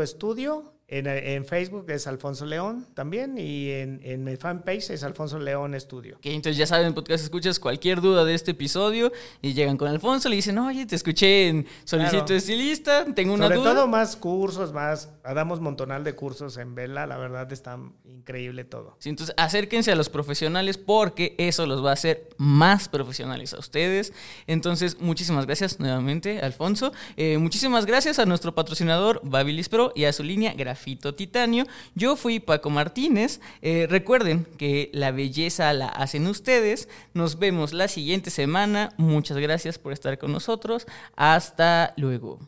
Estudio 0.02 0.77
en, 0.90 1.44
Facebook 1.44 1.84
es 1.90 2.06
Alfonso 2.06 2.46
León 2.46 2.86
también 2.94 3.36
y 3.36 3.70
en, 3.72 4.00
en 4.02 4.24
mi 4.24 4.36
fanpage 4.36 4.88
es 4.90 5.02
Alfonso 5.02 5.38
León 5.38 5.74
Estudio. 5.74 6.16
Ok, 6.16 6.26
entonces 6.26 6.56
ya 6.56 6.66
saben, 6.66 6.94
podcast 6.94 7.24
escuchas 7.24 7.60
cualquier 7.60 8.00
duda 8.00 8.24
de 8.24 8.32
este 8.32 8.52
episodio 8.52 9.12
y 9.42 9.52
llegan 9.52 9.76
con 9.76 9.88
Alfonso, 9.88 10.30
le 10.30 10.36
dicen, 10.36 10.56
oye, 10.56 10.86
te 10.86 10.96
escuché 10.96 11.48
en 11.48 11.66
Solicito 11.84 12.32
Estilista, 12.32 13.04
tengo 13.14 13.34
una 13.34 13.48
duda. 13.48 13.56
Sobre 13.56 13.70
todo 13.70 13.86
más 13.86 14.16
cursos, 14.16 14.72
más, 14.72 15.10
damos 15.22 15.60
montonal 15.60 16.04
de 16.04 16.14
cursos 16.14 16.56
en 16.56 16.74
Vela, 16.74 17.06
la 17.06 17.18
verdad 17.18 17.52
está 17.52 17.78
increíble 18.06 18.64
todo. 18.64 18.96
Sí, 18.98 19.10
entonces 19.10 19.34
acérquense 19.36 19.92
a 19.92 19.94
los 19.94 20.08
profesionales 20.08 20.78
porque 20.78 21.34
eso 21.36 21.66
los 21.66 21.84
va 21.84 21.90
a 21.90 21.94
hacer 21.94 22.30
más 22.38 22.88
profesionales 22.88 23.52
a 23.52 23.58
ustedes. 23.58 24.14
Entonces, 24.46 24.98
muchísimas 24.98 25.44
gracias 25.44 25.80
nuevamente, 25.80 26.40
Alfonso. 26.40 26.92
Eh, 27.18 27.36
muchísimas 27.36 27.84
gracias 27.84 28.18
a 28.18 28.24
nuestro 28.24 28.54
patrocinador 28.54 29.20
Babilis 29.22 29.68
Pro 29.68 29.92
y 29.94 30.04
a 30.04 30.14
su 30.14 30.22
línea 30.22 30.54
Grafito 30.54 30.77
Fito 30.78 31.14
Titanio. 31.14 31.66
Yo 31.94 32.16
fui 32.16 32.40
Paco 32.40 32.70
Martínez. 32.70 33.40
Eh, 33.60 33.86
recuerden 33.88 34.46
que 34.56 34.90
la 34.92 35.10
belleza 35.10 35.72
la 35.72 35.88
hacen 35.88 36.26
ustedes. 36.26 36.88
Nos 37.12 37.38
vemos 37.38 37.72
la 37.72 37.88
siguiente 37.88 38.30
semana. 38.30 38.94
Muchas 38.96 39.36
gracias 39.36 39.78
por 39.78 39.92
estar 39.92 40.18
con 40.18 40.32
nosotros. 40.32 40.86
Hasta 41.16 41.92
luego. 41.96 42.38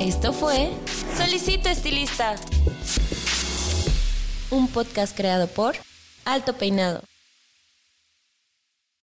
Esto 0.00 0.32
fue 0.32 0.70
Solicito 1.16 1.68
estilista. 1.68 2.36
Un 4.50 4.68
podcast 4.68 5.16
creado 5.16 5.48
por 5.48 5.74
Alto 6.24 6.52
Peinado. 6.54 7.02